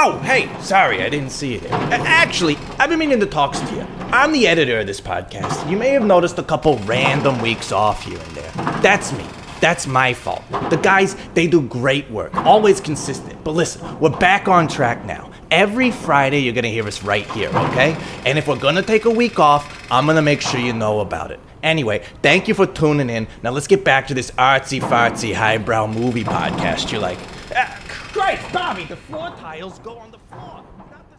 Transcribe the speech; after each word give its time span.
Oh, 0.00 0.16
hey, 0.20 0.48
sorry, 0.60 1.02
I 1.02 1.08
didn't 1.08 1.30
see 1.30 1.56
it. 1.56 1.64
A- 1.64 1.72
Actually, 1.72 2.56
I've 2.78 2.88
been 2.88 3.00
meaning 3.00 3.18
to 3.18 3.26
talk 3.26 3.52
to 3.54 3.74
you. 3.74 3.80
I'm 4.12 4.30
the 4.30 4.46
editor 4.46 4.78
of 4.78 4.86
this 4.86 5.00
podcast. 5.00 5.68
You 5.68 5.76
may 5.76 5.88
have 5.88 6.04
noticed 6.04 6.38
a 6.38 6.42
couple 6.44 6.78
random 6.84 7.40
weeks 7.40 7.72
off 7.72 8.04
here 8.04 8.16
and 8.18 8.36
there. 8.36 8.52
That's 8.80 9.12
me. 9.12 9.24
That's 9.60 9.88
my 9.88 10.14
fault. 10.14 10.44
The 10.70 10.76
guys, 10.76 11.16
they 11.34 11.48
do 11.48 11.62
great 11.62 12.08
work, 12.12 12.32
always 12.36 12.80
consistent. 12.80 13.42
But 13.42 13.52
listen, 13.56 13.98
we're 13.98 14.16
back 14.16 14.46
on 14.46 14.68
track 14.68 15.04
now. 15.04 15.32
Every 15.50 15.90
Friday, 15.90 16.42
you're 16.42 16.54
gonna 16.54 16.68
hear 16.68 16.86
us 16.86 17.02
right 17.02 17.28
here, 17.32 17.48
okay? 17.48 17.96
And 18.24 18.38
if 18.38 18.46
we're 18.46 18.56
gonna 18.56 18.82
take 18.82 19.04
a 19.04 19.10
week 19.10 19.40
off, 19.40 19.84
I'm 19.90 20.06
gonna 20.06 20.22
make 20.22 20.42
sure 20.42 20.60
you 20.60 20.74
know 20.74 21.00
about 21.00 21.32
it. 21.32 21.40
Anyway, 21.64 22.04
thank 22.22 22.46
you 22.46 22.54
for 22.54 22.66
tuning 22.66 23.10
in. 23.10 23.26
Now 23.42 23.50
let's 23.50 23.66
get 23.66 23.84
back 23.84 24.06
to 24.08 24.14
this 24.14 24.30
artsy 24.32 24.80
fartsy 24.80 25.34
highbrow 25.34 25.88
movie 25.88 26.22
podcast 26.22 26.92
you 26.92 27.00
like. 27.00 27.18
Christ, 28.28 28.52
Bobby, 28.52 28.84
the 28.84 28.96
floor 28.96 29.30
tiles 29.38 29.78
go 29.78 29.96
on 29.96 30.10
the 30.10 30.18
floor. 30.18 30.62
not 30.76 31.08
the 31.08 31.16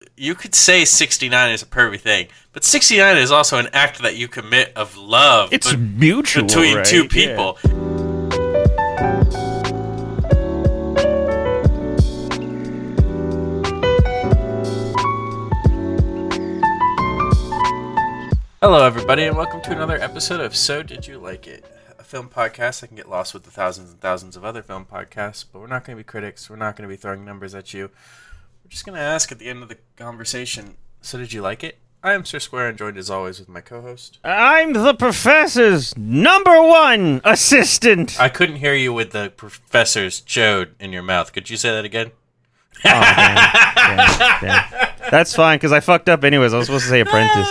ceiling. 0.00 0.10
you 0.16 0.34
could 0.34 0.52
say 0.52 0.84
69 0.84 1.52
is 1.52 1.62
a 1.62 1.66
pervy 1.66 2.00
thing, 2.00 2.26
but 2.52 2.64
69 2.64 3.18
is 3.18 3.30
also 3.30 3.58
an 3.58 3.68
act 3.72 4.02
that 4.02 4.16
you 4.16 4.26
commit 4.26 4.72
of 4.74 4.96
love 4.96 5.52
It's 5.52 5.76
mutual 5.76 6.42
between 6.46 6.78
right? 6.78 6.84
two 6.84 7.02
Yeah. 7.02 7.08
people. 7.08 7.58
Hello, 18.62 18.84
everybody, 18.84 19.24
and 19.24 19.36
welcome 19.36 19.60
to 19.62 19.72
another 19.72 19.96
episode 20.00 20.40
of 20.40 20.54
So 20.54 20.82
Did 20.82 21.06
You 21.08 21.18
Like 21.18 21.46
It? 21.48 21.64
Film 22.10 22.28
podcast. 22.28 22.82
I 22.82 22.88
can 22.88 22.96
get 22.96 23.08
lost 23.08 23.32
with 23.34 23.44
the 23.44 23.52
thousands 23.52 23.92
and 23.92 24.00
thousands 24.00 24.36
of 24.36 24.44
other 24.44 24.62
film 24.64 24.84
podcasts, 24.84 25.44
but 25.50 25.60
we're 25.60 25.68
not 25.68 25.84
going 25.84 25.96
to 25.96 26.00
be 26.02 26.04
critics. 26.04 26.50
We're 26.50 26.56
not 26.56 26.74
going 26.74 26.88
to 26.88 26.92
be 26.92 26.96
throwing 26.96 27.24
numbers 27.24 27.54
at 27.54 27.72
you. 27.72 27.82
We're 28.64 28.68
just 28.70 28.84
going 28.84 28.96
to 28.96 29.00
ask 29.00 29.30
at 29.30 29.38
the 29.38 29.48
end 29.48 29.62
of 29.62 29.68
the 29.68 29.78
conversation, 29.96 30.74
So 31.02 31.18
did 31.18 31.32
you 31.32 31.40
like 31.40 31.62
it? 31.62 31.78
I 32.02 32.14
am 32.14 32.24
Sir 32.24 32.40
Square, 32.40 32.70
and 32.70 32.78
joined 32.78 32.96
as 32.98 33.10
always 33.10 33.38
with 33.38 33.48
my 33.48 33.60
co 33.60 33.80
host. 33.80 34.18
I'm 34.24 34.72
the 34.72 34.92
professor's 34.92 35.96
number 35.96 36.60
one 36.60 37.20
assistant. 37.22 38.18
I 38.18 38.28
couldn't 38.28 38.56
hear 38.56 38.74
you 38.74 38.92
with 38.92 39.12
the 39.12 39.32
professor's 39.36 40.20
chode 40.20 40.70
in 40.80 40.92
your 40.92 41.04
mouth. 41.04 41.32
Could 41.32 41.48
you 41.48 41.56
say 41.56 41.70
that 41.70 41.84
again? 41.84 42.10
Oh, 42.84 43.00
That's 45.12 45.32
fine 45.32 45.58
because 45.58 45.70
I 45.70 45.78
fucked 45.78 46.08
up 46.08 46.24
anyways. 46.24 46.54
I 46.54 46.58
was 46.58 46.66
supposed 46.66 46.84
to 46.86 46.90
say 46.90 47.00
apprentice, 47.06 47.48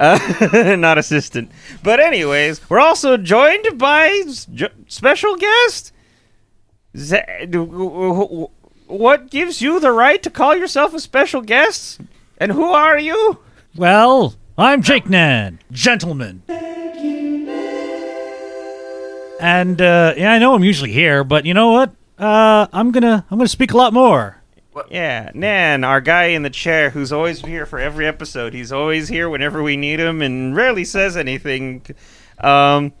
uh, 0.00 0.76
not 0.78 0.98
assistant. 0.98 1.50
But 1.82 2.00
anyways, 2.00 2.68
we're 2.68 2.80
also 2.80 3.16
joined 3.16 3.78
by 3.78 4.24
special 4.88 5.36
guest. 5.36 5.92
What 8.86 9.30
gives 9.30 9.62
you 9.62 9.78
the 9.78 9.92
right 9.92 10.20
to 10.22 10.30
call 10.30 10.56
yourself 10.56 10.94
a 10.94 11.00
special 11.00 11.42
guest? 11.42 12.00
And 12.38 12.50
who 12.50 12.64
are 12.64 12.98
you? 12.98 13.38
Well, 13.76 14.34
I'm 14.58 14.82
Jake 14.82 15.08
Nan, 15.08 15.60
gentleman. 15.70 16.42
And 19.38 19.80
uh, 19.80 20.14
yeah, 20.16 20.32
I 20.32 20.38
know 20.38 20.54
I'm 20.54 20.64
usually 20.64 20.92
here, 20.92 21.22
but 21.24 21.46
you 21.46 21.54
know 21.54 21.72
what? 21.72 21.94
Uh, 22.18 22.66
I'm 22.72 22.90
gonna 22.90 23.24
I'm 23.30 23.38
gonna 23.38 23.48
speak 23.48 23.72
a 23.72 23.76
lot 23.76 23.92
more. 23.94 24.39
Yeah, 24.90 25.30
Nan, 25.34 25.84
our 25.84 26.00
guy 26.00 26.26
in 26.26 26.42
the 26.42 26.50
chair 26.50 26.90
who's 26.90 27.12
always 27.12 27.40
here 27.40 27.66
for 27.66 27.78
every 27.78 28.06
episode. 28.06 28.54
He's 28.54 28.72
always 28.72 29.08
here 29.08 29.28
whenever 29.28 29.62
we 29.62 29.76
need 29.76 30.00
him 30.00 30.22
and 30.22 30.54
rarely 30.54 30.84
says 30.84 31.16
anything. 31.16 31.84
Um, 32.38 32.92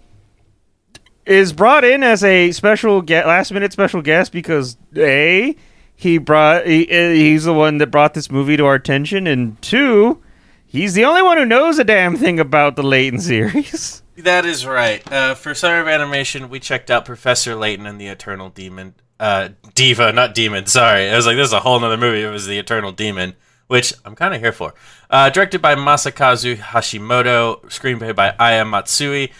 is 1.26 1.52
brought 1.52 1.84
in 1.84 2.02
as 2.02 2.24
a 2.24 2.50
special 2.52 3.02
ge- 3.02 3.10
last 3.10 3.52
minute 3.52 3.72
special 3.72 4.02
guest 4.02 4.32
because 4.32 4.76
a 4.96 5.54
he 5.94 6.18
brought 6.18 6.66
he, 6.66 6.84
uh, 6.90 7.12
he's 7.12 7.44
the 7.44 7.54
one 7.54 7.78
that 7.78 7.88
brought 7.88 8.14
this 8.14 8.30
movie 8.30 8.56
to 8.56 8.64
our 8.66 8.74
attention, 8.74 9.26
and 9.26 9.60
two, 9.62 10.20
he's 10.66 10.94
the 10.94 11.04
only 11.04 11.22
one 11.22 11.36
who 11.36 11.44
knows 11.44 11.78
a 11.78 11.84
damn 11.84 12.16
thing 12.16 12.40
about 12.40 12.76
the 12.76 12.82
Layton 12.82 13.20
series. 13.20 14.02
That 14.16 14.44
is 14.44 14.66
right. 14.66 15.10
Uh, 15.10 15.34
for 15.34 15.54
Summer 15.54 15.80
of 15.80 15.88
Animation, 15.88 16.50
we 16.50 16.58
checked 16.60 16.90
out 16.90 17.04
Professor 17.04 17.54
Layton 17.54 17.86
and 17.86 18.00
the 18.00 18.08
Eternal 18.08 18.50
Demon. 18.50 18.94
Uh, 19.20 19.50
Diva, 19.74 20.12
not 20.12 20.34
Demon, 20.34 20.64
sorry. 20.64 21.10
I 21.10 21.14
was 21.14 21.26
like, 21.26 21.36
this 21.36 21.48
is 21.48 21.52
a 21.52 21.60
whole 21.60 21.78
nother 21.78 21.98
movie. 21.98 22.22
It 22.22 22.30
was 22.30 22.46
the 22.46 22.58
Eternal 22.58 22.90
Demon, 22.90 23.36
which 23.66 23.92
I'm 24.02 24.14
kind 24.14 24.32
of 24.32 24.40
here 24.40 24.50
for. 24.50 24.72
Uh, 25.10 25.28
directed 25.28 25.60
by 25.60 25.74
Masakazu 25.74 26.56
Hashimoto, 26.56 27.60
screenplay 27.64 28.16
by 28.16 28.34
Aya 28.38 28.64
Matsui. 28.64 29.30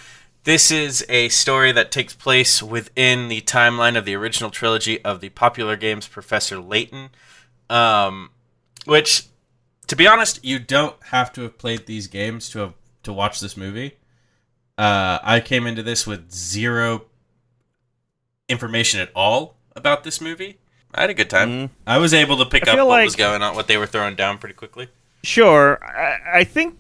This 0.45 0.71
is 0.71 1.07
a 1.09 1.31
story 1.31 1.73
that 1.73 1.91
takes 1.91 2.15
place 2.15 2.63
within 2.63 3.29
the 3.29 3.41
timeline 3.41 3.97
of 3.97 4.05
the 4.05 4.15
original 4.15 4.51
trilogy 4.51 5.03
of 5.03 5.23
the 5.23 5.31
popular 5.31 5.77
games 5.77 6.07
Professor 6.07 6.59
Layton. 6.59 7.09
Um, 7.71 8.33
which, 8.85 9.29
to 9.87 9.97
be 9.97 10.07
honest, 10.07 10.45
you 10.45 10.59
don't 10.59 10.97
have 11.05 11.33
to 11.33 11.43
have 11.43 11.57
played 11.57 11.87
these 11.87 12.07
games 12.07 12.51
to 12.51 12.59
have 12.59 12.75
to 13.05 13.15
watch 13.15 13.41
this 13.41 13.57
movie. 13.57 13.97
Uh, 14.77 15.21
I 15.23 15.41
came 15.41 15.67
into 15.67 15.83
this 15.83 16.07
with 16.07 16.31
zero 16.31 17.07
information 18.51 19.01
at 19.01 19.11
all 19.15 19.57
about 19.77 20.05
this 20.05 20.21
movie. 20.21 20.59
I 20.95 21.03
had 21.03 21.11
a 21.11 21.15
good 21.15 21.31
time. 21.31 21.51
Mhm. 21.51 21.71
I 21.87 21.99
was 21.99 22.13
able 22.13 22.37
to 22.39 22.45
pick 22.47 22.67
I 22.69 22.73
up 22.73 22.79
what 22.79 22.87
like- 22.89 23.05
was 23.05 23.17
going 23.17 23.43
on, 23.43 23.55
what 23.55 23.67
they 23.69 23.77
were 23.77 23.87
throwing 23.87 24.17
down 24.17 24.39
pretty 24.39 24.55
quickly. 24.55 24.89
Sure, 25.23 25.79
I, 25.85 26.41
I 26.41 26.45
think 26.45 26.77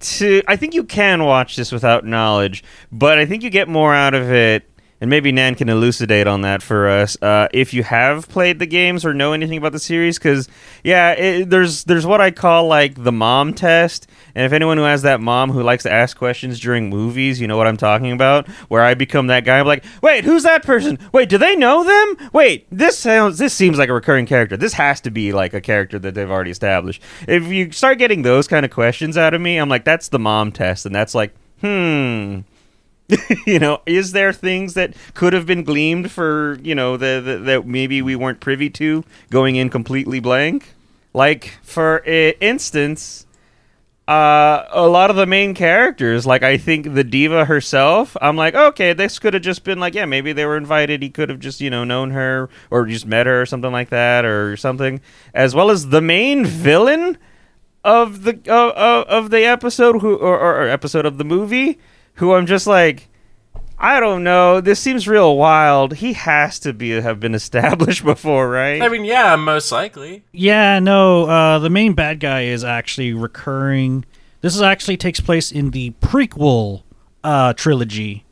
to 0.00 0.42
I 0.48 0.56
think 0.56 0.74
you 0.74 0.82
can 0.84 1.24
watch 1.24 1.54
this 1.56 1.70
without 1.72 2.04
knowledge, 2.04 2.64
but 2.92 3.18
I 3.18 3.26
think 3.26 3.42
you 3.44 3.50
get 3.50 3.68
more 3.68 3.94
out 3.94 4.14
of 4.14 4.30
it. 4.32 4.68
And 5.00 5.10
maybe 5.10 5.30
Nan 5.30 5.54
can 5.54 5.68
elucidate 5.68 6.26
on 6.26 6.40
that 6.40 6.62
for 6.62 6.88
us 6.88 7.20
uh, 7.20 7.48
if 7.52 7.74
you 7.74 7.82
have 7.82 8.28
played 8.28 8.58
the 8.58 8.66
games 8.66 9.04
or 9.04 9.12
know 9.12 9.34
anything 9.34 9.58
about 9.58 9.72
the 9.72 9.78
series. 9.78 10.18
Because 10.18 10.48
yeah, 10.82 11.12
it, 11.12 11.50
there's 11.50 11.84
there's 11.84 12.06
what 12.06 12.22
I 12.22 12.30
call 12.30 12.66
like 12.66 13.02
the 13.02 13.12
mom 13.12 13.52
test, 13.52 14.08
and 14.34 14.46
if 14.46 14.52
anyone 14.52 14.78
who 14.78 14.84
has 14.84 15.02
that 15.02 15.20
mom 15.20 15.50
who 15.50 15.62
likes 15.62 15.82
to 15.82 15.92
ask 15.92 16.16
questions 16.16 16.58
during 16.58 16.88
movies, 16.88 17.40
you 17.40 17.46
know 17.46 17.58
what 17.58 17.66
I'm 17.66 17.76
talking 17.76 18.10
about. 18.10 18.48
Where 18.68 18.82
I 18.82 18.94
become 18.94 19.26
that 19.26 19.44
guy, 19.44 19.60
I'm 19.60 19.66
like, 19.66 19.84
wait, 20.02 20.24
who's 20.24 20.44
that 20.44 20.62
person? 20.62 20.98
Wait, 21.12 21.28
do 21.28 21.36
they 21.36 21.56
know 21.56 21.84
them? 21.84 22.30
Wait, 22.32 22.66
this 22.70 22.98
sounds 22.98 23.36
this 23.36 23.52
seems 23.52 23.78
like 23.78 23.90
a 23.90 23.94
recurring 23.94 24.24
character. 24.24 24.56
This 24.56 24.72
has 24.74 25.02
to 25.02 25.10
be 25.10 25.32
like 25.32 25.52
a 25.52 25.60
character 25.60 25.98
that 25.98 26.14
they've 26.14 26.30
already 26.30 26.52
established. 26.52 27.02
If 27.28 27.44
you 27.48 27.70
start 27.70 27.98
getting 27.98 28.22
those 28.22 28.48
kind 28.48 28.64
of 28.64 28.70
questions 28.70 29.18
out 29.18 29.34
of 29.34 29.42
me, 29.42 29.58
I'm 29.58 29.68
like, 29.68 29.84
that's 29.84 30.08
the 30.08 30.18
mom 30.18 30.52
test, 30.52 30.86
and 30.86 30.94
that's 30.94 31.14
like, 31.14 31.34
hmm. 31.60 32.40
you 33.46 33.58
know, 33.58 33.82
is 33.86 34.12
there 34.12 34.32
things 34.32 34.74
that 34.74 34.94
could 35.14 35.32
have 35.32 35.46
been 35.46 35.62
gleamed 35.62 36.10
for 36.10 36.58
you 36.62 36.74
know 36.74 36.96
the, 36.96 37.22
the 37.24 37.38
that 37.38 37.66
maybe 37.66 38.02
we 38.02 38.16
weren't 38.16 38.40
privy 38.40 38.70
to 38.70 39.04
going 39.30 39.56
in 39.56 39.70
completely 39.70 40.20
blank? 40.20 40.74
Like 41.14 41.58
for 41.62 42.02
instance, 42.04 43.26
uh, 44.08 44.64
a 44.70 44.86
lot 44.86 45.10
of 45.10 45.16
the 45.16 45.26
main 45.26 45.54
characters, 45.54 46.26
like 46.26 46.42
I 46.42 46.58
think 46.58 46.94
the 46.94 47.02
diva 47.02 47.44
herself, 47.44 48.16
I'm 48.20 48.36
like, 48.36 48.54
okay, 48.54 48.92
this 48.92 49.18
could 49.18 49.34
have 49.34 49.42
just 49.42 49.64
been 49.64 49.80
like, 49.80 49.94
yeah, 49.94 50.04
maybe 50.04 50.32
they 50.32 50.46
were 50.46 50.56
invited. 50.56 51.02
He 51.02 51.10
could 51.10 51.28
have 51.28 51.40
just 51.40 51.60
you 51.60 51.70
know 51.70 51.84
known 51.84 52.10
her 52.10 52.48
or 52.70 52.86
just 52.86 53.06
met 53.06 53.26
her 53.26 53.42
or 53.42 53.46
something 53.46 53.72
like 53.72 53.90
that 53.90 54.24
or 54.24 54.56
something. 54.56 55.00
As 55.32 55.54
well 55.54 55.70
as 55.70 55.88
the 55.88 56.00
main 56.00 56.44
villain 56.44 57.18
of 57.84 58.24
the 58.24 58.40
uh, 58.48 58.68
uh, 58.68 59.04
of 59.08 59.30
the 59.30 59.44
episode 59.44 60.00
who 60.00 60.16
or, 60.16 60.38
or, 60.38 60.62
or 60.62 60.68
episode 60.68 61.06
of 61.06 61.18
the 61.18 61.24
movie 61.24 61.78
who 62.16 62.34
I'm 62.34 62.46
just 62.46 62.66
like 62.66 63.08
I 63.78 64.00
don't 64.00 64.24
know 64.24 64.60
this 64.60 64.80
seems 64.80 65.06
real 65.06 65.36
wild 65.36 65.94
he 65.96 66.14
has 66.14 66.58
to 66.60 66.72
be 66.72 66.90
have 66.90 67.20
been 67.20 67.34
established 67.34 68.04
before 68.12 68.48
right 68.48 68.82
I 68.82 68.88
mean, 68.88 69.04
yeah, 69.04 69.36
most 69.36 69.70
likely. 69.72 70.24
Yeah, 70.32 70.78
no, 70.78 71.26
uh, 71.26 71.58
the 71.58 71.70
main 71.70 71.94
bad 71.94 72.20
guy 72.20 72.42
is 72.42 72.64
actually 72.64 73.12
recurring. 73.12 74.04
This 74.40 74.54
is 74.54 74.62
actually 74.62 74.96
takes 74.96 75.20
place 75.20 75.50
in 75.50 75.70
the 75.70 75.92
prequel 76.00 76.82
uh, 77.24 77.52
trilogy. 77.54 78.24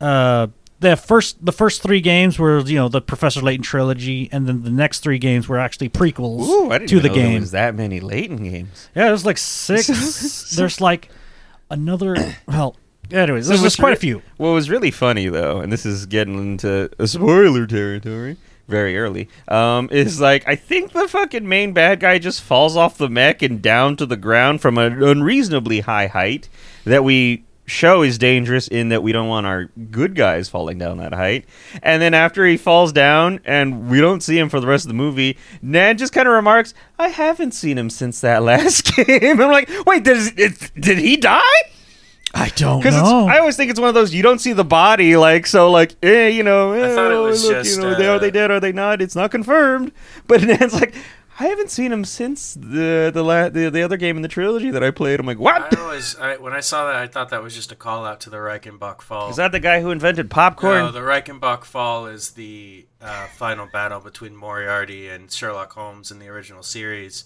Uh, 0.00 0.48
the 0.80 0.96
first 0.96 1.44
the 1.44 1.52
first 1.52 1.82
three 1.82 2.00
games 2.00 2.38
were 2.38 2.60
you 2.60 2.76
know 2.76 2.88
the 2.88 3.00
Professor 3.00 3.40
Layton 3.40 3.62
trilogy, 3.62 4.28
and 4.32 4.46
then 4.46 4.62
the 4.62 4.70
next 4.70 5.00
three 5.00 5.18
games 5.18 5.48
were 5.48 5.58
actually 5.58 5.90
prequels 5.90 6.48
Ooh, 6.48 6.70
I 6.70 6.78
didn't 6.78 6.88
to 6.90 6.96
even 6.96 7.02
the 7.12 7.18
know 7.18 7.28
there 7.30 7.40
was 7.40 7.50
that 7.50 7.74
many 7.74 8.00
Layton 8.00 8.42
games 8.42 8.88
Yeah, 8.94 9.06
there's 9.06 9.26
like 9.26 9.38
six. 9.38 9.86
there's 10.56 10.80
like 10.80 11.10
another. 11.70 12.16
Well, 12.48 12.76
anyways, 13.12 13.48
there's, 13.48 13.60
there's 13.60 13.76
quite 13.76 13.90
re- 13.90 13.94
a 13.94 14.00
few. 14.00 14.22
What 14.36 14.50
was 14.50 14.70
really 14.70 14.90
funny 14.90 15.28
though, 15.28 15.60
and 15.60 15.72
this 15.72 15.84
is 15.86 16.06
getting 16.06 16.38
into 16.38 16.90
a 16.98 17.06
spoiler 17.06 17.66
territory 17.66 18.36
very 18.68 18.96
early, 18.96 19.28
um, 19.48 19.88
is 19.90 20.20
like 20.20 20.46
I 20.48 20.56
think 20.56 20.92
the 20.92 21.08
fucking 21.08 21.48
main 21.48 21.72
bad 21.72 22.00
guy 22.00 22.18
just 22.18 22.42
falls 22.42 22.76
off 22.76 22.98
the 22.98 23.08
mech 23.08 23.42
and 23.42 23.60
down 23.60 23.96
to 23.96 24.06
the 24.06 24.16
ground 24.16 24.60
from 24.60 24.78
an 24.78 25.02
unreasonably 25.02 25.80
high 25.80 26.06
height 26.06 26.48
that 26.84 27.04
we 27.04 27.44
show 27.66 28.02
is 28.02 28.18
dangerous 28.18 28.66
in 28.68 28.88
that 28.88 29.02
we 29.02 29.12
don't 29.12 29.28
want 29.28 29.46
our 29.46 29.66
good 29.90 30.14
guys 30.16 30.48
falling 30.48 30.76
down 30.76 30.98
that 30.98 31.14
height. 31.14 31.44
And 31.82 32.02
then 32.02 32.14
after 32.14 32.44
he 32.44 32.56
falls 32.56 32.92
down 32.92 33.38
and 33.44 33.88
we 33.88 34.00
don't 34.00 34.22
see 34.22 34.36
him 34.36 34.48
for 34.48 34.58
the 34.58 34.66
rest 34.66 34.84
of 34.84 34.88
the 34.88 34.94
movie, 34.94 35.38
Nan 35.62 35.96
just 35.96 36.12
kind 36.12 36.26
of 36.26 36.34
remarks, 36.34 36.74
"I 36.98 37.08
haven't 37.08 37.52
seen 37.52 37.78
him 37.78 37.88
since 37.88 38.20
that 38.20 38.42
last 38.50 38.94
game." 38.96 39.40
I'm 39.40 39.50
like, 39.50 39.70
"Wait, 39.86 40.04
did, 40.04 40.36
did 40.78 40.98
he 40.98 41.16
die?" 41.16 41.40
I 42.34 42.48
don't 42.50 42.80
Because 42.80 42.94
know. 42.94 43.26
I 43.26 43.38
always 43.38 43.56
think 43.56 43.70
it's 43.70 43.80
one 43.80 43.88
of 43.88 43.94
those 43.94 44.14
you 44.14 44.22
don't 44.22 44.38
see 44.38 44.52
the 44.52 44.64
body, 44.64 45.16
like 45.16 45.46
so, 45.46 45.70
like 45.70 45.96
eh, 46.02 46.28
you 46.28 46.42
know, 46.42 46.72
eh, 46.72 46.94
thought 46.94 47.10
it 47.10 47.14
oh, 47.14 47.24
was 47.24 47.44
look, 47.44 47.52
just, 47.54 47.76
you 47.76 47.82
know, 47.82 47.94
they, 47.96 48.06
are 48.06 48.16
uh, 48.16 48.18
they 48.18 48.30
dead? 48.30 48.50
Are 48.50 48.60
they 48.60 48.72
not? 48.72 49.02
It's 49.02 49.16
not 49.16 49.30
confirmed. 49.30 49.92
But 50.26 50.42
Nan's 50.42 50.74
like, 50.74 50.94
I 51.40 51.46
haven't 51.46 51.70
seen 51.70 51.90
him 51.90 52.04
since 52.04 52.54
the 52.54 53.10
the 53.12 53.24
la- 53.24 53.48
the, 53.48 53.70
the 53.70 53.82
other 53.82 53.96
game 53.96 54.16
in 54.16 54.22
the 54.22 54.28
trilogy 54.28 54.70
that 54.70 54.84
I 54.84 54.90
played. 54.90 55.18
I'm 55.18 55.26
like, 55.26 55.38
what? 55.38 55.76
I 55.76 55.80
always, 55.80 56.14
I, 56.16 56.36
when 56.36 56.52
I 56.52 56.60
saw 56.60 56.86
that, 56.86 56.96
I 56.96 57.06
thought 57.06 57.30
that 57.30 57.42
was 57.42 57.54
just 57.54 57.72
a 57.72 57.74
call 57.74 58.04
out 58.04 58.20
to 58.20 58.30
the 58.30 58.36
Reichenbach 58.36 59.00
Fall. 59.00 59.30
Is 59.30 59.36
that 59.36 59.50
the 59.50 59.58
guy 59.58 59.80
who 59.80 59.90
invented 59.90 60.30
popcorn? 60.30 60.84
No, 60.84 60.90
the 60.92 61.00
Reichenbach 61.00 61.64
Fall 61.64 62.06
is 62.06 62.32
the 62.32 62.84
uh, 63.00 63.26
final 63.28 63.66
battle 63.66 64.00
between 64.00 64.36
Moriarty 64.36 65.08
and 65.08 65.32
Sherlock 65.32 65.72
Holmes 65.72 66.10
in 66.10 66.18
the 66.18 66.28
original 66.28 66.62
series. 66.62 67.24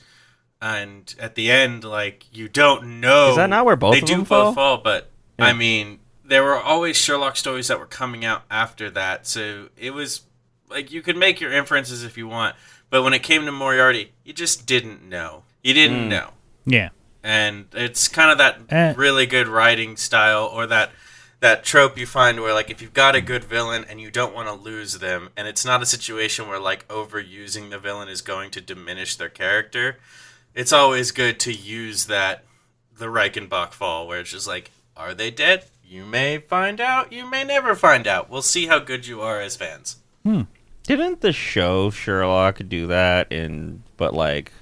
And 0.65 1.15
at 1.21 1.35
the 1.35 1.51
end, 1.51 1.85
like 1.85 2.25
you 2.33 2.49
don't 2.49 2.99
know. 3.01 3.31
Is 3.31 3.37
that 3.37 3.51
not 3.51 3.67
where 3.67 3.77
both 3.77 3.93
they 3.93 4.01
of 4.01 4.07
do 4.07 4.17
them 4.17 4.25
fall? 4.25 4.45
both 4.47 4.55
fall? 4.55 4.77
But 4.79 5.11
Yeah. 5.39 5.45
I 5.47 5.53
mean, 5.53 5.99
there 6.25 6.43
were 6.43 6.59
always 6.59 6.97
Sherlock 6.97 7.37
stories 7.37 7.69
that 7.69 7.79
were 7.79 7.85
coming 7.87 8.25
out 8.25 8.45
after 8.51 8.89
that, 8.91 9.27
so 9.27 9.69
it 9.77 9.91
was 9.93 10.23
like 10.71 10.91
you 10.91 11.03
could 11.03 11.19
make 11.19 11.39
your 11.39 11.53
inferences 11.53 12.03
if 12.03 12.17
you 12.17 12.27
want. 12.27 12.57
But 12.89 13.03
when 13.03 13.13
it 13.13 13.23
came 13.23 13.45
to 13.45 13.53
Moriarty, 13.53 14.13
you 14.25 14.33
just 14.33 14.65
didn't 14.67 15.03
know. 15.07 15.43
You 15.63 15.75
didn't 15.75 16.05
Hmm. 16.05 16.09
know 16.09 16.31
yeah. 16.65 16.89
and 17.23 17.67
it's 17.73 18.09
kind 18.09 18.31
of 18.31 18.39
that 18.39 18.61
Eh. 18.71 18.95
really 18.97 19.27
good 19.27 19.49
writing 19.49 19.97
style 19.99 20.45
or 20.47 20.67
that 20.67 20.93
that 21.41 21.63
trope 21.65 21.99
you 21.99 22.07
find 22.07 22.41
where 22.41 22.55
like 22.55 22.71
if 22.71 22.81
you've 22.81 22.95
got 22.95 23.15
a 23.15 23.21
good 23.21 23.45
villain 23.45 23.85
and 23.89 24.01
you 24.01 24.11
don't 24.11 24.35
want 24.35 24.49
to 24.49 24.55
lose 24.55 24.99
them 25.01 25.29
and 25.37 25.47
it's 25.49 25.63
not 25.65 25.83
a 25.83 25.87
situation 25.87 26.49
where 26.49 26.59
like 26.59 26.87
overusing 26.89 27.69
the 27.71 27.79
villain 27.79 28.09
is 28.09 28.23
going 28.23 28.51
to 28.51 28.61
diminish 28.63 29.17
their 29.17 29.29
character 29.29 29.99
it's 30.55 30.73
always 30.73 31.11
good 31.11 31.39
to 31.41 31.53
use 31.53 32.07
that 32.07 32.45
the 32.97 33.07
Reichenbach 33.07 33.73
fall 33.73 34.07
where 34.07 34.21
it's 34.21 34.31
just 34.31 34.47
like 34.47 34.71
are 34.97 35.15
they 35.15 35.31
dead 35.31 35.65
you 35.85 36.05
may 36.05 36.39
find 36.39 36.81
out 36.81 37.13
you 37.13 37.29
may 37.29 37.45
never 37.45 37.75
find 37.75 38.07
out 38.07 38.31
we'll 38.31 38.43
see 38.43 38.67
how 38.67 38.79
good 38.79 39.07
you 39.07 39.21
are 39.21 39.41
as 39.41 39.57
fans 39.57 39.97
Hmm. 40.25 40.43
Didn't 40.85 41.21
the 41.21 41.33
show 41.33 41.91
Sherlock 41.91 42.61
do 42.69 42.87
that? 42.89 43.31
In 43.31 43.83
but 43.97 44.15
like, 44.15 44.53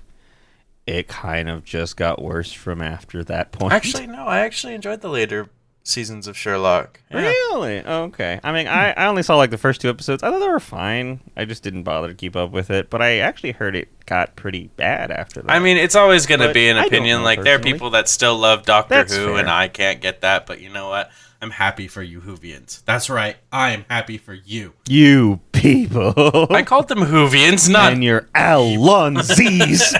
it 0.86 1.08
kind 1.08 1.48
of 1.48 1.64
just 1.64 1.96
got 1.96 2.20
worse 2.20 2.52
from 2.52 2.82
after 2.82 3.24
that 3.24 3.52
point. 3.52 3.72
actually 3.72 4.06
no 4.06 4.26
I 4.26 4.40
actually 4.40 4.74
enjoyed 4.74 5.00
the 5.00 5.08
later 5.08 5.48
seasons 5.84 6.26
of 6.26 6.36
Sherlock 6.36 7.00
Yeah. 7.10 7.28
Really? 7.28 7.82
Oh, 7.84 8.04
okay. 8.04 8.40
I 8.42 8.52
mean, 8.52 8.66
I, 8.66 8.92
I 8.92 9.06
only 9.06 9.22
saw 9.22 9.36
like 9.36 9.50
the 9.50 9.58
first 9.58 9.80
two 9.80 9.88
episodes. 9.88 10.22
I 10.22 10.30
thought 10.30 10.38
they 10.38 10.48
were 10.48 10.60
fine. 10.60 11.20
I 11.36 11.44
just 11.44 11.62
didn't 11.62 11.82
bother 11.82 12.08
to 12.08 12.14
keep 12.14 12.36
up 12.36 12.50
with 12.50 12.70
it. 12.70 12.88
But 12.90 13.02
I 13.02 13.18
actually 13.18 13.52
heard 13.52 13.76
it 13.76 13.88
got 14.06 14.36
pretty 14.36 14.68
bad 14.76 15.10
after 15.10 15.42
that. 15.42 15.50
I 15.50 15.58
mean, 15.58 15.76
it's 15.76 15.94
always 15.94 16.26
going 16.26 16.40
to 16.40 16.52
be 16.52 16.68
an 16.68 16.78
opinion. 16.78 17.18
know 17.18 17.24
Like 17.24 17.42
there 17.42 17.56
are 17.56 17.60
people 17.60 17.90
that 17.90 18.08
still 18.08 18.36
love 18.36 18.64
Doctor 18.64 18.94
That's 18.94 19.14
Who, 19.14 19.26
fair. 19.26 19.38
and 19.38 19.50
I 19.50 19.68
can't 19.68 20.00
get 20.00 20.20
that. 20.22 20.46
But 20.46 20.60
you 20.60 20.70
know 20.70 20.88
what? 20.88 21.10
I'm 21.40 21.50
happy 21.50 21.88
for 21.88 22.02
you 22.02 22.20
Whovians. 22.20 22.84
That's 22.84 23.10
right. 23.10 23.36
I 23.50 23.72
am 23.72 23.84
happy 23.90 24.16
for 24.16 24.32
you. 24.32 24.74
you 24.88 25.40
people 25.50 26.46
I 26.50 26.62
called 26.62 26.86
them 26.86 26.98
Whovians, 26.98 27.68
not 27.68 27.92
and 27.92 28.04
your 28.04 28.28
Alonzis. 28.34 29.92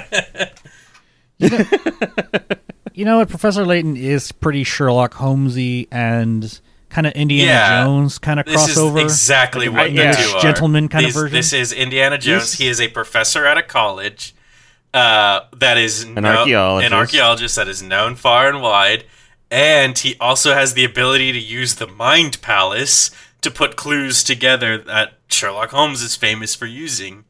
You 2.94 3.04
know 3.04 3.18
what? 3.18 3.28
Professor 3.28 3.64
Layton 3.64 3.96
is 3.96 4.32
pretty 4.32 4.64
Sherlock 4.64 5.14
Holmesy 5.14 5.88
and 5.90 6.60
kind 6.90 7.06
of 7.06 7.14
Indiana 7.14 7.50
Yeah. 7.52 7.84
Jones 7.84 8.18
kind 8.18 8.38
of 8.38 8.46
crossover. 8.46 8.98
is 8.98 9.02
exactly 9.04 9.68
Like 9.68 9.76
what 9.76 9.86
an 9.88 9.96
the 9.96 10.02
yeah. 10.02 10.12
two 10.12 10.36
are. 10.36 10.40
gentleman 10.42 10.88
kind 10.88 11.06
These- 11.06 11.16
of 11.16 11.22
version. 11.22 11.36
This 11.36 11.52
is 11.54 11.72
Indiana 11.72 12.18
Jones. 12.18 12.42
This- 12.50 12.58
he 12.58 12.68
is 12.68 12.80
a 12.80 12.88
professor 12.88 13.46
at 13.46 13.56
a 13.56 13.62
college. 13.62 14.34
Uh, 14.92 15.40
that 15.56 15.78
is 15.78 16.02
An 16.02 16.14
no- 16.14 16.36
archaeologist. 16.40 16.92
An 16.92 16.98
archaeologist 16.98 17.56
that 17.56 17.66
is 17.68 17.82
known 17.82 18.14
far 18.14 18.46
and 18.48 18.60
wide, 18.60 19.04
and 19.50 19.98
he 19.98 20.16
also 20.20 20.52
has 20.52 20.74
the 20.74 20.84
ability 20.84 21.32
to 21.32 21.38
use 21.38 21.76
the 21.76 21.86
Mind 21.86 22.42
Palace 22.42 23.10
to 23.40 23.50
put 23.50 23.74
clues 23.76 24.22
together 24.22 24.76
that 24.76 25.14
Sherlock 25.30 25.70
Holmes 25.70 26.02
is 26.02 26.14
famous 26.14 26.54
for 26.54 26.66
using. 26.66 27.24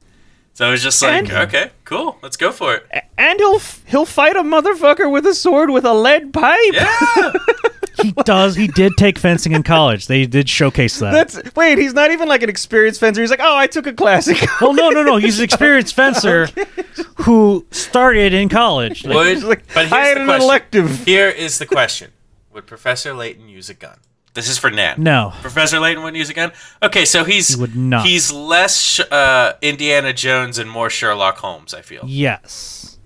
So 0.55 0.71
it's 0.73 0.83
just 0.83 1.01
like, 1.03 1.29
And- 1.31 1.33
okay, 1.49 1.71
cool, 1.85 2.19
let's 2.23 2.37
go 2.37 2.53
for 2.53 2.75
it. 2.75 2.87
and 3.17 3.39
he'll 3.39 3.59
he'll 3.87 4.05
fight 4.07 4.37
a 4.37 4.43
motherfucker 4.43 5.11
with 5.11 5.27
a 5.27 5.35
sword 5.35 5.71
with 5.71 5.85
a 5.85 5.95
lead 5.95 6.33
pipe. 6.35 6.73
Yeah, 6.75 7.33
he 8.03 8.13
does. 8.25 8.55
He 8.55 8.67
did 8.69 8.93
take 8.99 9.19
fencing 9.19 9.53
in 9.53 9.63
college. 9.63 10.09
They 10.09 10.27
did 10.27 10.49
showcase 10.51 10.99
that. 10.99 11.13
That's 11.13 11.55
wait. 11.57 11.79
He's 11.79 11.95
not 11.95 12.11
even 12.11 12.29
like 12.29 12.43
an 12.43 12.51
experienced 12.51 13.01
fencer. 13.01 13.23
He's 13.23 13.31
like, 13.31 13.41
oh, 13.43 13.57
I 13.57 13.67
took 13.67 13.87
a 13.87 13.95
classic. 13.95 14.37
well, 14.61 14.75
no, 14.75 14.91
no, 14.91 15.03
no. 15.03 15.17
He's 15.17 15.39
an 15.39 15.45
experienced 15.45 15.95
fencer 15.95 16.47
who 17.23 17.65
started 17.71 18.35
in 18.35 18.49
college. 18.51 19.07
Like, 19.07 19.15
would 19.15 19.43
like, 19.45 19.67
but 19.73 19.87
here's 19.87 19.93
I 19.93 20.01
had 20.07 20.17
the 20.19 20.21
an 20.21 20.27
question. 20.27 20.45
elective. 20.45 21.05
Here 21.07 21.29
is 21.31 21.59
the 21.59 21.67
question: 21.67 22.11
Would 22.53 22.67
Professor 22.67 23.15
Layton 23.15 23.49
use 23.49 23.71
a 23.71 23.75
gun? 23.75 23.97
This 24.35 24.49
is 24.49 24.57
for 24.57 24.71
Nan. 24.71 25.03
no, 25.03 25.33
Professor 25.43 25.79
Layton 25.79 26.03
wouldn't 26.03 26.17
use 26.19 26.31
a 26.31 26.35
gun. 26.35 26.53
Okay, 26.83 27.05
so 27.05 27.23
he's 27.25 27.55
He 27.55 27.61
would 27.61 27.77
not. 27.77 28.07
he's 28.07 28.33
less 28.33 28.99
uh, 28.99 29.57
Indiana 29.61 30.13
Jones 30.15 30.59
and 30.59 30.71
more 30.71 30.89
Sherlock 30.89 31.37
Holmes. 31.39 31.75
I 31.75 31.83
feel, 31.83 32.03
yes, 32.07 32.99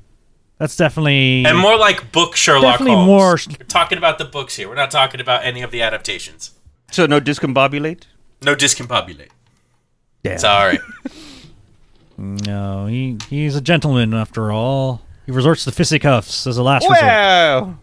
that's 0.59 0.77
definitely 0.77 1.45
and 1.45 1.59
more 1.59 1.77
like 1.77 2.13
book 2.13 2.37
Sherlock 2.37 2.75
Definitely 2.75 2.95
Holmes. 2.95 3.07
more- 3.09 3.39
We're 3.59 3.67
talking 3.67 3.99
about 3.99 4.19
the 4.19 4.25
books 4.25 4.55
here. 4.57 4.69
We're 4.69 4.77
not 4.77 4.91
talking 4.93 5.21
about 5.21 5.45
any 5.45 5.63
of 5.63 5.71
the 5.73 5.83
adaptations. 5.83 6.53
So 6.93 7.07
no 7.07 7.21
discombobulate. 7.21 8.05
No 8.43 8.55
discombobulate. 8.55 9.31
Damn. 10.23 10.39
Sorry. 10.39 10.79
No, 12.19 12.87
he 12.87 13.19
he's 13.29 13.57
a 13.57 13.61
gentleman 13.61 14.15
after 14.15 14.51
all. 14.51 15.03
He 15.27 15.33
resorts 15.33 15.65
to 15.65 15.71
fisticuffs 15.73 16.47
as 16.47 16.57
a 16.57 16.63
last 16.63 16.85
resort. 16.89 17.77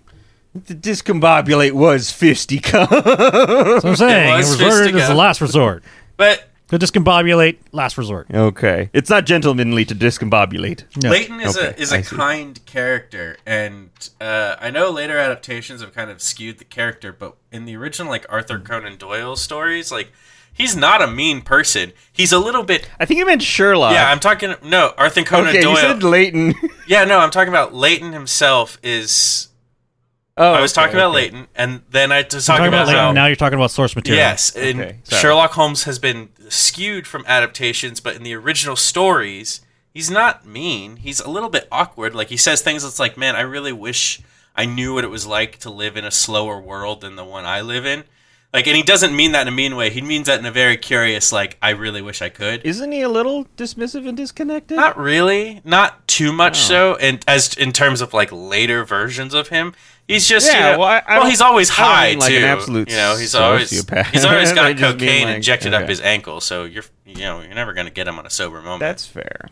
Wow. 0.54 0.62
The 0.68 0.76
discombobulate 0.76 1.72
was 1.74 2.12
fisticuff. 2.12 2.90
That's 2.90 3.84
what 3.84 3.86
I'm 3.86 3.96
saying. 3.96 4.34
It 4.34 4.38
was 4.38 4.52
resorted 4.52 4.72
as 4.72 4.84
fisticuff. 4.94 5.10
a 5.10 5.14
last 5.16 5.42
resort. 5.42 5.84
but 6.16 6.50
The 6.68 6.78
discombobulate, 6.78 7.58
last 7.72 7.98
resort. 7.98 8.28
okay, 8.34 8.90
it's 8.94 9.10
not 9.10 9.26
gentlemanly 9.26 9.84
to 9.86 9.96
discombobulate. 9.96 10.84
No. 11.04 11.10
Layton 11.10 11.40
is 11.42 11.58
Okay, 11.58 11.68
a 11.78 11.82
is 11.82 11.92
I 11.92 11.98
a 11.98 12.04
see. 12.04 12.16
kind 12.16 12.64
character, 12.66 13.38
and 13.46 13.90
uh, 14.22 14.56
I 14.62 14.70
know 14.70 14.92
later 14.92 15.18
adaptations 15.18 15.82
have 15.82 15.94
kind 15.94 16.10
of 16.12 16.22
skewed 16.22 16.60
the 16.60 16.66
character, 16.66 17.12
but 17.12 17.36
in 17.52 17.66
the 17.66 17.76
original 17.76 18.12
like 18.12 18.26
Arthur 18.30 18.60
Conan 18.60 18.98
Doyle 18.98 19.36
stories, 19.36 19.92
like 19.92 20.12
he's 20.54 20.76
not 20.76 21.02
a 21.02 21.08
mean 21.08 21.42
person. 21.42 21.94
He's 22.12 22.32
a 22.32 22.40
little 22.40 22.64
bit. 22.64 22.88
I 23.00 23.06
think 23.06 23.18
you 23.20 23.26
meant 23.26 23.42
Sherlock. 23.42 23.94
Yeah, 23.94 24.10
I'm 24.12 24.20
talking. 24.20 24.54
No, 24.64 24.94
Arthur 25.00 25.24
Conan 25.24 25.50
okay, 25.50 25.62
Doyle. 25.62 25.72
you 25.74 25.78
said 25.80 26.04
Layton. 26.04 26.54
Yeah, 26.88 27.06
no, 27.06 27.20
I'm 27.20 27.32
talking 27.32 27.50
about 27.50 27.74
Layton 27.74 28.12
himself. 28.14 28.78
Is 28.84 29.48
oh, 30.38 30.54
I 30.54 30.62
was 30.62 30.72
okay, 30.76 30.82
talking 30.86 30.96
about 30.96 31.10
okay. 31.10 31.16
Layton, 31.32 31.48
and 31.56 31.82
then 31.92 32.12
I 32.12 32.22
was 32.22 32.34
You're 32.34 32.42
talking 32.42 32.58
talking 32.58 32.68
about 32.68 32.84
about 32.84 32.88
how 32.96 33.02
Layton, 33.06 33.16
now 33.16 33.26
you're 33.28 33.36
talking 33.36 33.58
about 33.60 33.72
source 33.72 33.96
material. 33.96 34.24
yes, 34.24 34.56
and 34.56 34.82
Okay. 34.82 34.98
Sherlock 35.10 35.52
Holmes 35.52 35.84
has 35.84 36.00
been 36.00 36.30
skewed 36.50 37.08
from 37.08 37.24
adaptations, 37.28 38.00
but 38.00 38.16
in 38.16 38.24
the 38.24 38.34
original 38.34 38.76
stories, 38.76 39.62
he's 39.94 40.10
not 40.10 40.46
mean. 40.46 40.98
He's 40.98 41.20
a 41.20 41.30
little 41.30 41.50
bit 41.50 41.68
awkward. 41.72 42.16
Like 42.16 42.30
he 42.30 42.38
says 42.38 42.62
things 42.62 42.84
that's 42.84 43.00
like, 43.00 43.18
"Man, 43.18 43.36
I 43.36 43.42
really 43.42 43.74
wish 43.74 44.22
I 44.56 44.66
knew 44.66 44.94
what 44.96 45.04
it 45.04 45.10
was 45.10 45.26
like 45.26 45.58
to 45.60 45.70
live 45.70 45.98
in 45.98 46.06
a 46.06 46.12
slower 46.12 46.60
world 46.60 47.02
than 47.02 47.16
the 47.16 47.26
one 47.26 47.46
I 47.46 47.62
live 47.62 47.86
in." 47.86 48.04
Like, 48.54 48.68
and 48.68 48.78
he 48.78 48.84
doesn't 48.84 49.16
mean 49.16 49.32
that 49.32 49.42
in 49.42 49.48
a 49.48 49.52
mean 49.52 49.76
way. 49.76 49.90
He 49.90 50.00
means 50.02 50.28
that 50.28 50.38
in 50.38 50.46
a 50.46 50.52
very 50.52 50.78
curious, 50.78 51.32
like, 51.32 51.58
"I 51.60 51.72
really 51.72 52.04
wish 52.04 52.22
I 52.22 52.30
could." 52.30 52.64
Isn't 52.64 52.92
he 52.92 53.02
a 53.02 53.10
little 53.10 53.46
dismissive 53.58 54.08
and 54.08 54.16
disconnected? 54.16 54.78
Not 54.78 54.96
really, 54.96 55.62
not 55.64 56.08
too 56.08 56.32
much 56.32 56.58
oh. 56.58 56.68
so. 56.68 56.96
And 56.98 57.24
as 57.28 57.56
in 57.56 57.72
terms 57.72 58.00
of 58.00 58.14
like 58.14 58.30
later 58.32 58.86
versions 58.86 59.34
of 59.34 59.48
him, 59.48 59.74
he's 60.08 60.28
just 60.28 60.48
Yeah, 60.52 60.54
you 60.54 60.72
know, 60.74 60.80
well, 60.80 60.88
I- 60.90 61.04
I 61.08 61.16
don't- 61.16 61.30
he's 61.30 61.42
always 61.42 61.70
I 61.70 61.74
high 61.74 62.10
mean 62.12 62.20
like 62.20 62.30
too. 62.32 62.38
an 62.38 62.44
absolute 62.44 62.90
you 62.90 62.96
know, 62.96 63.16
he's 63.16 63.36
always 63.36 63.72
sociopath. 63.72 64.06
he's 64.08 64.26
always 64.26 64.52
got 64.52 64.78
cocaine 64.78 65.28
like- 65.28 65.36
injected 65.38 65.74
up 65.74 65.88
his 65.88 66.02
ankle. 66.02 66.42
So 66.42 66.64
you're 66.66 66.84
you 67.06 67.16
know 67.22 67.42
you're 67.42 67.56
never 67.56 67.74
gonna 67.74 67.90
get 67.90 68.08
him 68.08 68.18
on 68.20 68.26
a 68.26 68.30
sober 68.30 68.62
moment. 68.62 68.80
That's 68.82 69.06
fair. 69.06 69.48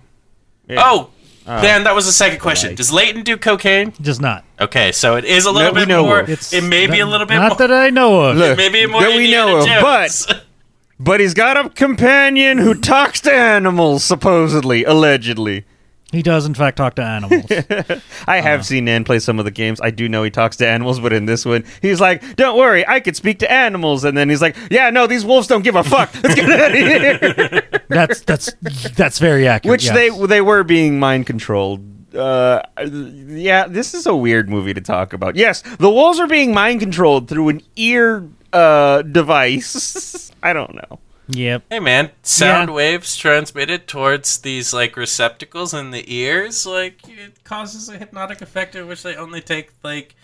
Yeah. 0.67 0.81
oh. 0.85 1.09
oh. 1.47 1.61
Dan, 1.61 1.83
that 1.85 1.95
was 1.95 2.05
the 2.05 2.11
second 2.11 2.39
question. 2.39 2.69
right. 2.69 2.77
Does 2.77 2.91
Layton 2.93 3.23
do 3.23 3.35
cocaine? 3.37 3.91
He 3.97 4.03
does 4.03 4.19
not. 4.19 4.45
Okay, 4.59 4.91
so 4.91 5.15
it 5.15 5.25
is 5.25 5.45
a 5.45 5.51
little 5.51 5.73
That 5.73 5.73
we 5.73 5.81
bit 5.81 5.87
know 5.89 6.05
more. 6.05 6.19
It's 6.21 6.53
It 6.53 6.63
may 6.63 6.85
be 6.87 6.99
a 6.99 7.05
little 7.05 7.25
bit 7.25 7.35
Not 7.35 7.49
more. 7.49 7.67
that 7.67 7.71
I 7.71 7.89
know 7.89 8.21
of. 8.21 8.37
Look, 8.37 8.57
Maybe 8.57 8.85
more 8.85 9.01
that 9.01 9.15
we 9.15 9.31
know 9.31 9.57
of, 9.57 9.65
Jones. 9.65 9.81
but 10.27 10.43
but 10.99 11.19
he's 11.19 11.33
got 11.33 11.57
a 11.57 11.69
companion 11.69 12.59
who 12.59 12.75
talks 12.75 13.19
to 13.21 13.33
animals, 13.33 14.03
supposedly, 14.03 14.83
allegedly. 14.83 15.65
He 16.11 16.21
does, 16.21 16.45
in 16.45 16.53
fact, 16.53 16.77
talk 16.77 16.95
to 16.95 17.03
animals. 17.03 17.45
I 18.27 18.41
have 18.41 18.59
Uh. 18.59 18.63
seen 18.63 18.85
Nan 18.85 19.03
play 19.03 19.19
some 19.19 19.39
of 19.39 19.45
the 19.45 19.51
games. 19.51 19.79
I 19.81 19.91
do 19.91 20.09
know 20.09 20.23
he 20.23 20.29
talks 20.29 20.57
to 20.57 20.67
animals, 20.67 20.99
but 20.99 21.13
in 21.13 21.25
this 21.25 21.45
one, 21.45 21.63
he's 21.81 22.01
like, 22.01 22.35
"Don't 22.35 22.57
worry, 22.57 22.85
I 22.87 22.99
could 22.99 23.15
speak 23.15 23.39
to 23.39 23.51
animals." 23.51 24.03
And 24.03 24.17
then 24.17 24.29
he's 24.29 24.41
like, 24.41 24.55
"Yeah, 24.69 24.89
no, 24.89 25.07
these 25.07 25.23
wolves 25.23 25.47
don't 25.47 25.61
give 25.63 25.75
a 25.75 25.83
fuck. 25.83 26.13
Let's 26.23 26.35
get 26.35 26.49
out 26.49 26.71
of 26.71 26.77
here." 26.77 27.81
that's 27.89 28.21
that's 28.21 28.51
that's 28.95 29.19
very 29.19 29.47
accurate. 29.47 29.71
Which 29.71 29.85
yes. 29.85 29.95
they 29.95 30.09
they 30.27 30.41
were 30.41 30.63
being 30.63 30.99
mind 30.99 31.27
controlled. 31.27 31.81
Uh, 32.13 32.61
yeah, 32.83 33.67
this 33.67 33.93
is 33.93 34.05
a 34.05 34.13
weird 34.15 34.49
movie 34.49 34.73
to 34.73 34.81
talk 34.81 35.13
about. 35.13 35.37
Yes, 35.37 35.61
the 35.79 35.89
wolves 35.89 36.19
are 36.19 36.27
being 36.27 36.53
mind 36.53 36.81
controlled 36.81 37.29
through 37.29 37.47
an 37.49 37.61
ear 37.77 38.27
uh 38.51 39.01
device. 39.03 40.29
I 40.43 40.51
don't 40.51 40.75
know. 40.75 40.99
Yep. 41.33 41.63
Hey 41.69 41.79
man, 41.79 42.11
sound 42.23 42.69
Yeah. 42.69 42.75
waves 42.75 43.15
transmitted 43.15 43.87
towards 43.87 44.39
these 44.39 44.73
like 44.73 44.97
receptacles 44.97 45.73
in 45.73 45.91
the 45.91 46.03
ears, 46.13 46.65
like 46.65 46.99
it 47.07 47.43
causes 47.43 47.89
a 47.89 47.97
hypnotic 47.97 48.41
effect 48.41 48.75
in 48.75 48.87
which 48.87 49.03
they 49.03 49.15
only 49.15 49.41
take 49.41 49.71
like 49.83 50.15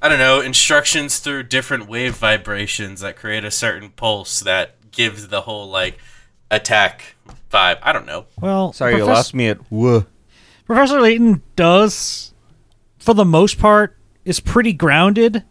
I 0.00 0.08
don't 0.08 0.18
know, 0.20 0.40
instructions 0.40 1.18
through 1.18 1.44
different 1.44 1.88
wave 1.88 2.14
vibrations 2.16 3.00
that 3.00 3.16
create 3.16 3.44
a 3.44 3.50
certain 3.50 3.90
pulse 3.90 4.40
that 4.40 4.90
gives 4.92 5.28
the 5.28 5.42
whole 5.42 5.68
like 5.68 5.98
attack 6.50 7.16
vibe. 7.52 7.78
I 7.82 7.92
don't 7.92 8.06
know. 8.06 8.26
Well, 8.40 8.72
Sorry, 8.72 8.96
you 8.96 9.04
lost 9.04 9.34
me 9.34 9.48
at 9.48 9.58
whoa. 9.70 10.06
Professor 10.66 11.00
Layton 11.00 11.42
does, 11.56 12.32
for 12.98 13.14
the 13.14 13.24
most 13.24 13.58
part, 13.58 13.96
is 14.24 14.40
pretty 14.40 14.72
grounded, 14.72 15.44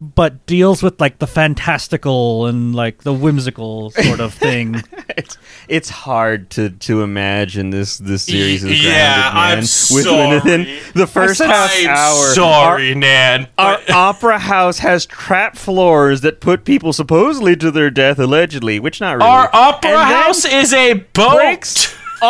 but 0.00 0.46
deals 0.46 0.82
with 0.82 1.00
like 1.00 1.18
the 1.18 1.26
fantastical 1.26 2.46
and 2.46 2.74
like 2.74 3.02
the 3.02 3.12
whimsical 3.12 3.90
sort 3.90 4.20
of 4.20 4.34
thing. 4.34 4.82
It's, 5.18 5.36
it's 5.66 5.88
hard 5.88 6.48
to, 6.50 6.70
to 6.70 7.02
imagine 7.02 7.70
this 7.70 7.98
this 7.98 8.22
series 8.22 8.62
is 8.62 8.70
grounded, 8.70 8.84
Yeah, 8.84 9.32
man. 9.34 9.36
I'm 9.36 9.58
with 9.58 9.68
sorry. 9.68 10.34
Within 10.36 10.78
the 10.94 11.08
first 11.08 11.38
said- 11.38 11.50
half 11.50 11.72
I'm 11.76 11.88
hour, 11.88 12.34
sorry, 12.34 12.94
Nan. 12.94 13.48
Our 13.58 13.80
opera 13.92 14.38
house 14.38 14.78
has 14.78 15.06
trap 15.06 15.56
floors 15.56 16.20
that 16.20 16.40
put 16.40 16.64
people 16.64 16.92
supposedly 16.92 17.56
to 17.56 17.72
their 17.72 17.90
death, 17.90 18.20
allegedly, 18.20 18.78
which 18.78 19.00
not 19.00 19.16
really. 19.16 19.28
Our 19.28 19.50
opera 19.52 19.90
And 19.90 20.14
house 20.14 20.44
is 20.44 20.72
a 20.72 20.94
boat. 20.94 21.34
breaks 21.34 21.92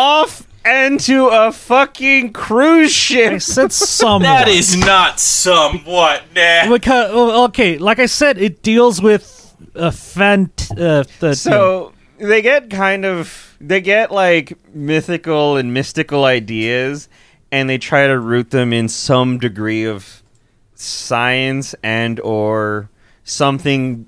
off 0.69 0.85
into 0.91 1.27
a 1.27 1.51
fucking 1.51 2.33
cruise 2.33 2.91
ship. 2.91 3.33
I 3.33 3.37
said 3.37 3.71
somewhat. 3.71 4.23
That 4.23 4.47
is 4.47 4.75
not 4.75 5.19
somewhat, 5.19 6.23
Nan. 6.33 6.69
because 6.69 7.11
okay, 7.49 7.77
like 7.77 7.99
I 7.99 8.05
said, 8.05 8.37
it 8.37 8.61
deals 8.63 9.01
with 9.01 9.53
a 9.75 9.89
fant. 9.89 10.71
Uh, 10.71 11.03
the, 11.19 11.27
you 11.27 11.27
know, 11.27 11.33
So 11.33 11.93
they 12.17 12.41
get 12.41 12.69
kind 12.69 13.05
of 13.05 13.55
they 13.61 13.81
get 13.81 14.11
like 14.11 14.57
mythical 14.73 15.57
and 15.57 15.73
mystical 15.73 16.25
ideas, 16.25 17.09
and 17.51 17.69
they 17.69 17.77
try 17.77 18.07
to 18.07 18.19
root 18.19 18.51
them 18.51 18.73
in 18.73 18.87
some 18.87 19.37
degree 19.37 19.85
of 19.85 20.23
science 20.75 21.75
and 21.83 22.19
or 22.21 22.89
something 23.23 24.07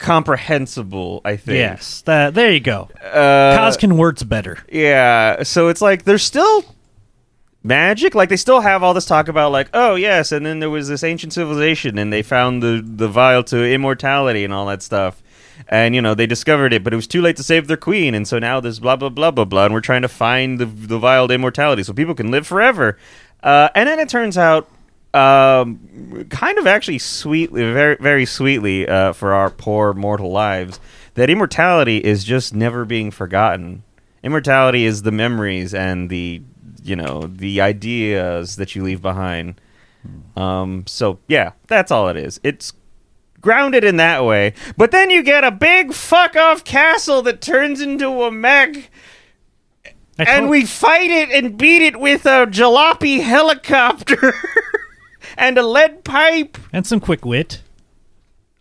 comprehensible. 0.00 1.20
I 1.24 1.36
think. 1.36 1.56
yes, 1.56 2.02
that 2.02 2.34
there 2.34 2.50
you 2.50 2.58
go. 2.58 2.88
Uh, 3.00 3.56
Kaz 3.56 3.78
can 3.78 3.96
words 3.96 4.24
better. 4.24 4.58
Yeah, 4.72 5.44
so 5.44 5.68
it's 5.68 5.80
like 5.80 6.02
there's 6.04 6.24
still 6.24 6.64
magic. 7.62 8.16
Like 8.16 8.28
they 8.30 8.36
still 8.36 8.60
have 8.60 8.82
all 8.82 8.94
this 8.94 9.04
talk 9.06 9.28
about 9.28 9.52
like, 9.52 9.68
oh 9.72 9.94
yes, 9.94 10.32
and 10.32 10.44
then 10.44 10.58
there 10.58 10.70
was 10.70 10.88
this 10.88 11.04
ancient 11.04 11.32
civilization 11.32 11.98
and 11.98 12.12
they 12.12 12.22
found 12.22 12.62
the 12.62 12.82
the 12.84 13.06
vial 13.06 13.44
to 13.44 13.64
immortality 13.64 14.42
and 14.42 14.52
all 14.52 14.66
that 14.66 14.82
stuff. 14.82 15.22
And 15.68 15.94
you 15.94 16.02
know, 16.02 16.14
they 16.14 16.26
discovered 16.26 16.72
it, 16.72 16.82
but 16.82 16.92
it 16.92 16.96
was 16.96 17.06
too 17.06 17.20
late 17.20 17.36
to 17.36 17.42
save 17.42 17.68
their 17.68 17.76
queen, 17.76 18.14
and 18.14 18.26
so 18.26 18.38
now 18.38 18.58
there's 18.58 18.80
blah 18.80 18.96
blah 18.96 19.10
blah 19.10 19.30
blah 19.30 19.44
blah, 19.44 19.66
and 19.66 19.74
we're 19.74 19.80
trying 19.82 20.02
to 20.02 20.08
find 20.08 20.58
the 20.58 20.64
the 20.64 20.98
vial 20.98 21.28
to 21.28 21.34
immortality 21.34 21.82
so 21.84 21.92
people 21.92 22.14
can 22.14 22.30
live 22.30 22.46
forever. 22.46 22.98
Uh, 23.42 23.68
and 23.74 23.88
then 23.88 23.98
it 23.98 24.08
turns 24.08 24.36
out 24.36 24.68
um, 25.14 26.26
kind 26.30 26.58
of 26.58 26.66
actually 26.66 26.98
sweetly, 26.98 27.62
very, 27.72 27.96
very 27.96 28.26
sweetly 28.26 28.88
uh, 28.88 29.12
for 29.12 29.32
our 29.32 29.50
poor 29.50 29.92
mortal 29.92 30.30
lives, 30.30 30.80
that 31.14 31.30
immortality 31.30 31.98
is 31.98 32.24
just 32.24 32.54
never 32.54 32.84
being 32.84 33.10
forgotten. 33.10 33.82
Immortality 34.22 34.84
is 34.84 35.02
the 35.02 35.12
memories 35.12 35.74
and 35.74 36.10
the, 36.10 36.42
you 36.82 36.96
know, 36.96 37.22
the 37.22 37.60
ideas 37.60 38.56
that 38.56 38.74
you 38.74 38.82
leave 38.82 39.02
behind. 39.02 39.60
Um, 40.36 40.84
so 40.86 41.18
yeah, 41.28 41.52
that's 41.66 41.90
all 41.90 42.08
it 42.08 42.16
is. 42.16 42.40
It's 42.42 42.72
grounded 43.40 43.84
in 43.84 43.96
that 43.96 44.24
way. 44.24 44.54
But 44.76 44.90
then 44.90 45.10
you 45.10 45.22
get 45.22 45.44
a 45.44 45.50
big 45.50 45.92
fuck 45.92 46.36
off 46.36 46.64
castle 46.64 47.22
that 47.22 47.40
turns 47.40 47.80
into 47.80 48.22
a 48.22 48.30
mech 48.30 48.90
and 50.18 50.50
we 50.50 50.64
fight 50.64 51.10
it 51.10 51.30
and 51.30 51.56
beat 51.56 51.82
it 51.82 51.98
with 51.98 52.26
a 52.26 52.46
jalopy 52.46 53.22
helicopter 53.22 54.34
and 55.36 55.58
a 55.58 55.62
lead 55.62 56.04
pipe. 56.04 56.58
and 56.72 56.86
some 56.86 57.00
quick 57.00 57.24
wit. 57.24 57.62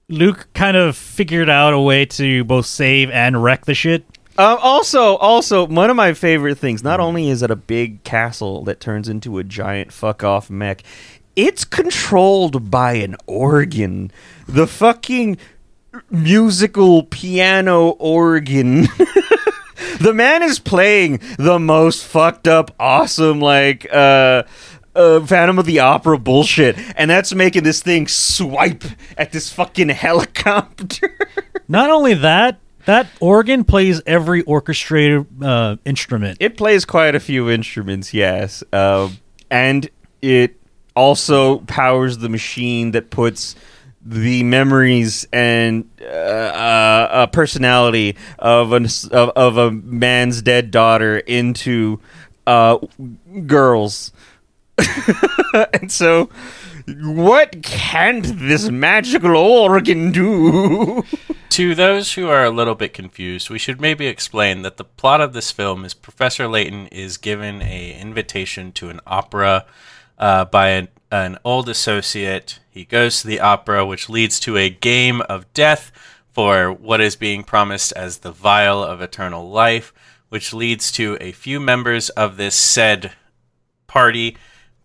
Luke 0.08 0.48
kind 0.54 0.76
of 0.76 0.98
figured 0.98 1.50
out 1.50 1.74
a 1.74 1.80
way 1.80 2.06
to 2.06 2.44
both 2.44 2.66
save 2.66 3.12
and 3.12 3.44
wreck 3.44 3.66
the 3.66 3.76
shit. 3.76 4.06
Um, 4.40 4.58
also, 4.62 5.18
also 5.18 5.68
one 5.68 5.90
of 5.90 5.96
my 5.96 6.14
favorite 6.14 6.58
things. 6.58 6.84
Not 6.84 7.00
only 7.00 7.30
is 7.30 7.44
it 7.44 7.52
a 7.52 7.56
big 7.56 8.04
castle 8.04 8.64
that 8.64 8.80
turns 8.80 9.10
into 9.10 9.38
a 9.38 9.44
giant 9.44 9.92
fuck 9.92 10.24
off 10.24 10.50
mech, 10.50 10.82
it's 11.36 11.64
controlled 11.66 12.72
by 12.72 12.94
an 12.94 13.18
organ. 13.28 14.12
The 14.48 14.66
fucking 14.66 15.38
musical 16.10 17.04
piano 17.04 17.90
organ. 18.00 18.84
the 20.00 20.14
man 20.14 20.42
is 20.44 20.60
playing 20.60 21.20
the 21.38 21.60
most 21.60 22.06
fucked 22.06 22.48
up, 22.48 22.74
awesome, 22.80 23.42
like 23.42 23.88
uh, 23.94 24.44
uh, 25.00 25.26
Phantom 25.26 25.58
of 25.58 25.66
the 25.66 25.80
Opera 25.80 26.18
bullshit, 26.20 26.78
and 26.96 27.10
that's 27.10 27.34
making 27.34 27.64
this 27.64 27.82
thing 27.82 28.08
swipe 28.08 28.84
at 29.18 29.32
this 29.32 29.52
fucking 29.52 29.90
helicopter. 29.90 31.18
Not 31.68 31.90
only 31.90 32.14
that, 32.16 32.60
that 32.86 33.08
organ 33.20 33.64
plays 33.64 34.02
every 34.06 34.42
orchestrated 34.44 35.26
uh, 35.44 35.78
instrument. 35.86 36.38
It 36.40 36.58
plays 36.58 36.86
quite 36.86 37.16
a 37.16 37.20
few 37.20 37.50
instruments, 37.50 38.14
yes, 38.14 38.64
uh, 38.74 39.10
and 39.50 39.90
it 40.22 40.60
also 40.96 41.60
powers 41.60 42.18
the 42.18 42.30
machine 42.30 42.92
that 42.92 43.10
puts 43.10 43.56
the 44.02 44.44
memories 44.44 45.28
and 45.32 45.90
uh, 46.02 46.06
uh, 46.06 47.28
personality 47.28 48.16
of, 48.40 48.74
an, 48.74 48.86
of 49.12 49.30
of 49.30 49.58
a 49.58 49.72
man's 49.72 50.42
dead 50.42 50.72
daughter 50.72 51.18
into 51.20 52.00
uh, 52.48 52.78
girls. 53.46 54.12
and 55.74 55.92
so, 55.92 56.30
what 57.02 57.62
can't 57.64 58.26
this 58.40 58.70
magical 58.70 59.36
organ 59.36 60.12
do? 60.12 61.04
To 61.54 61.74
those 61.74 62.14
who 62.14 62.30
are 62.30 62.46
a 62.46 62.52
little 62.52 62.76
bit 62.76 62.94
confused, 62.94 63.50
we 63.50 63.58
should 63.58 63.82
maybe 63.82 64.06
explain 64.06 64.62
that 64.62 64.78
the 64.78 64.84
plot 64.84 65.20
of 65.20 65.34
this 65.34 65.52
film 65.52 65.84
is 65.84 65.96
Professor 65.96 66.48
Layton 66.48 66.88
is 66.88 67.18
given 67.18 67.64
a 67.64 68.00
invitation 68.00 68.72
to 68.74 68.90
an 68.90 69.02
opera 69.08 69.66
uh, 70.20 70.46
by 70.46 70.70
an, 70.70 70.88
an 71.12 71.40
old 71.44 71.68
associate. 71.68 72.60
He 72.70 72.86
goes 72.86 73.22
to 73.22 73.28
the 73.28 73.40
opera, 73.40 73.84
which 73.84 74.10
leads 74.10 74.40
to 74.42 74.58
a 74.58 74.70
game 74.70 75.22
of 75.22 75.52
death 75.54 75.92
for 76.32 76.72
what 76.72 77.02
is 77.02 77.16
being 77.16 77.44
promised 77.44 77.92
as 77.94 78.20
the 78.20 78.32
vial 78.32 78.84
of 78.84 79.02
eternal 79.02 79.50
life, 79.50 79.92
which 80.30 80.54
leads 80.54 80.92
to 80.94 81.18
a 81.20 81.32
few 81.32 81.60
members 81.60 82.10
of 82.12 82.38
this 82.38 82.56
said 82.56 83.12
party 83.88 84.38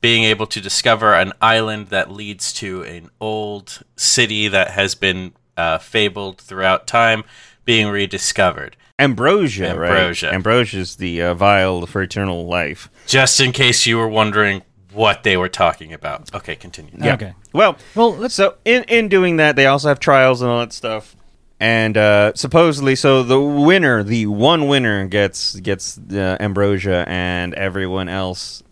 being 0.04 0.25
able 0.25 0.46
to 0.46 0.61
discover 0.61 1.14
an 1.14 1.32
island 1.40 1.87
that 1.87 2.11
leads 2.11 2.52
to 2.52 2.82
an 2.82 3.08
old 3.23 3.82
city 3.96 4.49
that 4.49 4.70
has 4.73 4.94
been 4.94 5.32
uh, 5.56 5.78
fabled 5.78 6.38
throughout 6.38 6.87
time 6.87 7.25
being 7.64 7.88
rediscovered. 7.88 8.76
Ambrosia, 8.99 9.70
Ambrosia. 9.70 10.26
right? 10.26 10.34
Ambrosia 10.34 10.80
is 10.80 10.96
the 10.96 11.23
uh, 11.23 11.32
vial 11.32 11.87
for 11.87 12.02
eternal 12.02 12.44
life. 12.44 12.90
Just 13.06 13.40
in 13.40 13.50
case 13.50 13.87
you 13.87 13.96
were 13.96 14.06
wondering 14.06 14.61
what 14.92 15.23
they 15.23 15.38
were 15.38 15.49
talking 15.49 15.94
about. 15.94 16.34
Okay, 16.34 16.54
continue. 16.54 16.92
Yeah. 16.99 17.14
Okay. 17.14 17.32
Well, 17.54 17.78
Well, 17.94 18.14
let's 18.14 18.34
so 18.34 18.56
in 18.66 18.84
in 18.84 19.08
doing 19.08 19.38
that, 19.38 19.56
they 19.56 19.64
also 19.64 19.88
have 19.88 20.00
trials 20.00 20.42
and 20.42 20.50
all 20.50 20.61
that 20.61 20.75
stuff. 20.75 21.16
And 21.58 21.96
uh, 21.96 22.34
supposedly, 22.34 22.94
so 22.94 23.23
the 23.23 23.40
winner, 23.40 24.02
the 24.02 24.26
one 24.26 24.68
winner, 24.68 25.06
gets 25.06 25.58
gets 25.61 25.99
uh, 26.12 26.37
ambrosia, 26.40 27.06
and 27.08 27.54
everyone 27.54 28.11
else 28.11 28.62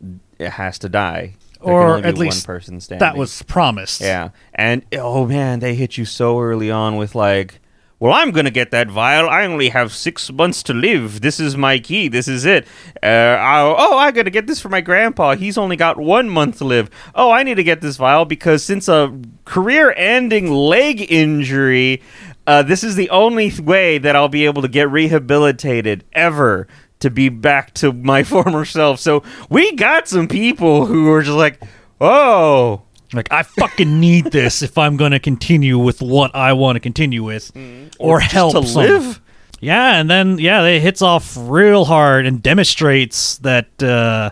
has 0.50 0.78
to 0.80 0.88
die. 0.88 1.34
There 1.64 1.72
Or 1.72 1.96
at 1.98 2.18
least 2.18 2.46
one 2.48 2.56
person 2.56 2.80
standing. 2.80 2.98
that 3.00 3.16
was 3.16 3.42
promised. 3.42 4.00
yeah. 4.00 4.30
And 4.54 4.84
oh 4.98 5.26
man, 5.26 5.60
they 5.60 5.74
hit 5.76 5.96
you 5.96 6.04
so 6.04 6.40
early 6.40 6.70
on 6.72 6.96
with 6.96 7.14
like, 7.14 7.60
well, 8.00 8.12
I'm 8.12 8.32
gonna 8.32 8.50
get 8.50 8.72
that 8.72 8.90
vial. 8.90 9.28
I 9.28 9.44
only 9.46 9.68
have 9.68 9.92
six 9.92 10.28
months 10.32 10.64
to 10.64 10.74
live. 10.74 11.20
This 11.20 11.38
is 11.38 11.56
my 11.56 11.78
key. 11.78 12.08
This 12.08 12.26
is 12.26 12.44
it. 12.44 12.66
Uh, 13.00 13.06
I, 13.06 13.60
oh, 13.78 13.96
I 13.96 14.10
gotta 14.10 14.30
get 14.30 14.48
this 14.48 14.60
for 14.60 14.70
my 14.70 14.80
grandpa. 14.80 15.36
He's 15.36 15.56
only 15.56 15.76
got 15.76 15.98
one 15.98 16.28
month 16.28 16.58
to 16.58 16.64
live. 16.64 16.90
Oh, 17.14 17.30
I 17.30 17.44
need 17.44 17.54
to 17.58 17.62
get 17.64 17.80
this 17.80 17.96
vial 17.96 18.24
because 18.24 18.64
since 18.64 18.88
a 18.88 19.16
career-ending 19.44 20.50
leg 20.50 21.10
injury, 21.12 22.02
uh, 22.48 22.64
this 22.64 22.82
is 22.82 22.96
the 22.96 23.08
only 23.10 23.50
th- 23.50 23.60
way 23.60 23.98
that 23.98 24.16
I'll 24.16 24.28
be 24.28 24.46
able 24.46 24.62
to 24.62 24.68
get 24.68 24.90
rehabilitated 24.90 26.02
ever 26.12 26.66
to 27.02 27.10
be 27.10 27.28
back 27.28 27.74
to 27.74 27.92
my 27.92 28.22
former 28.24 28.64
self. 28.64 28.98
So 29.00 29.22
we 29.48 29.72
got 29.72 30.08
some 30.08 30.28
people 30.28 30.86
who 30.86 31.10
are 31.12 31.22
just 31.22 31.36
like, 31.36 31.62
oh. 32.00 32.82
Like 33.14 33.30
I 33.30 33.42
fucking 33.42 34.00
need 34.00 34.26
this 34.26 34.62
if 34.62 34.78
I'm 34.78 34.96
going 34.96 35.12
to 35.12 35.18
continue 35.18 35.78
with 35.78 36.00
what 36.00 36.34
I 36.34 36.54
want 36.54 36.76
to 36.76 36.80
continue 36.80 37.22
with, 37.22 37.52
or, 37.98 38.20
just 38.20 38.32
help 38.32 38.52
to 38.52 38.60
live? 38.60 39.20
Yeah, 39.60 40.00
and 40.00 40.08
then 40.08 40.38
yeah, 40.38 40.64
it 40.64 40.80
hits 40.80 41.02
off 41.02 41.36
real 41.38 41.84
hard 41.84 42.24
and 42.24 42.42
demonstrates 42.42 43.36
that 43.38 43.82
uh, 43.82 44.30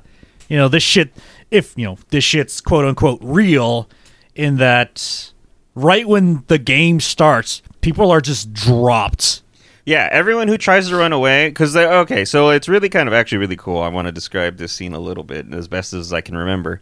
you 0.49 0.57
know 0.57 0.69
this 0.69 0.83
shit. 0.83 1.13
If 1.51 1.77
you 1.77 1.85
know 1.85 1.99
this 2.09 2.25
shit's 2.25 2.63
quote 2.63 2.87
unquote 2.87 3.21
real, 3.23 3.87
in 4.35 4.57
that 4.57 5.31
right 5.75 6.09
when 6.09 6.45
the 6.47 6.59
game 6.59 7.01
starts, 7.01 7.61
people 7.83 8.11
are 8.11 8.23
just 8.23 8.53
dropped 8.55 9.43
Yeah, 9.87 10.09
everyone 10.13 10.49
who 10.49 10.59
tries 10.59 10.89
to 10.89 10.97
run 10.97 11.13
away, 11.13 11.49
because 11.49 11.73
they 11.73 11.87
okay, 11.87 12.25
so 12.25 12.51
it's 12.51 12.69
really 12.69 12.89
kind 12.89 13.09
of 13.09 13.15
actually 13.15 13.39
really 13.39 13.57
cool. 13.57 13.81
I 13.81 13.89
want 13.89 14.07
to 14.07 14.13
describe 14.13 14.57
this 14.59 14.73
scene 14.73 14.93
a 14.93 15.01
little 15.01 15.25
bit 15.25 15.53
as 15.55 15.69
best 15.69 15.93
as 15.95 16.13
I 16.13 16.21
can 16.21 16.37
remember. 16.37 16.81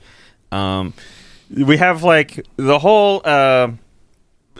Um, 0.51 0.95
we 1.51 1.77
have 1.77 2.03
like 2.03 2.47
the 2.57 2.79
whole 2.79 3.23
uh, 3.25 3.69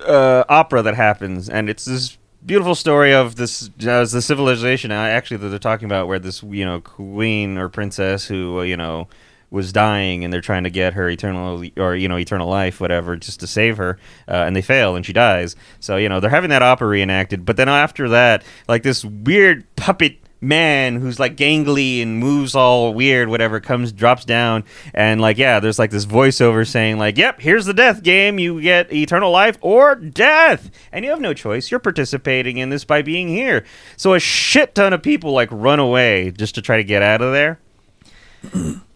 uh, 0.07 0.45
opera 0.49 0.83
that 0.83 0.95
happens, 0.95 1.49
and 1.49 1.69
it's 1.69 1.85
this 1.85 2.17
beautiful 2.47 2.75
story 2.75 3.13
of 3.13 3.37
this 3.37 3.71
as 3.85 4.13
the 4.13 4.23
civilization. 4.23 4.93
uh, 4.93 4.95
Actually, 4.95 5.39
that 5.39 5.49
they're 5.49 5.59
talking 5.59 5.87
about 5.87 6.07
where 6.07 6.19
this 6.19 6.43
you 6.43 6.65
know 6.65 6.81
queen 6.81 7.59
or 7.59 7.69
princess 7.69 8.27
who 8.27 8.61
uh, 8.61 8.63
you 8.63 8.77
know 8.77 9.09
was 9.51 9.73
dying, 9.73 10.25
and 10.25 10.33
they're 10.33 10.41
trying 10.41 10.65
to 10.65 10.71
get 10.71 10.95
her 10.95 11.09
eternal 11.09 11.65
or 11.77 11.95
you 11.95 12.09
know 12.09 12.19
eternal 12.19 12.49
life, 12.49 12.81
whatever, 12.81 13.17
just 13.17 13.41
to 13.41 13.47
save 13.47 13.77
her, 13.77 13.99
uh, 14.29 14.45
and 14.47 14.55
they 14.55 14.63
fail, 14.63 14.97
and 14.97 15.05
she 15.05 15.13
dies. 15.13 15.57
So 15.81 15.97
you 15.97 16.09
know 16.09 16.21
they're 16.21 16.31
having 16.31 16.51
that 16.51 16.63
opera 16.63 16.89
reenacted, 16.89 17.45
but 17.45 17.57
then 17.57 17.69
after 17.69 18.09
that, 18.11 18.45
like 18.69 18.83
this 18.83 19.05
weird 19.05 19.65
puppet 19.77 20.19
man 20.41 20.97
who's 20.97 21.19
like 21.19 21.37
gangly 21.37 22.01
and 22.01 22.19
moves 22.19 22.55
all 22.55 22.95
weird 22.95 23.29
whatever 23.29 23.59
comes 23.59 23.91
drops 23.91 24.25
down 24.25 24.63
and 24.95 25.21
like 25.21 25.37
yeah 25.37 25.59
there's 25.59 25.81
like 25.81 25.91
this 25.91 26.07
voiceover 26.07 26.65
saying 26.65 26.97
like 26.97 27.19
yep 27.19 27.41
here's 27.41 27.67
the 27.67 27.75
death 27.75 28.03
game. 28.03 28.39
You 28.39 28.61
get 28.61 28.93
eternal 28.93 29.31
life 29.31 29.59
or 29.61 29.95
death. 29.97 30.71
And 30.93 31.05
you 31.05 31.11
have 31.11 31.21
no 31.21 31.35
choice. 31.35 31.71
You're 31.71 31.81
participating 31.81 32.59
in 32.59 32.71
this 32.71 32.85
by 32.85 33.03
being 33.03 33.29
here. 33.29 33.65
So 33.97 34.15
a 34.15 34.21
shit 34.21 34.75
ton 34.75 34.93
of 34.93 35.03
people 35.03 35.33
like 35.33 35.49
run 35.51 35.79
away 35.79 36.31
just 36.31 36.55
to 36.55 36.63
try 36.63 36.77
to 36.77 36.85
get 36.85 37.03
out 37.03 37.21
of 37.21 37.33
there 37.33 37.59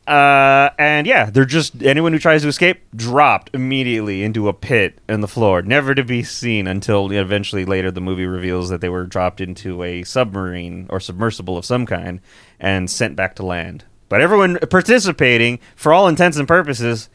uh, 0.07 0.71
and 0.79 1.07
yeah, 1.07 1.31
they're 1.31 1.45
just 1.45 1.81
anyone 1.83 2.13
who 2.13 2.19
tries 2.19 2.43
to 2.43 2.49
escape 2.49 2.83
dropped 2.95 3.51
immediately 3.55 4.25
into 4.25 4.49
a 4.49 4.53
pit 4.53 4.99
in 5.09 5.21
the 5.21 5.29
floor, 5.29 5.63
never 5.63 5.95
to 5.95 6.03
be 6.03 6.25
seen 6.25 6.67
until 6.67 7.11
eventually 7.13 7.65
later 7.65 7.91
the 7.91 8.01
movie 8.01 8.27
reveals 8.27 8.69
that 8.71 8.81
they 8.81 8.89
were 8.89 9.07
dropped 9.07 9.41
into 9.41 9.83
a 9.85 10.03
submarine 10.03 10.87
or 10.91 10.99
submersible 10.99 11.57
of 11.57 11.65
some 11.65 11.87
kind 11.87 12.21
and 12.59 12.91
sent 12.91 13.15
back 13.15 13.37
to 13.37 13.45
land. 13.45 13.85
But 14.09 14.21
everyone 14.21 14.59
participating, 14.71 15.61
for 15.77 15.93
all 15.93 16.09
intents 16.09 16.37
and 16.37 16.49
purposes, 16.49 17.09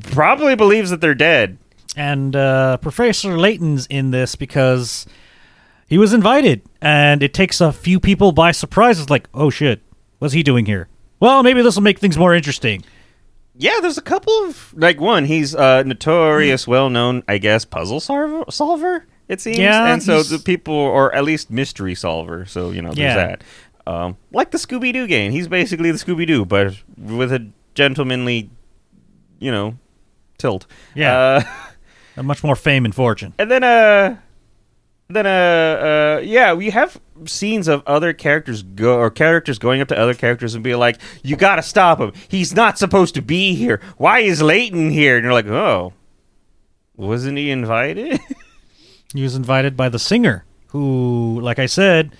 probably 0.00 0.56
believes 0.56 0.90
that 0.90 1.00
they're 1.00 1.14
dead. 1.14 1.58
And 1.94 2.34
uh, 2.34 2.78
Professor 2.78 3.36
Layton's 3.36 3.86
in 3.86 4.12
this 4.12 4.34
because 4.34 5.06
he 5.86 5.98
was 5.98 6.14
invited, 6.14 6.62
and 6.80 7.22
it 7.22 7.34
takes 7.34 7.60
a 7.60 7.72
few 7.72 8.00
people 8.00 8.32
by 8.32 8.52
surprise. 8.52 8.98
It's 8.98 9.10
like, 9.10 9.28
oh 9.34 9.50
shit, 9.50 9.80
what's 10.18 10.34
he 10.34 10.42
doing 10.42 10.64
here? 10.66 10.88
Well, 11.20 11.42
maybe 11.42 11.62
this 11.62 11.74
will 11.76 11.82
make 11.82 11.98
things 11.98 12.16
more 12.16 12.34
interesting. 12.34 12.84
Yeah, 13.56 13.78
there's 13.82 13.98
a 13.98 14.02
couple 14.02 14.32
of 14.44 14.72
like 14.76 15.00
one. 15.00 15.24
He's 15.24 15.54
a 15.54 15.82
notorious, 15.84 16.68
well-known, 16.68 17.24
I 17.26 17.38
guess, 17.38 17.64
puzzle 17.64 17.98
solver. 18.00 18.44
solver 18.50 19.06
it 19.28 19.40
seems, 19.40 19.58
Yeah, 19.58 19.92
and 19.92 20.02
so 20.02 20.14
he's- 20.16 20.28
the 20.30 20.38
people, 20.38 20.74
or 20.74 21.14
at 21.14 21.24
least 21.24 21.50
mystery 21.50 21.94
solver. 21.94 22.46
So 22.46 22.70
you 22.70 22.80
know, 22.82 22.88
there's 22.92 22.98
Yeah. 23.14 23.14
that. 23.16 23.44
Um, 23.86 24.16
like 24.32 24.50
the 24.52 24.58
Scooby 24.58 24.92
Doo 24.92 25.06
game, 25.06 25.32
he's 25.32 25.48
basically 25.48 25.90
the 25.90 25.98
Scooby 25.98 26.26
Doo, 26.26 26.44
but 26.44 26.74
with 26.96 27.32
a 27.32 27.46
gentlemanly, 27.74 28.50
you 29.40 29.50
know, 29.50 29.76
tilt. 30.38 30.66
Yeah. 30.94 31.18
Uh, 31.18 31.42
And 32.16 32.26
much 32.26 32.42
more 32.44 32.54
fame 32.56 32.84
and 32.84 32.94
fortune. 32.94 33.32
and 33.38 33.50
then 33.50 33.64
uh 33.64 34.16
then 35.08 35.26
uh 35.26 35.30
uh 36.18 36.20
yeah 36.22 36.52
we 36.52 36.70
have 36.70 37.00
scenes 37.26 37.68
of 37.68 37.82
other 37.86 38.12
characters 38.12 38.62
go 38.62 38.98
or 38.98 39.10
characters 39.10 39.58
going 39.58 39.80
up 39.80 39.88
to 39.88 39.98
other 39.98 40.14
characters 40.14 40.54
and 40.54 40.62
be 40.62 40.74
like 40.74 40.98
you 41.22 41.36
gotta 41.36 41.62
stop 41.62 41.98
him. 42.00 42.12
He's 42.28 42.54
not 42.54 42.78
supposed 42.78 43.14
to 43.14 43.22
be 43.22 43.54
here. 43.54 43.80
Why 43.96 44.20
is 44.20 44.42
Layton 44.42 44.90
here? 44.90 45.16
And 45.16 45.24
you're 45.24 45.32
like 45.32 45.46
oh 45.46 45.92
wasn't 46.96 47.38
he 47.38 47.50
invited? 47.50 48.20
He 49.14 49.22
was 49.22 49.34
invited 49.34 49.74
by 49.74 49.88
the 49.88 49.98
singer, 49.98 50.44
who, 50.66 51.40
like 51.40 51.58
I 51.58 51.64
said, 51.64 52.14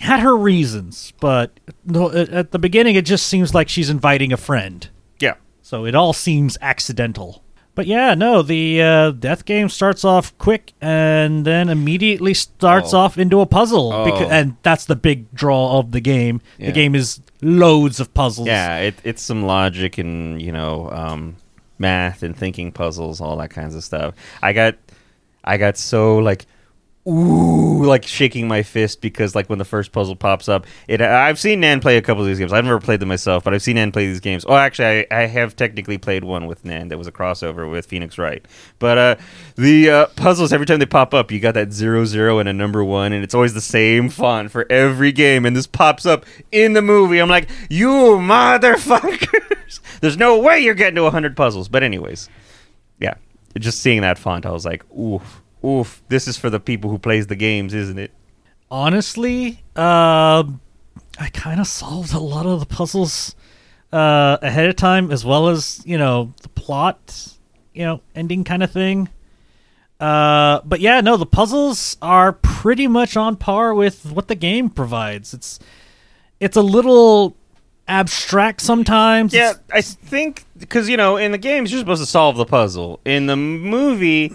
had 0.00 0.18
her 0.18 0.36
reasons, 0.36 1.12
but 1.20 1.60
at 1.88 2.28
at 2.28 2.50
the 2.50 2.58
beginning 2.58 2.96
it 2.96 3.06
just 3.06 3.28
seems 3.28 3.54
like 3.54 3.68
she's 3.68 3.88
inviting 3.88 4.32
a 4.32 4.36
friend. 4.36 4.88
yeah. 5.20 5.34
So 5.62 5.86
it 5.86 5.94
all 5.94 6.12
seems 6.12 6.58
accidental. 6.60 7.43
But 7.74 7.86
yeah, 7.86 8.14
no, 8.14 8.42
the 8.42 8.80
uh, 8.82 9.10
death 9.10 9.44
game 9.44 9.68
starts 9.68 10.04
off 10.04 10.36
quick 10.38 10.72
and 10.80 11.44
then 11.44 11.68
immediately 11.68 12.32
starts 12.34 12.94
Oh. 12.94 12.98
off 12.98 13.18
into 13.18 13.40
a 13.40 13.46
puzzle. 13.46 13.92
Oh. 13.92 14.06
Becau- 14.06 14.30
and 14.30 14.56
that's 14.62 14.84
the 14.84 14.94
big 14.96 15.32
draw 15.34 15.78
of 15.80 15.90
the 15.90 16.00
game. 16.00 16.40
Yeah. 16.58 16.66
The 16.66 16.72
game 16.72 16.94
is 16.94 17.20
loads 17.42 18.00
of 18.00 18.14
puzzles. 18.14 18.46
yeah 18.46 18.78
it, 18.78 18.94
it's 19.04 19.20
some 19.20 19.42
logic 19.42 19.98
and 19.98 20.40
you 20.40 20.50
know 20.50 20.88
um 20.92 21.36
math 21.78 22.22
and 22.22 22.34
thinking 22.34 22.72
puzzles 22.72 23.20
all 23.20 23.36
that 23.36 23.50
kinds 23.50 23.74
of 23.74 23.84
stuff 23.84 24.14
i 24.42 24.50
got 24.54 24.76
i 25.44 25.58
got 25.58 25.76
so 25.76 26.16
like 26.16 26.46
ooh, 27.06 27.84
like 27.84 28.04
shaking 28.04 28.48
my 28.48 28.62
fist 28.62 29.00
because 29.00 29.34
like 29.34 29.48
when 29.48 29.58
the 29.58 29.64
first 29.64 29.92
puzzle 29.92 30.16
pops 30.16 30.48
up, 30.48 30.66
it. 30.88 31.00
I've 31.00 31.38
seen 31.38 31.60
Nan 31.60 31.80
play 31.80 31.96
a 31.96 32.02
couple 32.02 32.22
of 32.22 32.28
these 32.28 32.38
games. 32.38 32.52
I've 32.52 32.64
never 32.64 32.80
played 32.80 33.00
them 33.00 33.08
myself, 33.08 33.44
but 33.44 33.52
I've 33.52 33.62
seen 33.62 33.76
Nan 33.76 33.92
play 33.92 34.06
these 34.06 34.20
games. 34.20 34.44
Oh, 34.48 34.54
actually, 34.54 35.06
I, 35.10 35.22
I 35.22 35.26
have 35.26 35.54
technically 35.56 35.98
played 35.98 36.24
one 36.24 36.46
with 36.46 36.64
Nan 36.64 36.88
that 36.88 36.98
was 36.98 37.06
a 37.06 37.12
crossover 37.12 37.70
with 37.70 37.86
Phoenix 37.86 38.16
Wright. 38.16 38.44
But 38.78 38.98
uh, 38.98 39.16
the 39.56 39.90
uh, 39.90 40.06
puzzles 40.16 40.52
every 40.52 40.66
time 40.66 40.78
they 40.78 40.86
pop 40.86 41.12
up, 41.12 41.30
you 41.30 41.40
got 41.40 41.54
that 41.54 41.72
zero 41.72 42.04
zero 42.04 42.38
and 42.38 42.48
a 42.48 42.52
number 42.52 42.82
one, 42.82 43.12
and 43.12 43.22
it's 43.22 43.34
always 43.34 43.54
the 43.54 43.60
same 43.60 44.08
font 44.08 44.50
for 44.50 44.66
every 44.70 45.12
game. 45.12 45.44
And 45.44 45.54
this 45.54 45.66
pops 45.66 46.06
up 46.06 46.24
in 46.52 46.72
the 46.72 46.82
movie. 46.82 47.18
I'm 47.18 47.28
like, 47.28 47.48
you 47.68 47.88
motherfuckers! 47.88 49.80
There's 50.00 50.16
no 50.16 50.38
way 50.38 50.60
you're 50.60 50.74
getting 50.74 50.96
to 50.96 51.10
hundred 51.10 51.36
puzzles. 51.36 51.68
But 51.68 51.82
anyways, 51.82 52.28
yeah, 52.98 53.14
just 53.58 53.80
seeing 53.80 54.00
that 54.00 54.18
font, 54.18 54.46
I 54.46 54.50
was 54.50 54.64
like, 54.64 54.84
oof, 54.92 55.42
oof. 55.64 56.02
This 56.08 56.28
is 56.28 56.36
for 56.36 56.50
the 56.50 56.60
people 56.60 56.90
who 56.90 56.98
plays 56.98 57.26
the 57.26 57.36
games, 57.36 57.74
isn't 57.74 57.98
it? 57.98 58.12
Honestly, 58.70 59.62
um, 59.76 60.60
I 61.18 61.28
kind 61.32 61.60
of 61.60 61.66
solved 61.66 62.12
a 62.12 62.18
lot 62.18 62.46
of 62.46 62.60
the 62.60 62.66
puzzles 62.66 63.34
uh, 63.92 64.38
ahead 64.42 64.68
of 64.68 64.76
time, 64.76 65.10
as 65.10 65.24
well 65.24 65.48
as 65.48 65.82
you 65.86 65.96
know 65.96 66.34
the 66.42 66.48
plot, 66.48 67.36
you 67.72 67.84
know, 67.84 68.00
ending 68.14 68.44
kind 68.44 68.62
of 68.62 68.70
thing. 68.70 69.08
Uh, 70.00 70.60
but 70.64 70.80
yeah, 70.80 71.00
no, 71.00 71.16
the 71.16 71.26
puzzles 71.26 71.96
are 72.02 72.32
pretty 72.32 72.88
much 72.88 73.16
on 73.16 73.36
par 73.36 73.74
with 73.74 74.06
what 74.06 74.28
the 74.28 74.34
game 74.34 74.68
provides. 74.68 75.32
It's 75.32 75.58
it's 76.40 76.56
a 76.56 76.62
little 76.62 77.36
abstract 77.86 78.60
sometimes. 78.60 79.32
Yeah, 79.32 79.54
I 79.72 79.80
think 79.82 80.44
because 80.58 80.88
you 80.88 80.96
know 80.96 81.16
in 81.16 81.32
the 81.32 81.38
games 81.38 81.70
you're 81.70 81.78
supposed 81.80 82.02
to 82.02 82.06
solve 82.06 82.36
the 82.36 82.44
puzzle. 82.44 83.00
In 83.04 83.26
the 83.26 83.36
movie, 83.36 84.30
uh, 84.30 84.34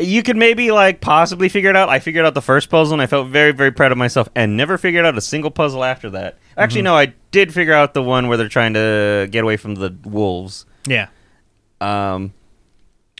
you 0.00 0.22
could 0.22 0.36
maybe 0.36 0.70
like 0.70 1.00
possibly 1.00 1.48
figure 1.48 1.70
it 1.70 1.76
out. 1.76 1.88
I 1.88 1.98
figured 1.98 2.24
out 2.24 2.34
the 2.34 2.42
first 2.42 2.70
puzzle 2.70 2.94
and 2.94 3.02
I 3.02 3.06
felt 3.06 3.28
very 3.28 3.52
very 3.52 3.70
proud 3.72 3.92
of 3.92 3.98
myself, 3.98 4.28
and 4.34 4.56
never 4.56 4.78
figured 4.78 5.04
out 5.04 5.16
a 5.16 5.20
single 5.20 5.50
puzzle 5.50 5.84
after 5.84 6.10
that. 6.10 6.38
Actually, 6.56 6.82
no, 6.82 6.96
I 6.96 7.14
did 7.30 7.52
figure 7.52 7.74
out 7.74 7.94
the 7.94 8.02
one 8.02 8.28
where 8.28 8.36
they're 8.36 8.48
trying 8.48 8.74
to 8.74 9.28
get 9.30 9.44
away 9.44 9.56
from 9.56 9.74
the 9.76 9.94
wolves. 10.04 10.66
yeah. 10.86 11.08
Um, 11.80 12.32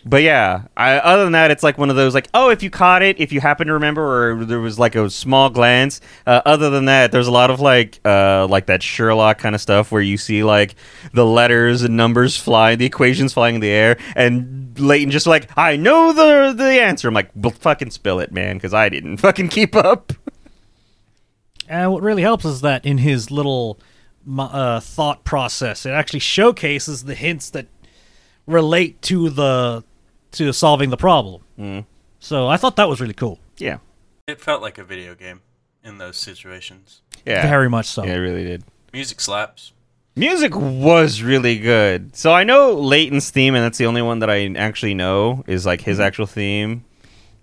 but 0.05 0.23
yeah, 0.23 0.65
I, 0.77 0.99
other 0.99 1.25
than 1.25 1.33
that, 1.33 1.51
it's 1.51 1.63
like 1.63 1.79
one 1.79 1.91
of 1.91 1.97
those 1.97 2.15
like, 2.15 2.29
oh, 2.35 2.51
if 2.51 2.63
you 2.63 2.71
caught 2.71 3.03
it, 3.03 3.21
if 3.21 3.33
you 3.33 3.41
happen 3.41 3.69
to 3.69 3.75
remember, 3.75 4.33
or 4.33 4.45
there 4.45 4.61
was 4.61 4.79
like 4.79 4.95
a 4.95 5.09
small 5.09 5.49
glance. 5.49 6.01
Uh, 6.27 6.43
other 6.45 6.71
than 6.71 6.87
that, 6.87 7.13
there's 7.13 7.29
a 7.29 7.33
lot 7.33 7.51
of 7.51 7.61
like, 7.61 8.01
uh, 8.05 8.47
like 8.49 8.67
that 8.67 8.83
Sherlock 8.83 9.39
kind 9.39 9.55
of 9.55 9.61
stuff 9.61 9.93
where 9.93 10.03
you 10.03 10.17
see 10.17 10.43
like 10.43 10.75
the 11.13 11.25
letters 11.25 11.83
and 11.83 11.97
numbers 11.97 12.37
flying, 12.37 12.79
the 12.79 12.87
equations 12.87 13.33
flying 13.33 13.55
in 13.55 13.61
the 13.61 13.71
air, 13.71 13.97
and 14.17 14.79
Layton 14.79 15.11
just 15.11 15.27
like, 15.27 15.49
I 15.57 15.77
know 15.77 16.13
the 16.13 16.53
the 16.53 16.81
answer. 16.81 17.09
I'm 17.09 17.15
like, 17.15 17.31
fucking 17.55 17.91
spill 17.91 18.19
it, 18.21 18.33
man, 18.33 18.57
because 18.57 18.75
I 18.75 18.89
didn't 18.89 19.17
fucking 19.19 19.49
keep 19.49 19.77
up. 19.77 20.13
And 21.69 21.93
what 21.93 22.03
really 22.03 22.23
helps 22.23 22.45
is 22.45 22.61
that 22.63 22.85
in 22.85 22.99
his 22.99 23.31
little 23.31 23.79
uh, 24.39 24.81
thought 24.81 25.25
process, 25.25 25.87
it 25.87 25.91
actually 25.91 26.21
showcases 26.21 27.05
the 27.05 27.15
hints 27.15 27.51
that 27.51 27.67
relate 28.47 29.01
to 29.03 29.31
the 29.31 29.85
to 30.33 30.53
solving 30.53 30.91
the 30.91 30.97
problem. 30.97 31.43
Mm. 31.59 31.85
So 32.21 32.49
I 32.49 32.57
thought 32.57 32.77
that 32.77 32.89
was 32.89 33.01
really 33.01 33.15
cool. 33.15 33.39
Yeah, 33.59 33.79
It 34.27 34.41
felt 34.41 34.63
like 34.63 34.79
a 34.79 34.85
video 34.85 35.15
game 35.15 35.41
in 35.85 35.99
those 35.99 36.17
situations. 36.17 37.03
yeah, 37.27 37.43
Very 37.49 37.69
much 37.69 37.87
so. 37.87 38.05
yeah, 38.05 38.15
it 38.15 38.19
really 38.19 38.45
did. 38.45 38.65
Music 38.93 39.21
slaps. 39.21 39.73
Music 40.15 40.55
was 40.55 41.23
really 41.23 41.59
good. 41.59 42.15
So 42.15 42.33
I 42.33 42.45
know 42.45 42.75
Layton's 42.75 43.31
theme, 43.31 43.55
and 43.55 43.65
that's 43.65 43.79
the 43.79 43.87
only 43.87 44.03
one 44.03 44.19
that 44.19 44.29
I 44.31 44.53
actually 44.57 44.95
know 44.95 45.43
is 45.47 45.65
like 45.65 45.81
his 45.81 45.99
actual 46.01 46.27
theme. 46.27 46.85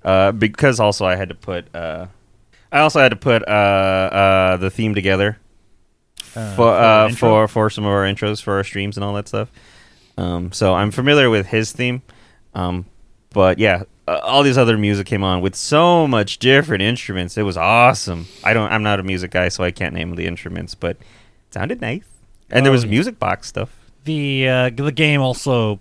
Uh, 0.04 0.32
because 0.32 0.80
also 0.80 1.06
I 1.06 1.16
had 1.16 1.30
to 1.30 1.36
put, 1.36 1.74
uh, 1.76 2.06
I 2.72 2.80
also 2.80 3.00
had 3.00 3.10
to 3.10 3.16
put 3.18 3.42
uh, 3.48 3.52
uh, 3.52 4.58
the 4.58 4.70
theme 4.70 4.94
together 4.96 5.38
Uh, 6.36 6.56
for 6.56 6.70
uh, 6.70 7.10
for 7.16 7.48
for 7.48 7.70
some 7.70 7.86
of 7.86 7.92
our 7.92 8.04
intros 8.04 8.42
for 8.42 8.54
our 8.54 8.64
streams 8.64 8.96
and 8.98 9.04
all 9.04 9.14
that 9.16 9.28
stuff. 9.28 9.50
Um, 10.18 10.52
so 10.52 10.76
I'm 10.76 10.92
familiar 10.92 11.30
with 11.30 11.48
his 11.48 11.72
theme. 11.72 12.02
Um, 12.54 12.86
but 13.32 13.60
yeah, 13.60 13.84
uh, 14.08 14.20
all 14.24 14.42
these 14.44 14.58
other 14.58 14.78
music 14.78 15.06
came 15.08 15.24
on 15.24 15.42
with 15.42 15.56
so 15.56 16.08
much 16.08 16.40
different 16.40 16.82
instruments. 16.82 17.38
It 17.38 17.44
was 17.44 17.58
awesome. 17.58 18.28
I 18.44 18.54
don't. 18.54 18.72
I'm 18.72 18.84
not 18.84 19.00
a 19.00 19.04
music 19.04 19.32
guy, 19.32 19.50
so 19.50 19.64
I 19.64 19.72
can't 19.72 19.94
name 19.94 20.16
the 20.16 20.26
instruments, 20.26 20.76
but 20.76 20.92
it 20.98 21.54
sounded 21.54 21.82
nice. 21.82 22.04
And 22.50 22.66
there 22.66 22.72
was 22.72 22.84
yeah. 22.84 22.90
music 22.90 23.20
box 23.20 23.48
stuff. 23.48 23.70
the 24.06 24.48
uh, 24.50 24.70
the 24.72 24.92
game 24.92 25.22
also 25.22 25.80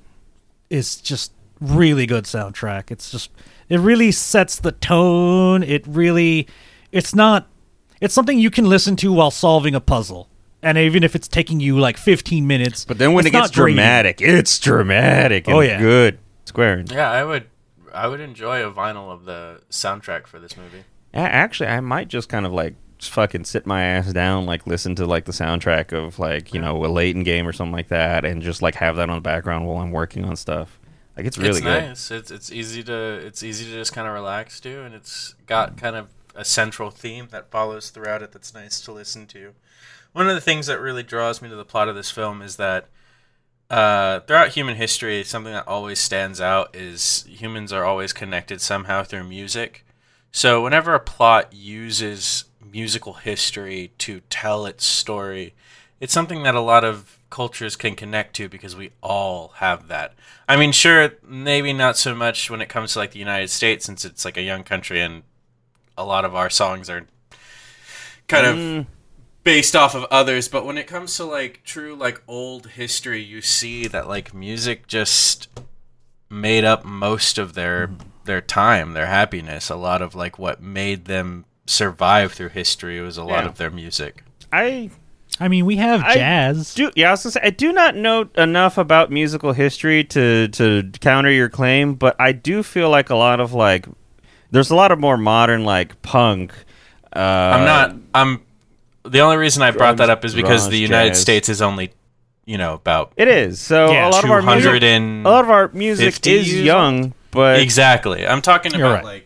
is 0.70 0.96
just 0.96 1.33
really 1.61 2.04
good 2.07 2.24
soundtrack. 2.24 2.90
It's 2.90 3.11
just 3.11 3.31
it 3.70 3.81
really 3.81 4.12
sets 4.12 4.57
the 4.61 4.72
tone. 4.72 5.62
It 5.62 5.87
really 5.87 6.46
it's 6.92 7.14
not 7.14 7.48
it's 8.00 8.12
something 8.14 8.38
you 8.38 8.50
can 8.50 8.66
listen 8.68 8.94
to 8.96 9.12
while 9.12 9.31
solving 9.31 9.74
a 9.74 9.81
puzzle. 9.81 10.28
And 10.62 10.76
even 10.76 11.02
if 11.04 11.14
it's 11.16 11.28
taking 11.28 11.61
you 11.61 11.78
like 11.78 11.96
15 11.96 12.46
minutes, 12.46 12.85
But 12.85 12.98
then 12.98 13.12
when 13.12 13.24
it's 13.26 13.35
it 13.35 13.38
gets 13.38 13.50
draining. 13.50 13.76
dramatic, 13.76 14.20
it's 14.20 14.59
dramatic. 14.59 15.46
And 15.48 15.57
Oh, 15.57 15.61
yeah. 15.61 15.81
good. 15.81 16.18
Square. 16.48 16.84
Yeah, 16.90 17.11
I 17.11 17.24
would. 17.24 17.46
I 17.94 18.06
would 18.06 18.20
enjoy 18.20 18.62
a 18.62 18.70
vinyl 18.70 19.11
of 19.11 19.24
the 19.24 19.62
soundtrack 19.70 20.26
for 20.26 20.38
this 20.38 20.56
movie. 20.56 20.84
Actually, 21.14 21.70
I 21.70 21.80
might 21.80 22.08
just 22.08 22.28
kind 22.28 22.44
of 22.44 22.52
like 22.52 22.74
fucking 23.00 23.44
sit 23.44 23.66
my 23.66 23.82
ass 23.82 24.12
down, 24.12 24.44
like 24.44 24.66
listen 24.66 24.94
to 24.96 25.06
like 25.06 25.24
the 25.24 25.32
soundtrack 25.32 25.92
of 25.92 26.18
like 26.18 26.52
you 26.52 26.61
know 26.61 26.84
a 26.84 26.88
Layton 26.88 27.22
game 27.22 27.46
or 27.46 27.52
something 27.52 27.72
like 27.72 27.88
that, 27.88 28.24
and 28.24 28.42
just 28.42 28.61
like 28.62 28.74
have 28.76 28.96
that 28.96 29.08
on 29.08 29.16
the 29.16 29.20
background 29.22 29.66
while 29.66 29.78
I'm 29.78 29.92
working 29.92 30.24
on 30.24 30.37
stuff. 30.37 30.78
Like 31.16 31.26
it's 31.26 31.38
really 31.38 31.50
it's 31.50 31.61
good. 31.61 31.82
nice. 31.84 32.11
It's 32.11 32.30
it's 32.30 32.52
easy 32.52 32.82
to 32.84 32.94
it's 32.94 33.42
easy 33.42 33.64
to 33.66 33.72
just 33.72 33.92
kind 33.92 34.06
of 34.06 34.14
relax 34.14 34.61
to, 34.61 34.82
and 34.82 34.94
it's 34.94 35.34
got 35.46 35.76
kind 35.76 35.96
of 35.96 36.08
a 36.34 36.44
central 36.44 36.90
theme 36.90 37.28
that 37.30 37.50
follows 37.50 37.90
throughout 37.90 38.22
it. 38.22 38.32
That's 38.32 38.54
nice 38.54 38.80
to 38.82 38.92
listen 38.92 39.26
to. 39.28 39.54
One 40.12 40.28
of 40.28 40.34
the 40.34 40.40
things 40.40 40.66
that 40.66 40.80
really 40.80 41.02
draws 41.02 41.42
me 41.42 41.48
to 41.48 41.56
the 41.56 41.64
plot 41.64 41.88
of 41.88 41.96
this 41.96 42.11
film 42.11 42.42
is 42.42 42.56
that 42.56 42.88
uh, 43.70 44.20
throughout 44.20 44.50
human 44.50 44.76
history, 44.76 45.22
something 45.24 45.52
that 45.52 45.68
always 45.68 45.98
stands 45.98 46.40
out 46.40 46.74
is 46.74 47.24
humans 47.28 47.72
are 47.72 47.85
always 47.85 48.12
connected 48.12 48.61
somehow 48.61 49.02
through 49.02 49.24
music. 49.24 49.85
So 50.33 50.62
whenever 50.62 50.94
a 50.94 51.00
plot 51.00 51.52
uses 51.52 52.44
musical 52.64 53.14
history 53.14 53.92
to 53.98 54.20
tell 54.31 54.66
its 54.66 54.85
story, 54.85 55.54
it's 56.00 56.12
something 56.12 56.42
that 56.44 56.54
a 56.54 56.61
lot 56.61 56.85
of 56.85 57.18
cultures 57.31 57.76
can 57.76 57.94
connect 57.94 58.35
to 58.37 58.48
because 58.48 58.74
we 58.74 58.90
all 59.02 59.48
have 59.57 59.88
that. 59.88 60.14
I 60.48 60.57
mean, 60.57 60.72
sure, 60.72 61.12
maybe 61.26 61.72
not 61.72 61.96
so 61.96 62.14
much 62.14 62.50
when 62.50 62.61
it 62.62 62.68
comes 62.68 62.92
to 62.92 63.00
like 63.00 63.11
the 63.11 63.18
United 63.18 63.50
States 63.50 63.85
since 63.85 64.04
it's 64.04 64.24
like 64.24 64.37
a 64.37 64.42
young 64.42 64.62
country 64.62 65.00
and 65.00 65.24
a 65.96 66.04
lot 66.04 66.24
of 66.24 66.35
our 66.35 66.48
songs 66.48 66.88
are 66.88 67.07
kind 68.28 68.46
of 68.46 68.87
based 69.48 69.74
off 69.74 69.94
of 69.94 70.04
others, 70.11 70.46
but 70.46 70.66
when 70.66 70.76
it 70.76 70.87
comes 70.87 71.16
to 71.16 71.24
like 71.24 71.62
true 71.64 71.94
like 71.94 72.20
old 72.28 72.66
history, 72.66 73.22
you 73.22 73.40
see 73.40 73.87
that 73.88 74.06
like 74.06 74.34
music 74.34 74.87
just 74.87 75.48
made 76.28 76.64
up 76.64 76.84
most 76.84 77.38
of 77.38 77.54
their 77.54 77.88
their 78.24 78.42
time, 78.42 78.92
their 78.92 79.06
happiness. 79.06 79.70
A 79.70 79.74
lot 79.76 80.02
of 80.02 80.14
like 80.14 80.38
what 80.38 80.61
made 80.62 81.06
them 81.06 81.46
survive 81.66 82.32
through 82.34 82.50
history 82.50 83.00
was 83.00 83.16
a 83.16 83.24
lot 83.24 83.44
Yeah. 83.44 83.48
of 83.48 83.56
their 83.56 83.70
music. 83.70 84.22
I 84.52 84.90
I 85.40 85.48
mean, 85.48 85.64
we 85.64 85.76
have 85.76 86.02
I 86.02 86.12
jazz. 86.14 86.74
do. 86.74 86.90
Yeah, 86.94 87.08
I 87.08 87.11
was 87.12 87.22
gonna 87.22 87.32
say 87.32 87.40
I 87.42 87.48
do 87.50 87.72
not 87.72 87.96
know 87.96 88.28
enough 88.37 88.76
about 88.76 89.11
musical 89.11 89.52
history 89.54 90.04
to 90.04 90.48
to 90.48 90.90
counter 91.00 91.30
your 91.30 91.48
claim, 91.48 91.94
but 91.94 92.16
I 92.20 92.32
do 92.32 92.62
feel 92.62 92.90
like 92.90 93.08
a 93.08 93.16
lot 93.16 93.40
of 93.40 93.54
like 93.54 93.87
there's 94.50 94.68
a 94.70 94.74
lot 94.76 94.92
of 94.92 94.98
more 94.98 95.16
modern 95.16 95.64
like 95.64 96.02
punk. 96.02 96.52
Uh, 97.16 97.18
I'm 97.20 97.64
not. 97.64 97.96
I'm. 98.14 98.42
The 99.09 99.21
only 99.21 99.37
reason 99.37 99.62
I 99.62 99.71
brought 99.71 99.97
that 99.99 100.11
up 100.11 100.25
is 100.25 100.35
because 100.35 100.66
grunge 100.66 100.71
the 100.71 100.79
United 100.79 101.11
jazz. 101.11 101.21
States 101.21 101.49
is 101.49 101.61
only, 101.62 101.92
you 102.44 102.59
know, 102.59 102.75
about 102.75 103.12
It 103.16 103.29
is 103.29 103.61
so 103.61 103.90
Yeah, 103.90 104.09
a 104.09 104.11
lot 104.11 104.25
of 104.25 104.31
our 104.31 104.42
music. 104.42 104.83
and 104.83 105.27
A 105.27 105.31
lot 105.31 105.44
of 105.44 105.51
our 105.51 105.71
music 105.73 106.27
is 106.27 106.53
young, 106.61 107.14
but 107.31 107.61
exactly. 107.61 108.27
I'm 108.27 108.42
talking 108.42 108.75
about 108.75 108.92
right. 108.94 109.05
like 109.05 109.25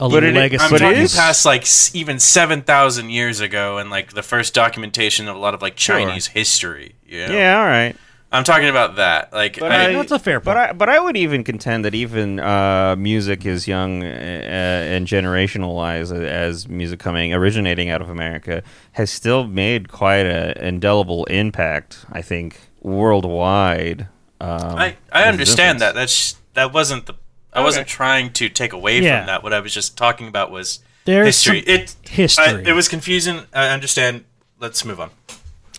a 0.00 0.08
but 0.08 0.22
it- 0.22 0.34
legacy. 0.34 0.64
I'm 0.64 0.70
But 0.70 0.78
talking 0.78 0.98
is- 1.02 1.16
past 1.16 1.44
like 1.44 1.66
even 1.94 2.18
seven 2.18 2.62
thousand 2.62 3.10
years 3.10 3.40
ago, 3.40 3.78
and 3.78 3.90
like 3.90 4.12
the 4.12 4.22
first 4.22 4.54
documentation 4.54 5.26
of 5.28 5.34
a 5.34 5.38
lot 5.38 5.54
of 5.54 5.62
like 5.62 5.74
Chinese 5.76 6.28
history. 6.28 6.94
You 7.06 7.26
know? 7.26 7.34
yeah, 7.34 7.58
all 7.60 7.66
right. 7.66 7.96
I'm 8.30 8.44
talking 8.44 8.68
about 8.68 8.96
that. 8.96 9.32
Like, 9.32 9.58
But 9.58 9.72
I, 9.72 9.88
I- 9.88 9.92
That's 9.94 10.12
a 10.12 10.18
fair 10.18 10.38
But 10.38 10.56
point. 10.56 10.70
I 10.70 10.72
but 10.74 10.88
I 10.90 11.00
would 11.00 11.16
even 11.16 11.44
contend 11.44 11.84
that 11.86 11.94
even 11.94 12.38
uh, 12.40 12.94
music 12.98 13.46
is 13.46 13.66
young 13.66 14.02
uh, 14.02 14.06
and 14.06 15.06
generationalized 15.06 16.12
as 16.26 16.68
music 16.68 17.00
coming 17.00 17.32
originating 17.32 17.88
out 17.88 18.02
of 18.02 18.10
America 18.10 18.62
has 18.92 19.10
still 19.10 19.46
made 19.46 19.88
quite 19.90 20.26
an 20.26 20.58
indelible 20.62 21.24
impact. 21.26 22.04
I 22.12 22.20
think 22.20 22.60
worldwide. 22.82 24.08
Um, 24.40 24.50
I, 24.76 24.88
there's 24.88 24.96
I 25.12 25.22
a 25.22 25.28
understand 25.28 25.80
that. 25.80 25.94
That's 25.94 26.36
that 26.54 26.72
wasn't 26.72 27.06
the. 27.06 27.14
I 27.52 27.62
wasn't 27.62 27.86
Okay. 27.86 27.90
trying 27.94 28.32
to 28.34 28.48
take 28.50 28.72
away 28.74 29.00
Yeah. 29.00 29.20
from 29.20 29.26
that. 29.28 29.42
What 29.42 29.52
I 29.54 29.60
was 29.60 29.72
just 29.72 29.96
talking 29.96 30.28
about 30.28 30.50
was 30.50 30.80
There's 31.06 31.26
history. 31.28 31.62
some 31.62 31.74
It 31.74 31.96
history. 32.08 32.44
I, 32.44 32.58
it 32.60 32.72
was 32.72 32.88
confusing. 32.88 33.40
I 33.54 33.68
understand. 33.70 34.24
Let's 34.60 34.84
move 34.84 35.00
on. 35.00 35.10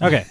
okay. 0.01 0.25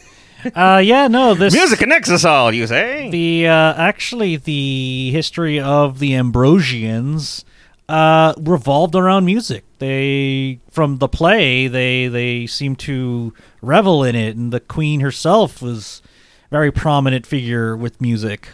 Uh, 0.55 0.81
yeah, 0.85 1.09
no, 1.09 1.35
this 1.35 1.53
music 1.55 1.79
connects 1.79 2.11
us 2.11 2.25
all. 2.25 2.53
You 2.53 2.67
say? 2.67 3.11
The 3.11 3.49
uh, 3.49 3.75
actually 3.75 4.37
the 4.37 5.11
history 5.11 5.59
of 5.59 5.99
the 5.99 6.13
Ambrosians 6.13 7.45
uh, 7.89 8.35
revolved 8.39 8.95
around 8.95 9.25
music. 9.25 9.65
They 9.79 10.61
from 10.71 10.99
the 10.99 11.09
play 11.09 11.69
they 11.69 12.09
they 12.09 12.47
seem 12.47 12.77
to 12.77 13.33
revel 13.63 14.05
in 14.05 14.15
it, 14.15 14.37
and 14.37 14.53
the 14.53 14.61
queen 14.61 15.01
herself 15.01 15.61
was 15.63 16.03
a 16.47 16.55
very 16.55 16.71
prominent 16.71 17.27
figure 17.27 17.77
with 17.77 18.01
music. 18.01 18.51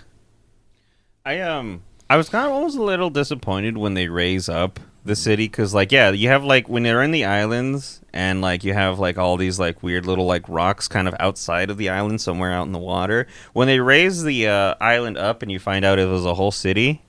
I 1.24 1.40
um 1.40 1.82
I 2.08 2.16
was 2.16 2.28
kind 2.28 2.46
of 2.46 2.52
almost 2.52 2.76
a 2.76 2.82
little 2.82 3.10
disappointed 3.10 3.76
when 3.76 3.94
they 3.94 4.08
raise 4.08 4.48
up 4.48 4.78
the 5.04 5.14
city 5.14 5.46
because 5.46 5.74
like 5.74 5.92
yeah 5.92 6.10
you 6.10 6.28
have 6.28 6.44
like 6.44 6.68
when 6.68 6.82
they're 6.82 7.02
in 7.02 7.10
the 7.10 7.24
islands 7.24 8.00
and 8.12 8.40
like 8.40 8.64
you 8.64 8.72
have 8.72 8.98
like 8.98 9.18
all 9.18 9.36
these 9.36 9.58
like 9.58 9.82
weird 9.82 10.06
little 10.06 10.24
like 10.24 10.48
rocks 10.48 10.88
kind 10.88 11.06
of 11.06 11.14
outside 11.20 11.68
of 11.68 11.76
the 11.76 11.90
island 11.90 12.20
somewhere 12.20 12.52
out 12.52 12.66
in 12.66 12.72
the 12.72 12.78
water 12.78 13.26
when 13.52 13.68
they 13.68 13.80
raise 13.80 14.22
the 14.22 14.48
uh, 14.48 14.74
island 14.80 15.18
up 15.18 15.42
and 15.42 15.52
you 15.52 15.58
find 15.58 15.84
out 15.84 15.98
it 15.98 16.08
was 16.08 16.24
a 16.24 16.34
whole 16.34 16.50
city 16.50 17.02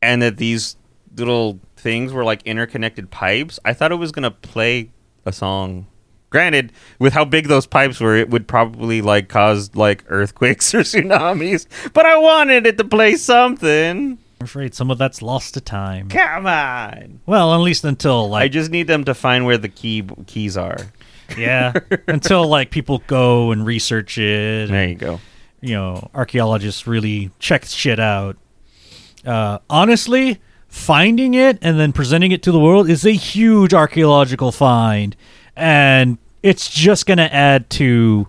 and 0.00 0.22
that 0.22 0.38
these 0.38 0.76
little 1.16 1.60
things 1.76 2.14
were 2.14 2.24
like 2.24 2.42
interconnected 2.44 3.10
pipes 3.10 3.60
i 3.64 3.74
thought 3.74 3.92
it 3.92 3.96
was 3.96 4.10
gonna 4.12 4.30
play 4.30 4.90
a 5.26 5.32
song. 5.32 5.86
Granted 6.30 6.72
with 7.00 7.12
how 7.12 7.24
big 7.24 7.48
those 7.48 7.66
pipes 7.66 7.98
were 7.98 8.14
it 8.14 8.30
would 8.30 8.46
probably 8.46 9.02
like 9.02 9.28
cause 9.28 9.74
like 9.74 10.04
earthquakes 10.06 10.72
or 10.74 10.80
tsunamis 10.80 11.66
but 11.92 12.06
i 12.06 12.16
wanted 12.16 12.68
it 12.68 12.78
to 12.78 12.84
play 12.84 13.16
something 13.16 14.16
I'm 14.40 14.44
afraid 14.44 14.74
some 14.74 14.90
of 14.90 14.98
that's 14.98 15.20
lost 15.20 15.54
to 15.54 15.60
time. 15.60 16.08
come 16.08 16.46
on 16.46 17.20
Well, 17.26 17.52
at 17.54 17.58
least 17.58 17.84
until 17.84 18.28
like 18.28 18.42
i 18.44 18.48
just 18.48 18.70
need 18.70 18.86
them 18.86 19.04
to 19.04 19.14
find 19.14 19.44
where 19.44 19.58
the 19.58 19.68
key 19.68 20.02
keys 20.26 20.56
are 20.56 20.78
yeah, 21.38 21.72
until 22.08 22.48
like 22.48 22.70
people 22.70 23.02
go 23.06 23.52
and 23.52 23.64
research 23.64 24.18
it. 24.18 24.68
there 24.68 24.76
and, 24.82 24.90
you 24.90 24.96
go 24.96 25.20
you 25.60 25.74
know, 25.74 26.10
archaeologists 26.14 26.86
really 26.86 27.30
check 27.38 27.64
shit 27.66 28.00
out. 28.00 28.36
Uh, 29.24 29.58
honestly, 29.68 30.40
finding 30.68 31.34
it 31.34 31.58
and 31.60 31.78
then 31.78 31.92
presenting 31.92 32.32
it 32.32 32.42
to 32.44 32.52
the 32.52 32.58
world 32.58 32.88
is 32.88 33.04
a 33.04 33.12
huge 33.12 33.74
archaeological 33.74 34.52
find, 34.52 35.14
and 35.54 36.18
it's 36.42 36.70
just 36.70 37.06
going 37.06 37.18
to 37.18 37.32
add 37.34 37.68
to 37.70 38.26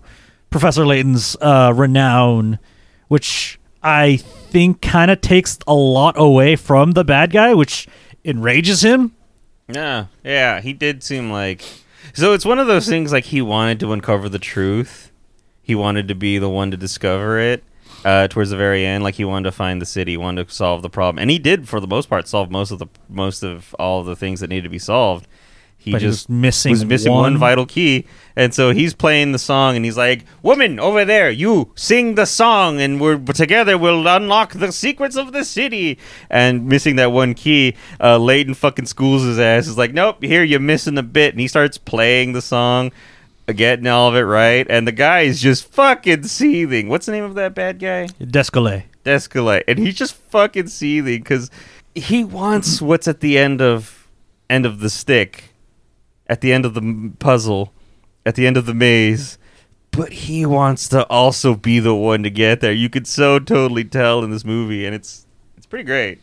Professor 0.50 0.84
Layton's 0.84 1.36
uh, 1.40 1.72
renown, 1.74 2.58
which 3.08 3.58
I 3.82 4.16
think 4.16 4.80
kind 4.80 5.10
of 5.10 5.20
takes 5.20 5.58
a 5.66 5.74
lot 5.74 6.14
away 6.18 6.56
from 6.56 6.92
the 6.92 7.04
bad 7.04 7.32
guy, 7.32 7.54
which 7.54 7.88
enrages 8.24 8.82
him. 8.82 9.14
Yeah, 9.68 10.06
yeah, 10.24 10.60
he 10.60 10.72
did 10.72 11.02
seem 11.02 11.30
like. 11.30 11.62
So 12.14 12.32
it's 12.32 12.44
one 12.44 12.58
of 12.58 12.66
those 12.66 12.88
things 12.88 13.12
like 13.12 13.24
he 13.24 13.40
wanted 13.40 13.80
to 13.80 13.92
uncover 13.92 14.28
the 14.28 14.38
truth. 14.38 15.10
He 15.62 15.74
wanted 15.74 16.08
to 16.08 16.14
be 16.14 16.38
the 16.38 16.50
one 16.50 16.70
to 16.70 16.76
discover 16.76 17.38
it. 17.38 17.64
Uh, 18.04 18.26
towards 18.26 18.50
the 18.50 18.56
very 18.56 18.84
end, 18.84 19.04
like 19.04 19.14
he 19.14 19.24
wanted 19.24 19.44
to 19.44 19.52
find 19.52 19.80
the 19.80 19.86
city, 19.86 20.16
wanted 20.16 20.48
to 20.48 20.52
solve 20.52 20.82
the 20.82 20.90
problem, 20.90 21.20
and 21.20 21.30
he 21.30 21.38
did 21.38 21.68
for 21.68 21.78
the 21.78 21.86
most 21.86 22.08
part 22.08 22.26
solve 22.26 22.50
most 22.50 22.72
of 22.72 22.80
the 22.80 22.88
most 23.08 23.44
of 23.44 23.76
all 23.78 24.02
the 24.02 24.16
things 24.16 24.40
that 24.40 24.48
needed 24.48 24.64
to 24.64 24.68
be 24.68 24.78
solved. 24.78 25.28
He 25.82 25.90
But 25.90 26.00
he 26.00 26.06
just 26.06 26.28
was 26.28 26.34
missing 26.34 26.70
was 26.70 26.84
missing 26.84 27.12
one 27.12 27.22
one- 27.22 27.38
vital 27.38 27.66
key, 27.66 28.04
and 28.36 28.54
so 28.54 28.70
he's 28.70 28.94
playing 28.94 29.32
the 29.32 29.38
song, 29.38 29.74
and 29.74 29.84
he's 29.84 29.96
like, 29.96 30.24
"Woman 30.40 30.78
over 30.78 31.04
there, 31.04 31.28
you 31.28 31.72
sing 31.74 32.14
the 32.14 32.24
song, 32.24 32.80
and 32.80 33.00
we're 33.00 33.18
together. 33.18 33.76
We'll 33.76 34.06
unlock 34.06 34.52
the 34.52 34.70
secrets 34.70 35.16
of 35.16 35.32
the 35.32 35.44
city." 35.44 35.98
And 36.30 36.66
missing 36.66 36.94
that 36.96 37.10
one 37.10 37.34
key, 37.34 37.74
uh, 38.00 38.18
Layton 38.18 38.54
fucking 38.54 38.86
schools 38.86 39.24
his 39.24 39.40
ass. 39.40 39.66
Is 39.66 39.76
like, 39.76 39.92
"Nope, 39.92 40.22
here 40.22 40.44
you're 40.44 40.60
missing 40.60 40.96
a 40.98 41.02
bit," 41.02 41.34
and 41.34 41.40
he 41.40 41.48
starts 41.48 41.78
playing 41.78 42.32
the 42.32 42.42
song, 42.42 42.92
getting 43.52 43.88
all 43.88 44.08
of 44.08 44.14
it 44.14 44.20
right, 44.20 44.66
and 44.70 44.86
the 44.86 44.92
guy 44.92 45.22
is 45.22 45.42
just 45.42 45.70
fucking 45.72 46.22
seething. 46.22 46.88
What's 46.88 47.06
the 47.06 47.12
name 47.12 47.24
of 47.24 47.34
that 47.34 47.54
bad 47.56 47.80
guy? 47.80 48.06
Descalay. 48.22 48.84
Descalay, 49.04 49.62
and 49.66 49.80
he's 49.80 49.96
just 49.96 50.14
fucking 50.30 50.68
seething 50.68 51.18
because 51.18 51.50
he 51.92 52.22
wants 52.22 52.80
what's 52.80 53.08
at 53.08 53.18
the 53.18 53.36
end 53.36 53.60
of 53.60 54.06
end 54.48 54.64
of 54.64 54.78
the 54.80 54.88
stick, 54.90 55.51
at 56.32 56.40
the 56.40 56.50
end 56.50 56.64
of 56.64 56.72
the 56.72 57.12
puzzle, 57.18 57.74
at 58.24 58.36
the 58.36 58.46
end 58.46 58.56
of 58.56 58.64
the 58.64 58.72
maze. 58.72 59.36
But 59.90 60.12
he 60.12 60.46
wants 60.46 60.88
to 60.88 61.06
also 61.08 61.54
be 61.54 61.78
the 61.78 61.94
one 61.94 62.22
to 62.22 62.30
get 62.30 62.62
there. 62.62 62.72
You 62.72 62.88
could 62.88 63.06
so 63.06 63.38
totally 63.38 63.84
tell 63.84 64.24
in 64.24 64.30
this 64.30 64.42
movie, 64.44 64.86
and 64.86 64.94
it's 64.94 65.26
it's 65.58 65.66
pretty 65.66 65.84
great. 65.84 66.20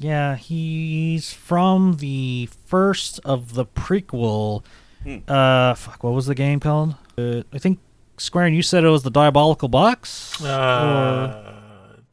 Yeah, 0.00 0.36
he's 0.36 1.30
from 1.34 1.98
the 1.98 2.48
first 2.64 3.20
of 3.22 3.52
the 3.52 3.66
prequel. 3.66 4.64
Hmm. 5.02 5.18
Uh, 5.28 5.74
fuck, 5.74 6.02
what 6.02 6.14
was 6.14 6.24
the 6.24 6.34
game 6.34 6.58
called? 6.58 6.94
Uh, 7.18 7.42
I 7.52 7.58
think 7.58 7.78
Square 8.16 8.46
and 8.46 8.56
you 8.56 8.62
said 8.62 8.82
it 8.82 8.88
was 8.88 9.02
the 9.02 9.10
Diabolical 9.10 9.68
Box. 9.68 10.42
Uh, 10.42 11.52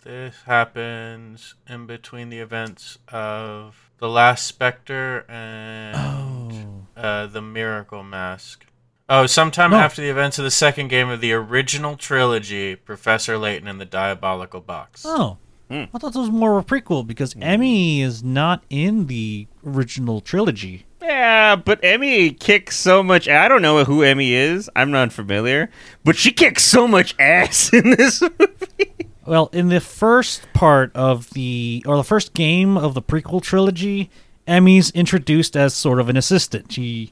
This 0.04 0.36
happens 0.46 1.56
in 1.70 1.86
between 1.86 2.30
the 2.30 2.40
events 2.40 2.98
of 3.08 3.90
The 4.00 4.10
Last 4.10 4.46
Spectre 4.46 5.26
and 5.30 6.81
uh, 7.02 7.28
The 7.28 7.42
Miracle 7.42 8.04
Mask. 8.04 8.66
Oh, 9.10 9.26
sometime 9.26 9.72
No. 9.72 9.78
after 9.78 10.02
the 10.02 10.10
events 10.10 10.38
of 10.40 10.46
the 10.46 10.52
second 10.52 10.88
game 10.88 11.10
of 11.10 11.20
the 11.20 11.34
original 11.34 11.98
trilogy, 11.98 12.76
Professor 12.76 13.38
Layton 13.38 13.68
and 13.68 13.80
the 13.82 13.86
Diabolical 13.86 14.62
Box. 14.62 15.04
Oh. 15.06 15.38
I 15.74 15.86
thought 15.94 16.10
this 16.12 16.18
was 16.18 16.30
more 16.30 16.58
of 16.58 16.66
a 16.66 16.68
prequel 16.68 17.08
because 17.08 17.34
Emmy 17.42 18.02
is 18.02 18.22
not 18.22 18.62
in 18.70 19.08
the 19.08 19.48
original 19.66 20.20
trilogy. 20.20 20.86
Yeah, 21.02 21.56
but 21.56 21.80
Emmy 21.82 22.32
kicks 22.32 22.76
so 22.76 23.02
much. 23.02 23.30
I 23.30 23.48
don't 23.48 23.62
know 23.62 23.86
who 23.86 24.04
Emmy 24.04 24.34
is. 24.34 24.70
I'm 24.76 24.92
not 24.92 25.14
familiar, 25.14 25.70
but 26.04 26.18
she 26.18 26.32
kicks 26.34 26.64
so 26.66 26.90
much 26.90 27.16
ass 27.18 27.72
in 27.74 27.92
this 27.92 28.22
movie. 28.22 29.08
Well, 29.26 29.50
in 29.54 29.70
the 29.70 29.80
first 29.80 30.46
part 30.54 30.94
of 30.94 31.30
the 31.30 31.84
or 31.88 31.96
the 31.96 32.04
first 32.04 32.34
game 32.34 32.78
of 32.78 32.94
the 32.94 33.02
prequel 33.02 33.42
trilogy, 33.42 34.10
Emmy's 34.52 34.92
introduced 34.92 35.56
as 35.56 35.74
sort 35.74 36.00
of 36.00 36.10
an 36.10 36.18
assistant. 36.18 36.72
She 36.74 37.12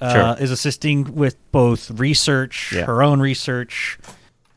uh, 0.00 0.12
Sure. 0.34 0.42
is 0.44 0.50
assisting 0.50 1.14
with 1.14 1.36
both 1.52 1.90
research, 1.90 2.72
Yeah. 2.74 2.84
her 2.86 3.02
own 3.02 3.20
research. 3.20 3.98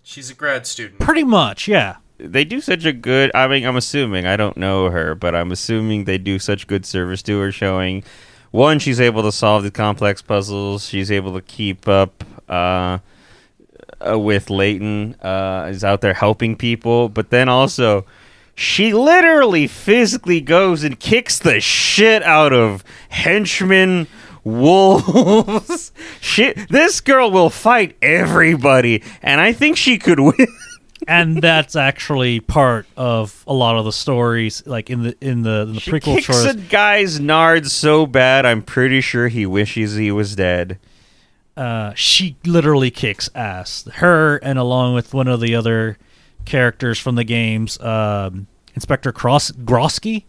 She's 0.04 0.30
a 0.30 0.34
grad 0.34 0.66
student. 0.66 1.00
Pretty 1.00 1.24
much, 1.24 1.68
yeah. 1.68 1.98
They 2.18 2.46
do 2.46 2.62
such 2.62 2.86
a 2.86 2.94
good. 2.94 3.32
I 3.36 3.48
mean, 3.48 3.66
I'm 3.66 3.76
assuming 3.76 4.26
I 4.26 4.38
don't 4.38 4.56
know 4.56 4.90
her, 4.90 5.16
but 5.16 5.36
I'm 5.36 5.52
assuming 5.52 6.06
they 6.06 6.18
do 6.18 6.40
such 6.40 6.68
good 6.68 6.86
service 6.86 7.22
to 7.24 7.40
her, 7.40 7.52
showing 7.52 8.04
one 8.52 8.80
she's 8.80 9.02
able 9.02 9.24
to 9.24 9.32
solve 9.32 9.64
the 9.64 9.72
complex 9.72 10.22
puzzles. 10.22 10.88
She's 10.88 11.12
able 11.12 11.34
to 11.34 11.42
keep 11.42 11.88
up. 11.88 12.24
Uh, 12.48 13.00
uh, 14.06 14.20
with 14.20 14.50
Layton 14.50 15.16
uh, 15.22 15.68
is 15.70 15.84
out 15.84 16.02
there 16.02 16.14
helping 16.14 16.56
people, 16.58 17.08
but 17.10 17.30
then 17.30 17.48
also 17.48 18.06
she 18.56 18.94
literally 18.94 19.68
physically 19.68 20.42
goes 20.42 20.84
and 20.84 21.00
kicks 21.00 21.40
the 21.40 21.60
shit 21.60 22.22
out 22.24 22.54
of 22.54 22.84
henchmen, 23.10 24.08
wolves. 24.44 25.92
shit, 26.22 26.70
this 26.70 27.02
girl 27.02 27.32
will 27.32 27.50
fight 27.50 27.96
everybody, 28.02 29.02
and 29.22 29.42
I 29.42 29.54
think 29.54 29.78
she 29.78 29.98
could 29.98 30.20
win. 30.20 30.48
and 31.08 31.42
that's 31.42 31.76
actually 31.76 32.40
part 32.40 32.86
of 32.96 33.44
a 33.48 33.54
lot 33.54 33.76
of 33.76 33.86
the 33.86 33.92
stories, 33.92 34.66
like 34.66 34.90
in 34.90 35.04
the 35.04 35.18
in 35.20 35.42
the, 35.44 35.62
in 35.62 35.74
the 35.74 35.80
She 35.80 35.92
prequel 35.92 36.16
kicks 36.18 36.46
a 36.46 36.54
guy's 36.56 37.20
nard 37.20 37.68
so 37.68 38.06
bad, 38.06 38.46
I'm 38.46 38.62
pretty 38.62 39.02
sure 39.02 39.28
he 39.28 39.46
wishes 39.46 39.96
he 39.96 40.12
was 40.12 40.36
dead. 40.36 40.80
uh, 41.58 41.94
she 41.96 42.36
literally 42.46 42.90
kicks 42.92 43.30
ass. 43.36 43.88
Her 43.96 44.38
and 44.38 44.58
along 44.58 44.94
with 44.96 45.14
one 45.14 45.28
of 45.28 45.40
the 45.42 45.56
other 45.56 45.98
characters 46.46 47.00
from 47.00 47.16
the 47.16 47.24
games, 47.24 47.80
um, 47.80 48.48
Inspector 48.76 49.12
Cross 49.12 49.52
Grosky. 49.52 50.24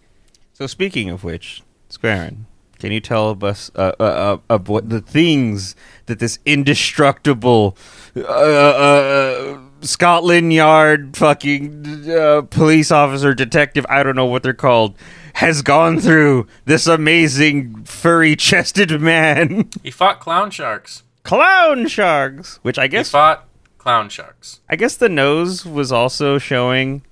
So 0.53 0.67
speaking 0.67 1.11
of 1.11 1.25
which, 1.25 1.63
Squarin, 1.91 2.45
can 2.79 2.93
you 2.93 3.01
tell 3.01 3.37
us 3.43 3.71
uh, 3.75 3.93
uh, 3.99 4.03
uh, 4.03 4.37
of 4.49 4.69
what 4.69 4.91
the 4.91 5.01
things 5.01 5.75
that 6.07 6.19
this 6.19 6.39
indestructible 6.45 7.77
uh, 8.17 8.21
uh, 8.21 9.59
Scotland 9.81 10.53
Yard 10.53 11.17
fucking 11.17 12.11
uh, 12.11 12.43
police 12.43 12.91
officer 12.91 13.35
detective, 13.35 13.87
I 13.89 14.03
don't 14.03 14.17
know 14.17 14.27
what 14.27 14.43
they're 14.43 14.53
called, 14.53 14.97
has 15.35 15.63
gone 15.63 15.99
through 15.99 16.47
this 16.65 16.87
amazing 16.87 17.85
furry 17.85 18.37
chested 18.37 19.01
man? 19.01 19.71
He 19.83 19.91
fought 19.91 20.21
clown 20.21 20.51
sharks. 20.51 21.03
Clown 21.23 21.89
sharks, 21.89 22.61
which 22.63 22.79
I 22.79 22.85
He 22.85 22.89
guess 22.91 23.11
fought 23.11 23.49
clown 23.85 24.09
sharks. 24.09 24.61
I 24.71 24.77
guess 24.77 24.97
the 24.97 25.11
nose 25.11 25.67
was 25.67 25.93
also 25.93 26.39
showing 26.39 27.03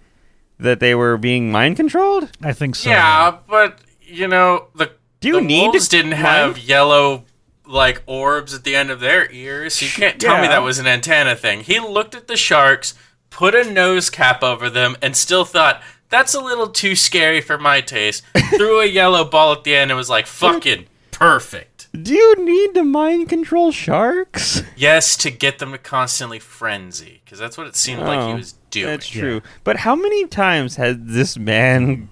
that 0.59 0.81
they 0.81 0.95
were 0.95 1.19
being 1.19 1.53
mind 1.53 1.77
controlled. 1.77 2.31
I 2.43 2.55
think 2.55 2.77
so. 2.77 2.89
Yeah, 2.89 3.37
but 3.47 3.79
you 4.01 4.27
know 4.27 4.69
the 4.75 4.91
Do 5.21 5.29
you 5.29 5.35
the 5.35 5.41
need 5.43 5.69
wolves 5.69 5.89
to 5.89 5.97
didn't 5.99 6.13
have 6.13 6.59
yellow 6.59 7.27
like 7.67 8.03
orbs 8.07 8.55
at 8.55 8.65
the 8.65 8.75
end 8.75 8.91
of 8.91 9.01
their 9.01 9.31
ears. 9.31 9.83
You 9.83 9.89
can't 9.89 10.19
tell 10.19 10.41
me 10.41 10.49
that 10.49 10.63
was 10.63 10.79
an 10.79 10.87
antenna 10.87 11.37
thing. 11.37 11.61
He 11.61 11.79
looked 11.79 12.15
at 12.15 12.27
the 12.27 12.39
sharks, 12.39 12.95
put 13.29 13.55
a 13.55 13.71
nose 13.71 14.09
cap 14.09 14.43
over 14.43 14.71
them, 14.71 14.97
and 15.03 15.15
still 15.15 15.45
thought 15.45 15.83
that's 16.09 16.33
a 16.33 16.41
little 16.41 16.69
too 16.69 16.97
scary 16.97 17.43
for 17.43 17.59
my 17.59 17.83
taste. 17.83 18.25
Threw 18.57 18.81
a 18.81 18.87
yellow 18.87 19.27
ball 19.27 19.53
at 19.53 19.65
the 19.65 19.77
end 19.77 19.91
and 19.91 19.99
was 19.99 20.09
like, 20.09 20.27
"Fucking 20.27 20.87
perfect." 21.11 21.72
Do 22.01 22.15
you 22.15 22.45
need 22.45 22.75
to 22.75 22.85
mind 22.85 23.29
control 23.29 23.71
sharks? 23.73 24.63
Yes, 24.77 25.17
to 25.19 25.31
get 25.31 25.59
them 25.61 25.71
to 25.73 25.79
constantly 25.79 26.41
frenzy, 26.41 27.21
because 27.25 27.39
that's 27.39 27.57
what 27.57 27.69
it 27.69 27.77
seemed 27.77 28.01
like 28.01 28.19
he 28.21 28.33
Oh, 28.33 28.35
was 28.37 28.55
doing. 28.71 28.87
That's 28.87 29.07
true. 29.07 29.43
But 29.63 29.77
how 29.77 29.95
many 29.95 30.27
times 30.27 30.75
has 30.77 30.97
this 30.99 31.39
man? 31.39 32.09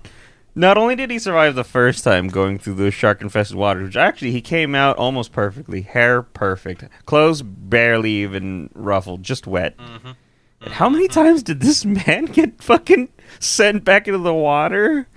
Not 0.54 0.78
only 0.78 0.94
did 0.94 1.10
he 1.10 1.18
survive 1.18 1.54
the 1.56 1.64
first 1.64 2.04
time 2.04 2.28
going 2.28 2.58
through 2.58 2.74
those 2.74 2.94
shark-infested 2.94 3.56
waters, 3.56 3.84
which 3.88 3.96
actually 3.96 4.30
he 4.30 4.40
came 4.40 4.74
out 4.76 4.96
almost 4.98 5.32
perfectly, 5.32 5.80
hair 5.82 6.22
perfect, 6.22 6.84
clothes 7.06 7.42
barely 7.42 8.10
even 8.22 8.70
ruffled, 8.74 9.22
just 9.24 9.46
wet. 9.48 9.76
Mm-hmm. 9.78 10.10
And 10.62 10.74
how 10.74 10.88
many 10.88 11.08
times 11.08 11.42
did 11.42 11.60
this 11.60 11.84
man 12.06 12.26
get 12.26 12.62
fucking 12.62 13.08
sent 13.40 13.84
back 13.84 14.06
into 14.06 14.18
the 14.18 14.34
water? 14.34 15.08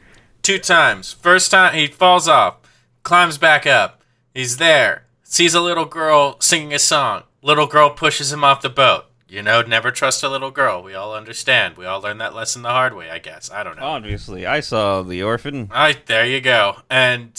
Two 0.41 0.57
times. 0.57 1.13
First 1.13 1.51
time 1.51 1.75
he 1.75 1.85
falls 1.87 2.27
off, 2.27 2.57
climbs 3.03 3.37
back 3.37 3.67
up. 3.67 4.02
He's 4.33 4.57
there, 4.57 5.05
sees 5.23 5.53
a 5.53 5.61
little 5.61 5.85
girl 5.85 6.37
singing 6.39 6.73
a 6.73 6.79
song. 6.79 7.23
Little 7.41 7.67
girl 7.67 7.89
pushes 7.89 8.31
him 8.31 8.43
off 8.43 8.61
the 8.61 8.69
boat. 8.69 9.05
You 9.27 9.41
know, 9.41 9.63
never 9.63 9.89
trust 9.89 10.21
a 10.21 10.29
little 10.29 10.51
girl. 10.51 10.83
We 10.83 10.93
all 10.93 11.15
understand. 11.15 11.75
We 11.75 11.85
all 11.87 11.99
learned 11.99 12.21
that 12.21 12.35
lesson 12.35 12.61
the 12.61 12.69
hard 12.69 12.93
way, 12.95 13.09
I 13.09 13.17
guess. 13.17 13.49
I 13.49 13.63
don't 13.63 13.77
know. 13.77 13.83
Obviously, 13.83 14.45
I 14.45 14.59
saw 14.59 15.01
the 15.01 15.23
orphan. 15.23 15.69
All 15.71 15.77
right, 15.77 16.05
there 16.05 16.25
you 16.25 16.39
go. 16.39 16.77
And 16.87 17.31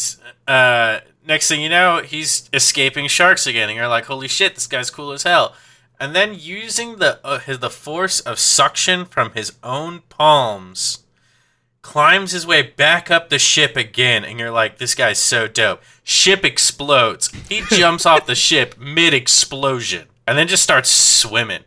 uh, 0.48 1.00
next 1.24 1.46
thing 1.46 1.60
you 1.60 1.68
know, 1.68 2.02
he's 2.02 2.48
escaping 2.52 3.06
sharks 3.06 3.46
again, 3.46 3.68
and 3.68 3.76
you're 3.76 3.86
like, 3.86 4.06
"Holy 4.06 4.26
shit, 4.26 4.56
this 4.56 4.66
guy's 4.66 4.90
cool 4.90 5.12
as 5.12 5.22
hell!" 5.22 5.54
And 6.00 6.16
then 6.16 6.34
using 6.36 6.96
the 6.96 7.20
uh, 7.24 7.38
his, 7.38 7.60
the 7.60 7.70
force 7.70 8.18
of 8.18 8.40
suction 8.40 9.04
from 9.04 9.30
his 9.32 9.52
own 9.62 10.02
palms, 10.08 11.03
climbs 11.84 12.32
his 12.32 12.44
way 12.46 12.62
back 12.62 13.10
up 13.10 13.28
the 13.28 13.38
ship 13.38 13.76
again, 13.76 14.24
and 14.24 14.38
you're 14.40 14.50
like, 14.50 14.78
"This 14.78 14.94
guy's 14.96 15.18
so 15.20 15.46
dope." 15.46 15.82
Ship 16.02 16.44
explodes. 16.44 17.30
He 17.48 17.60
jumps 17.70 18.04
off 18.06 18.26
the 18.26 18.34
ship 18.34 18.74
mid 18.80 19.14
explosion, 19.14 20.08
and 20.26 20.36
then 20.36 20.48
just 20.48 20.62
starts 20.64 20.90
swimming, 20.90 21.62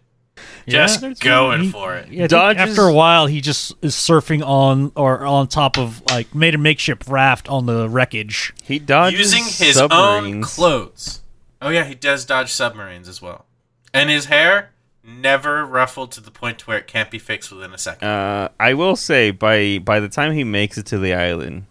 just 0.67 1.01
Yeah. 1.03 1.13
going 1.19 1.63
He- 1.65 1.71
for 1.71 1.95
it. 1.95 2.09
Yeah, 2.09 2.27
Dodges- 2.27 2.69
after 2.71 2.81
a 2.87 2.93
while, 2.93 3.27
he 3.27 3.39
just 3.39 3.73
is 3.81 3.95
surfing 3.95 4.45
on 4.45 4.91
or 4.95 5.25
on 5.25 5.47
top 5.47 5.77
of 5.77 6.01
like 6.09 6.33
made 6.35 6.55
a 6.55 6.57
makeshift 6.57 7.07
raft 7.07 7.47
on 7.47 7.65
the 7.67 7.87
wreckage. 7.87 8.53
He 8.63 8.79
dodges 8.79 9.19
using 9.33 9.45
his 9.65 9.77
own 9.79 10.41
clothes. 10.43 11.21
Oh 11.61 11.69
yeah, 11.69 11.85
he 11.85 11.95
does 11.95 12.25
dodge 12.25 12.51
submarines 12.51 13.07
as 13.07 13.21
well. 13.21 13.45
And 13.93 14.09
his 14.09 14.25
hair 14.25 14.71
never 15.07 15.65
ruffled 15.65 16.11
to 16.11 16.21
the 16.21 16.29
point 16.31 16.59
to 16.59 16.65
where 16.65 16.77
it 16.77 16.85
can't 16.87 17.09
be 17.09 17.17
fixed 17.17 17.51
within 17.51 17.73
a 17.73 17.77
second. 17.77 18.07
Uh, 18.07 18.49
I 18.59 18.73
will 18.73 18.95
say 18.95 19.31
by 19.31 19.79
by 19.79 19.99
the 19.99 20.09
time 20.09 20.33
he 20.33 20.43
makes 20.43 20.77
it 20.77 20.85
to 20.87 20.99
the 20.99 21.13
island, 21.13 21.65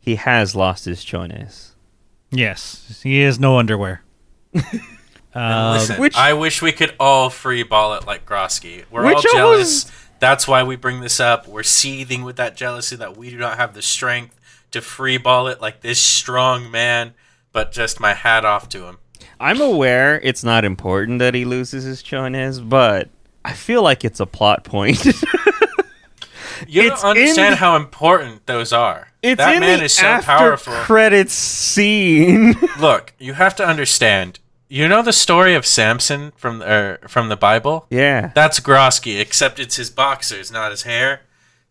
he 0.00 0.16
has 0.16 0.56
lost 0.56 0.86
his 0.86 1.04
chones. 1.04 1.74
Yes, 2.30 3.00
he 3.02 3.20
has 3.20 3.38
no 3.38 3.58
underwear. 3.58 4.02
Uh, 5.34 5.78
listen, 5.78 5.98
which- 5.98 6.14
I 6.14 6.34
wish 6.34 6.60
we 6.60 6.72
could 6.72 6.94
all 7.00 7.30
free 7.30 7.62
ball 7.62 7.94
it 7.94 8.06
like 8.06 8.26
Grosky. 8.26 8.84
We're 8.90 9.14
all 9.14 9.22
jealous. 9.22 9.84
was- 9.86 9.92
That's 10.18 10.46
why 10.46 10.62
we 10.62 10.76
bring 10.76 11.00
this 11.00 11.20
up. 11.20 11.48
We're 11.48 11.62
seething 11.62 12.22
with 12.22 12.36
that 12.36 12.54
jealousy 12.54 12.96
that 12.96 13.16
we 13.16 13.30
do 13.30 13.38
not 13.38 13.56
have 13.56 13.72
the 13.72 13.80
strength 13.80 14.38
to 14.72 14.82
free 14.82 15.16
ball 15.16 15.48
it 15.48 15.58
like 15.58 15.80
this 15.80 16.02
strong 16.02 16.70
man. 16.70 17.14
But 17.50 17.72
just 17.72 17.98
my 17.98 18.12
hat 18.12 18.44
off 18.44 18.68
to 18.70 18.84
him. 18.84 18.98
I'm 19.42 19.60
aware 19.60 20.20
it's 20.22 20.44
not 20.44 20.64
important 20.64 21.18
that 21.18 21.34
he 21.34 21.44
loses 21.44 21.84
his 21.84 22.02
chones, 22.02 22.60
but 22.60 23.08
I 23.44 23.52
feel 23.52 23.82
like 23.82 24.04
it's 24.04 24.20
a 24.20 24.26
plot 24.26 24.64
point. 24.64 25.04
You 26.68 26.82
It's 26.82 27.02
don't 27.02 27.16
understand 27.16 27.54
the- 27.54 27.56
how 27.56 27.74
important 27.74 28.46
those 28.46 28.72
are. 28.72 29.08
it's 29.20 29.38
that 29.38 29.58
man 29.58 29.82
is 29.82 29.94
so 29.94 30.06
after 30.06 30.26
powerful. 30.26 30.72
credits 30.74 31.32
scene. 31.34 32.54
Look, 32.80 33.14
you 33.18 33.32
have 33.32 33.56
to 33.56 33.66
understand. 33.66 34.38
You 34.68 34.86
know 34.86 35.02
the 35.02 35.12
story 35.12 35.54
of 35.56 35.66
Samson 35.66 36.32
from 36.36 36.62
er, 36.62 36.98
from 37.08 37.30
the 37.30 37.36
Bible? 37.36 37.86
yeah. 37.90 38.30
That's 38.36 38.60
Grosky, 38.60 39.20
except 39.20 39.58
it's 39.58 39.74
his 39.74 39.90
boxers, 39.90 40.52
not 40.52 40.70
his 40.70 40.82
hair. 40.84 41.22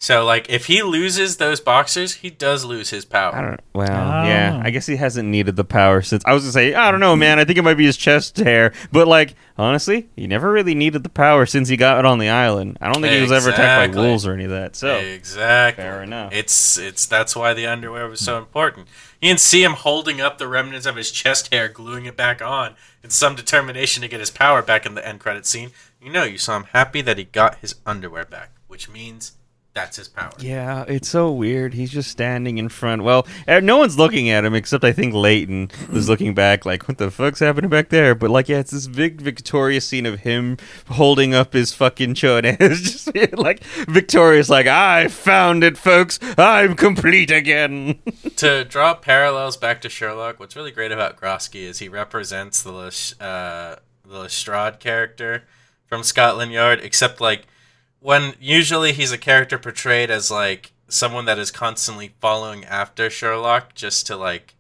So, 0.02 0.26
like, 0.26 0.50
if 0.50 0.66
he 0.66 0.82
loses 0.82 1.38
those 1.38 1.60
boxers, 1.60 2.16
he 2.16 2.32
does 2.32 2.66
lose 2.66 2.90
his 2.90 3.06
power. 3.06 3.36
I 3.36 3.42
don't. 3.42 3.62
Well, 3.76 3.88
I 3.88 4.18
don't 4.18 4.26
yeah. 4.32 4.58
know. 4.58 4.62
I 4.66 4.72
guess 4.72 4.88
he 4.88 4.96
hasn't 4.96 5.30
needed 5.30 5.58
the 5.58 5.64
power 5.64 6.02
since. 6.02 6.24
I 6.26 6.34
was 6.34 6.42
gonna 6.42 6.54
say, 6.54 6.74
I 6.74 6.90
don't 6.90 7.00
know, 7.00 7.16
man. 7.16 7.38
I 7.38 7.46
think 7.46 7.60
it 7.60 7.62
might 7.62 7.76
be 7.76 7.86
his 7.86 7.98
chest 7.98 8.38
hair, 8.38 8.74
but 8.92 9.08
like, 9.08 9.36
honestly, 9.60 10.10
he 10.16 10.26
never 10.26 10.52
really 10.52 10.74
needed 10.74 11.04
the 11.04 11.10
power 11.10 11.46
since 11.46 11.70
he 11.70 11.78
got 11.78 12.00
it 12.00 12.06
on 12.06 12.18
the 12.18 12.30
island. 12.30 12.80
I 12.82 12.92
don't 12.92 13.00
think 13.04 13.14
he 13.14 13.22
was 13.22 13.32
ever 13.32 13.52
attacked 13.52 13.94
by 13.94 14.02
wolves 14.02 14.26
or 14.26 14.34
any 14.34 14.46
of 14.46 14.50
that. 14.50 14.76
So 14.76 14.96
exactly. 14.96 15.84
Fair 15.84 16.02
enough. 16.02 16.34
It's 16.34 16.80
it's 16.80 17.06
that's 17.06 17.36
why 17.36 17.54
the 17.54 17.68
underwear 17.68 18.08
was 18.08 18.22
so 18.22 18.40
important. 18.40 18.88
You 19.22 19.30
can 19.30 19.38
see 19.38 19.64
him 19.64 19.74
holding 19.74 20.20
up 20.20 20.40
the 20.40 20.48
remnants 20.48 20.88
of 20.88 20.96
his 20.96 21.12
chest 21.12 21.54
hair, 21.54 21.68
gluing 21.68 22.08
it 22.08 22.18
back 22.18 22.42
on, 22.42 22.74
in 23.04 23.12
some 23.12 23.36
determination 23.36 24.02
to 24.02 24.08
get 24.08 24.20
his 24.20 24.32
power 24.32 24.64
back 24.64 24.88
in 24.88 24.96
the 24.96 25.08
end 25.08 25.20
credit 25.20 25.46
scene. 25.46 25.70
You 26.02 26.12
know, 26.12 26.24
you 26.24 26.40
saw 26.40 26.58
him 26.58 26.66
happy 26.74 27.02
that 27.02 27.20
he 27.20 27.26
got 27.26 27.60
his 27.60 27.76
underwear 27.86 28.26
back, 28.26 28.50
which 28.68 28.90
means 28.90 29.34
That's 29.74 29.96
his 29.96 30.10
power. 30.10 30.32
Yeah, 30.38 30.84
it's 30.86 31.08
so 31.08 31.32
weird. 31.32 31.74
He's 31.74 31.92
just 31.92 32.12
standing 32.12 32.58
in 32.58 32.68
front. 32.68 33.04
Well, 33.04 33.26
eh, 33.48 33.62
no 33.62 33.78
one's 33.78 33.98
looking 33.98 34.30
at 34.30 34.44
him 34.44 34.54
except 34.54 34.84
I 34.84 34.92
think 34.92 35.14
Layton 35.14 35.72
was 35.90 36.10
looking 36.10 36.34
back, 36.34 36.66
like, 36.66 36.90
"What 36.90 36.98
the 36.98 37.10
fuck's 37.10 37.40
happening 37.40 37.70
back 37.70 37.88
there?" 37.88 38.14
But 38.14 38.32
like, 38.32 38.50
yeah, 38.50 38.60
it's 38.60 38.72
this 38.72 38.88
big 38.88 39.22
Victorious 39.22 39.86
scene 39.86 40.06
of 40.06 40.22
him 40.22 40.58
holding 40.90 41.34
up 41.34 41.54
his 41.54 41.74
fucking 41.74 42.16
chode, 42.16 42.44
it's 42.60 42.82
just 42.82 43.16
like 43.38 43.64
Victorious, 43.64 44.50
like, 44.50 44.68
"I 44.68 45.08
found 45.08 45.64
it, 45.64 45.78
folks. 45.78 46.20
I'm 46.38 46.76
complete 46.76 47.32
again." 47.32 48.00
to 48.36 48.66
draw 48.66 48.94
parallels 48.94 49.56
back 49.56 49.80
to 49.82 49.90
Sherlock, 49.90 50.38
what's 50.38 50.58
really 50.58 50.72
great 50.72 50.92
about 50.92 51.16
Grosky 51.16 51.62
is 51.62 51.80
he 51.80 51.88
represents 51.88 52.62
the 52.62 52.74
Lesh- 52.74 53.14
uh, 53.22 53.78
the 54.04 54.20
Lestrade 54.20 54.82
character 54.82 55.44
from 55.86 56.04
Scotland 56.04 56.52
Yard, 56.52 56.82
except 56.84 57.22
like 57.22 57.48
when 58.02 58.34
usually 58.40 58.92
he's 58.92 59.12
a 59.12 59.18
character 59.18 59.58
portrayed 59.58 60.12
as 60.12 60.30
like 60.30 60.74
someone 60.90 61.26
that 61.26 61.40
is 61.40 61.52
constantly 61.52 62.14
following 62.20 62.66
after 62.66 63.10
Sherlock 63.10 63.74
just 63.76 64.06
to 64.08 64.18
like 64.18 64.56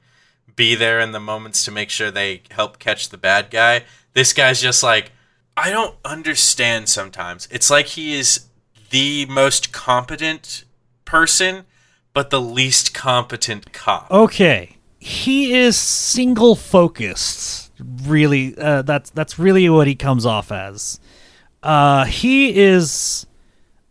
be 0.55 0.75
there 0.75 0.99
in 0.99 1.11
the 1.11 1.19
moments 1.19 1.65
to 1.65 1.71
make 1.71 1.89
sure 1.89 2.11
they 2.11 2.43
help 2.51 2.79
catch 2.79 3.09
the 3.09 3.17
bad 3.17 3.49
guy. 3.49 3.83
This 4.13 4.31
guy's 4.31 4.61
just 4.61 4.83
like 4.83 5.11
I 5.57 5.71
don't 5.71 5.95
understand 6.05 6.87
sometimes. 6.87 7.47
It's 7.51 7.69
like 7.69 7.87
he 7.87 8.13
is 8.13 8.45
the 8.91 9.25
most 9.25 9.73
competent 9.73 10.63
person 11.03 11.65
but 12.13 12.29
the 12.29 12.41
least 12.41 12.93
competent 12.93 13.73
cop. 13.73 14.11
Okay, 14.11 14.77
he 14.99 15.53
is 15.53 15.77
single 15.77 16.55
focused. 16.55 17.71
Really, 18.03 18.55
uh, 18.57 18.83
that's 18.83 19.09
that's 19.09 19.39
really 19.39 19.67
what 19.69 19.87
he 19.87 19.95
comes 19.95 20.25
off 20.25 20.51
as. 20.51 20.99
Uh, 21.63 22.05
he 22.05 22.55
is 22.55 23.25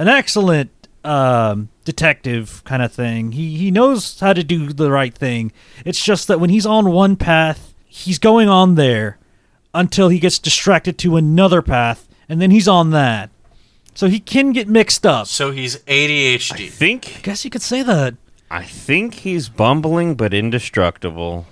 an 0.01 0.09
excellent 0.09 0.71
um, 1.05 1.69
detective 1.85 2.65
kind 2.65 2.83
of 2.83 2.91
thing. 2.91 3.33
He 3.33 3.59
he 3.59 3.71
knows 3.71 4.19
how 4.19 4.33
to 4.33 4.43
do 4.43 4.73
the 4.73 4.91
right 4.91 5.15
thing. 5.15 5.53
It's 5.85 6.03
just 6.03 6.27
that 6.29 6.41
when 6.41 6.49
he's 6.49 6.65
on 6.65 6.91
one 6.91 7.17
path, 7.17 7.75
he's 7.87 8.19
going 8.19 8.49
on 8.49 8.77
there 8.77 9.19
until 9.75 10.09
he 10.09 10.19
gets 10.19 10.39
distracted 10.39 10.97
to 10.99 11.17
another 11.17 11.61
path, 11.61 12.09
and 12.31 12.41
then 12.41 12.51
he's 12.51 12.67
on 12.67 12.91
that. 12.91 13.29
So 13.95 14.09
he 14.09 14.21
can 14.21 14.53
get 14.53 14.69
mixed 14.69 15.05
up. 15.05 15.27
So 15.27 15.51
he's 15.51 15.77
ADHD. 15.81 16.53
I 16.53 16.57
ADHD. 16.57 16.71
think 16.71 17.23
guess 17.23 17.45
you 17.45 17.51
could 17.51 17.63
say 17.63 17.83
that. 17.83 18.15
I 18.51 18.65
think 18.65 19.15
he's 19.15 19.49
bumbling 19.51 20.15
but 20.15 20.33
indestructible. 20.33 21.47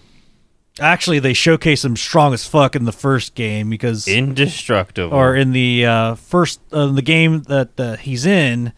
Actually, 0.80 1.18
they 1.18 1.32
showcase 1.32 1.84
him 1.84 1.96
strong 1.96 2.32
as 2.34 2.46
fuck 2.46 2.76
in 2.76 2.84
the 2.84 2.92
first 2.92 3.34
game 3.34 3.70
because 3.70 4.06
Indestructible. 4.06 5.16
or 5.16 5.34
in 5.34 5.52
the 5.52 5.86
uh, 5.86 6.14
first 6.14 6.60
uh, 6.72 6.86
the 6.86 7.02
game 7.02 7.42
that 7.42 7.78
uh, 7.78 7.96
he's 7.96 8.24
in 8.26 8.72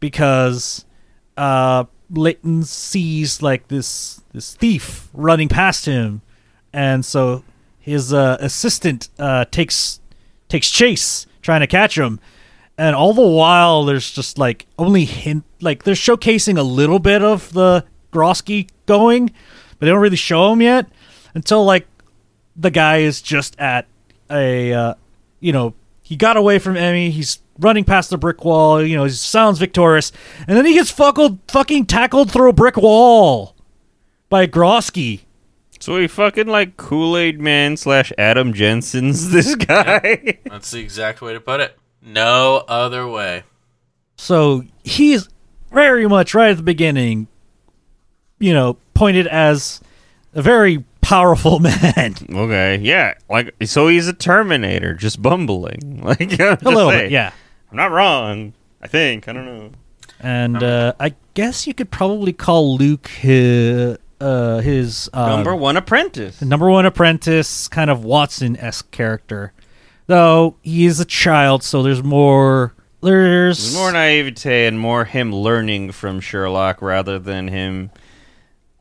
because 0.00 0.84
uh, 1.36 1.84
Layton 2.10 2.64
sees 2.64 3.42
like 3.42 3.68
this 3.68 4.20
this 4.32 4.54
thief 4.54 5.08
running 5.12 5.48
past 5.48 5.86
him, 5.86 6.22
and 6.72 7.04
so 7.04 7.44
his 7.78 8.12
uh, 8.12 8.36
assistant 8.40 9.08
uh, 9.18 9.44
takes 9.46 10.00
takes 10.48 10.70
chase 10.70 11.26
trying 11.42 11.60
to 11.60 11.66
catch 11.66 11.96
him, 11.96 12.20
and 12.76 12.94
all 12.94 13.14
the 13.14 13.26
while 13.26 13.84
there's 13.84 14.10
just 14.10 14.38
like 14.38 14.66
only 14.78 15.04
hint 15.04 15.44
like 15.60 15.84
they're 15.84 15.94
showcasing 15.94 16.58
a 16.58 16.62
little 16.62 16.98
bit 16.98 17.22
of 17.22 17.52
the 17.52 17.84
Grosky 18.12 18.68
going, 18.86 19.26
but 19.26 19.80
they 19.80 19.86
don't 19.86 20.00
really 20.00 20.16
show 20.16 20.52
him 20.52 20.62
yet 20.62 20.86
until 21.34 21.64
like 21.64 21.86
the 22.56 22.70
guy 22.70 22.98
is 22.98 23.22
just 23.22 23.58
at 23.58 23.86
a 24.30 24.72
uh, 24.72 24.94
you 25.40 25.52
know 25.52 25.74
he 26.02 26.16
got 26.16 26.36
away 26.36 26.58
from 26.58 26.76
Emmy. 26.76 27.10
He's 27.10 27.38
running 27.58 27.84
past 27.84 28.10
the 28.10 28.18
brick 28.18 28.44
wall. 28.44 28.82
You 28.82 28.96
know 28.96 29.04
he 29.04 29.10
sounds 29.10 29.58
victorious, 29.58 30.12
and 30.46 30.56
then 30.56 30.66
he 30.66 30.74
gets 30.74 30.90
fuckled, 30.90 31.38
fucking 31.48 31.86
tackled 31.86 32.30
through 32.30 32.50
a 32.50 32.52
brick 32.52 32.76
wall 32.76 33.54
by 34.28 34.46
Grosky. 34.46 35.20
so 35.80 35.98
he 35.98 36.06
fucking 36.06 36.46
like 36.46 36.76
Kool 36.76 37.16
Aid 37.16 37.40
Man 37.40 37.76
slash 37.76 38.12
Adam 38.18 38.52
Jensen's 38.52 39.30
this 39.32 39.54
guy. 39.54 40.38
That's 40.44 40.70
the 40.70 40.80
exact 40.80 41.20
way 41.22 41.32
to 41.32 41.40
put 41.40 41.60
it. 41.60 41.76
No 42.02 42.64
other 42.68 43.06
way. 43.06 43.44
So 44.16 44.64
he's 44.84 45.28
very 45.72 46.06
much 46.06 46.34
right 46.34 46.50
at 46.50 46.56
the 46.56 46.62
beginning, 46.62 47.28
you 48.38 48.52
know, 48.52 48.76
pointed 48.94 49.26
as 49.26 49.80
a 50.34 50.42
very 50.42 50.84
powerful 51.10 51.58
man. 51.60 52.14
okay, 52.32 52.78
yeah, 52.78 53.14
like 53.28 53.54
so 53.64 53.88
he's 53.88 54.08
a 54.08 54.12
Terminator, 54.12 54.94
just 54.94 55.20
bumbling. 55.20 56.00
Like 56.04 56.22
I'm 56.22 56.28
just 56.28 56.62
a 56.62 56.68
little 56.68 56.90
saying. 56.90 57.04
bit, 57.06 57.10
yeah. 57.12 57.32
I'm 57.70 57.76
not 57.76 57.90
wrong. 57.90 58.54
I 58.80 58.86
think 58.86 59.28
I 59.28 59.32
don't 59.32 59.44
know. 59.44 59.70
And 60.20 60.62
uh, 60.62 60.94
I 61.00 61.14
guess 61.34 61.66
you 61.66 61.74
could 61.74 61.90
probably 61.90 62.32
call 62.32 62.76
Luke 62.76 63.08
his, 63.08 63.96
uh, 64.20 64.58
his 64.58 65.08
uh, 65.12 65.28
Number 65.28 65.54
one 65.56 65.76
apprentice. 65.76 66.38
the 66.38 66.46
number 66.46 66.68
one 66.70 66.84
apprentice, 66.86 67.68
kind 67.68 67.90
of 67.90 68.04
Watson 68.04 68.56
esque 68.58 68.90
character. 68.90 69.52
Though 70.06 70.56
he 70.62 70.86
is 70.86 71.00
a 71.00 71.04
child, 71.04 71.62
so 71.62 71.82
there's 71.82 72.02
more. 72.02 72.74
There's, 73.02 73.58
There's 73.72 73.74
more 73.74 73.92
naivete 73.92 74.66
and 74.66 74.78
more 74.78 75.06
him 75.06 75.34
learning 75.34 75.92
from 75.92 76.20
Sherlock 76.20 76.82
rather 76.82 77.18
than 77.18 77.48
him 77.48 77.90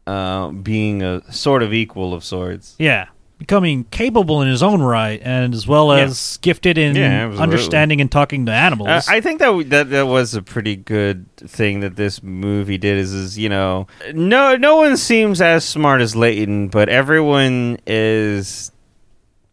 uh, 0.10 0.50
being 0.52 1.02
a 1.04 1.22
sort 1.32 1.62
of 1.64 1.74
equal 1.74 2.14
of 2.14 2.24
sorts. 2.24 2.76
Yeah, 2.80 3.08
becoming 3.38 3.86
capable 3.86 4.42
in 4.42 4.48
his 4.50 4.62
own 4.64 4.82
right, 4.82 5.22
and 5.24 5.54
as 5.54 5.68
well 5.68 5.96
Yeah. 5.96 6.04
as 6.06 6.38
gifted 6.42 6.78
in 6.78 6.96
Yeah, 6.96 7.28
understanding 7.38 8.02
and 8.02 8.12
talking 8.12 8.46
to 8.48 8.52
animals. 8.52 8.90
Uh, 8.90 9.02
I 9.08 9.22
think 9.22 9.40
that, 9.40 9.46
w- 9.48 9.68
that 9.70 9.90
that 9.92 10.08
was 10.08 10.36
a 10.36 10.42
pretty 10.42 10.76
good 10.76 11.26
thing 11.38 11.80
that 11.82 11.96
this 11.96 12.22
movie 12.24 12.78
did. 12.78 12.98
Is 12.98 13.14
is 13.14 13.38
you 13.38 13.50
know 13.50 13.88
no 14.14 14.56
no 14.58 14.78
one 14.78 14.98
seems 14.98 15.42
as 15.42 15.64
smart 15.66 16.02
as 16.02 16.16
Layton, 16.16 16.68
but 16.70 16.90
everyone 16.90 17.78
is 17.88 18.72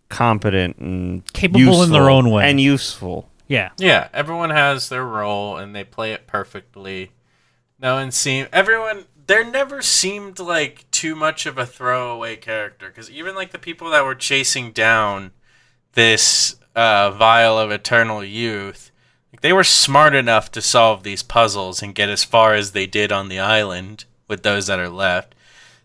competent 0.09 0.77
and 0.79 1.25
Capable 1.33 1.83
in 1.83 1.91
their 1.91 2.09
own 2.11 2.31
way. 2.31 2.49
and 2.49 2.61
useful. 2.61 3.29
yeah, 3.49 3.71
Yeah, 3.79 4.09
everyone 4.15 4.51
has 4.51 4.89
their 4.89 5.05
role 5.05 5.57
and 5.57 5.75
they 5.75 5.85
play 5.85 6.13
it 6.13 6.27
perfectly. 6.27 7.11
No 7.81 7.97
one 7.97 8.11
seem 8.11 8.47
everyone 8.53 9.05
there 9.27 9.45
never 9.45 9.83
seemed 9.83 10.39
like 10.39 10.89
too 10.91 11.15
much 11.15 11.47
of 11.47 11.59
a 11.59 11.67
throwaway 11.67 12.37
character 12.37 12.89
because 12.89 13.11
even 13.11 13.35
like 13.35 13.51
the 13.51 13.59
people 13.59 13.91
that 13.91 14.05
were 14.05 14.15
chasing 14.15 14.71
down 14.73 15.33
this 15.95 16.57
uh, 16.75 17.11
vial 17.11 17.59
of 17.59 17.71
eternal 17.71 18.23
youth, 18.23 18.91
they 19.41 19.53
were 19.53 19.65
smart 19.65 20.15
enough 20.15 20.51
to 20.53 20.63
solve 20.63 21.03
these 21.03 21.23
puzzles 21.23 21.83
and 21.83 21.95
get 21.95 22.09
as 22.09 22.25
far 22.25 22.55
as 22.55 22.73
they 22.73 22.87
did 22.87 23.11
on 23.11 23.29
the 23.29 23.39
island 23.39 24.05
with 24.29 24.43
those 24.43 24.67
that 24.67 24.79
are 24.79 24.89
left. 24.89 25.35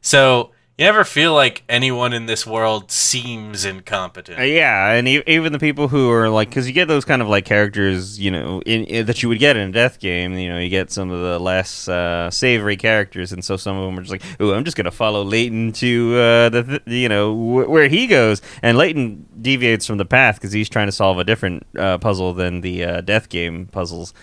So 0.02 0.52
you 0.82 0.88
never 0.88 1.04
feel 1.04 1.34
like 1.34 1.64
anyone 1.70 2.12
in 2.12 2.26
this 2.26 2.46
world 2.46 2.92
seems 2.92 3.66
incompetent. 3.66 4.40
Uh, 4.40 4.44
yeah, 4.44 4.92
and 4.94 5.08
e- 5.08 5.24
even 5.28 5.54
the 5.54 5.60
people 5.60 5.88
who 5.88 6.10
are 6.10 6.28
like, 6.30 6.50
because 6.50 6.68
you 6.68 6.74
get 6.74 6.88
those 6.88 7.06
kind 7.06 7.22
of 7.22 7.28
like 7.28 7.46
characters, 7.46 8.20
you 8.20 8.32
know, 8.32 8.62
in, 8.66 8.86
in- 8.86 9.06
that 9.06 9.22
you 9.22 9.30
would 9.30 9.40
get 9.40 9.56
in 9.58 9.70
a 9.70 9.72
death 9.72 10.00
game. 10.00 10.34
You 10.38 10.50
know, 10.50 10.58
you 10.60 10.70
get 10.70 10.92
some 10.92 11.12
of 11.12 11.22
the 11.22 11.40
less 11.40 11.88
uh, 11.88 12.32
savory 12.32 12.78
characters, 12.78 13.32
and 13.32 13.46
so 13.46 13.58
some 13.58 13.78
of 13.78 13.86
them 13.86 14.00
are 14.00 14.02
just 14.02 14.12
like, 14.12 14.24
"Ooh, 14.42 14.54
I'm 14.54 14.64
just 14.64 14.76
gonna 14.76 14.92
follow 14.92 15.24
Layton 15.24 15.72
to 15.74 16.16
uh, 16.16 16.50
the, 16.50 16.64
th- 16.64 16.82
you 16.88 17.10
know, 17.10 17.34
wh- 17.34 17.70
where 17.70 17.88
he 17.88 18.08
goes." 18.08 18.42
And 18.64 18.78
Layton 18.78 19.28
deviates 19.40 19.86
from 19.86 19.98
the 19.98 20.06
path 20.06 20.36
because 20.36 20.52
he's 20.52 20.70
trying 20.70 20.88
to 20.88 20.92
solve 20.92 21.20
a 21.20 21.24
different 21.24 21.66
uh, 21.78 22.00
puzzle 22.00 22.34
than 22.34 22.62
the 22.62 22.84
uh, 22.84 23.02
death 23.02 23.30
game 23.30 23.68
puzzles. 23.68 24.14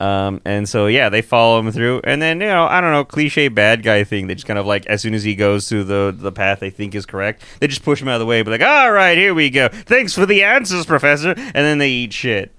Um, 0.00 0.40
and 0.46 0.66
so 0.66 0.86
yeah, 0.86 1.10
they 1.10 1.20
follow 1.20 1.58
him 1.60 1.70
through, 1.70 2.00
and 2.04 2.22
then 2.22 2.40
you 2.40 2.46
know 2.46 2.64
I 2.64 2.80
don't 2.80 2.90
know 2.90 3.04
cliche 3.04 3.48
bad 3.48 3.82
guy 3.82 4.02
thing. 4.02 4.26
They 4.26 4.34
just 4.34 4.46
kind 4.46 4.58
of 4.58 4.64
like 4.64 4.86
as 4.86 5.02
soon 5.02 5.12
as 5.12 5.22
he 5.22 5.34
goes 5.34 5.68
through 5.68 5.84
the 5.84 6.14
the 6.16 6.32
path 6.32 6.60
they 6.60 6.70
think 6.70 6.94
is 6.94 7.04
correct, 7.04 7.42
they 7.60 7.66
just 7.66 7.84
push 7.84 8.00
him 8.00 8.08
out 8.08 8.14
of 8.14 8.20
the 8.20 8.26
way. 8.26 8.42
But 8.42 8.52
like, 8.52 8.62
all 8.62 8.92
right, 8.92 9.18
here 9.18 9.34
we 9.34 9.50
go. 9.50 9.68
Thanks 9.68 10.14
for 10.14 10.24
the 10.24 10.42
answers, 10.42 10.86
Professor. 10.86 11.34
And 11.36 11.54
then 11.54 11.78
they 11.78 11.90
eat 11.90 12.14
shit. 12.14 12.50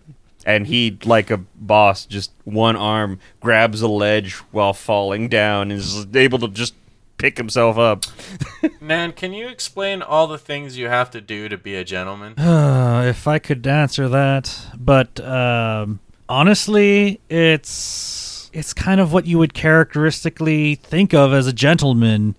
And 0.45 0.65
he, 0.65 0.97
like 1.03 1.29
a 1.29 1.37
boss, 1.37 2.05
just 2.05 2.31
one 2.45 2.75
arm 2.75 3.19
grabs 3.41 3.81
a 3.81 3.87
ledge 3.87 4.33
while 4.51 4.73
falling 4.73 5.27
down 5.27 5.71
and 5.71 5.79
is 5.79 6.07
able 6.15 6.39
to 6.39 6.47
just 6.47 6.73
pick 7.17 7.37
himself 7.37 7.77
up. 7.77 8.05
Man, 8.81 9.11
can 9.11 9.33
you 9.33 9.47
explain 9.47 10.01
all 10.01 10.25
the 10.25 10.39
things 10.39 10.77
you 10.77 10.87
have 10.87 11.11
to 11.11 11.21
do 11.21 11.47
to 11.47 11.57
be 11.57 11.75
a 11.75 11.83
gentleman? 11.83 12.35
If 13.01 13.27
I 13.27 13.39
could 13.39 13.65
answer 13.65 14.07
that, 14.09 14.67
but 14.77 15.19
um, 15.19 15.99
honestly, 16.31 17.19
it's 17.29 18.49
it's 18.53 18.73
kind 18.73 18.99
of 19.01 19.13
what 19.13 19.25
you 19.27 19.37
would 19.37 19.53
characteristically 19.53 20.75
think 20.75 21.13
of 21.13 21.33
as 21.33 21.45
a 21.45 21.53
gentleman. 21.53 22.35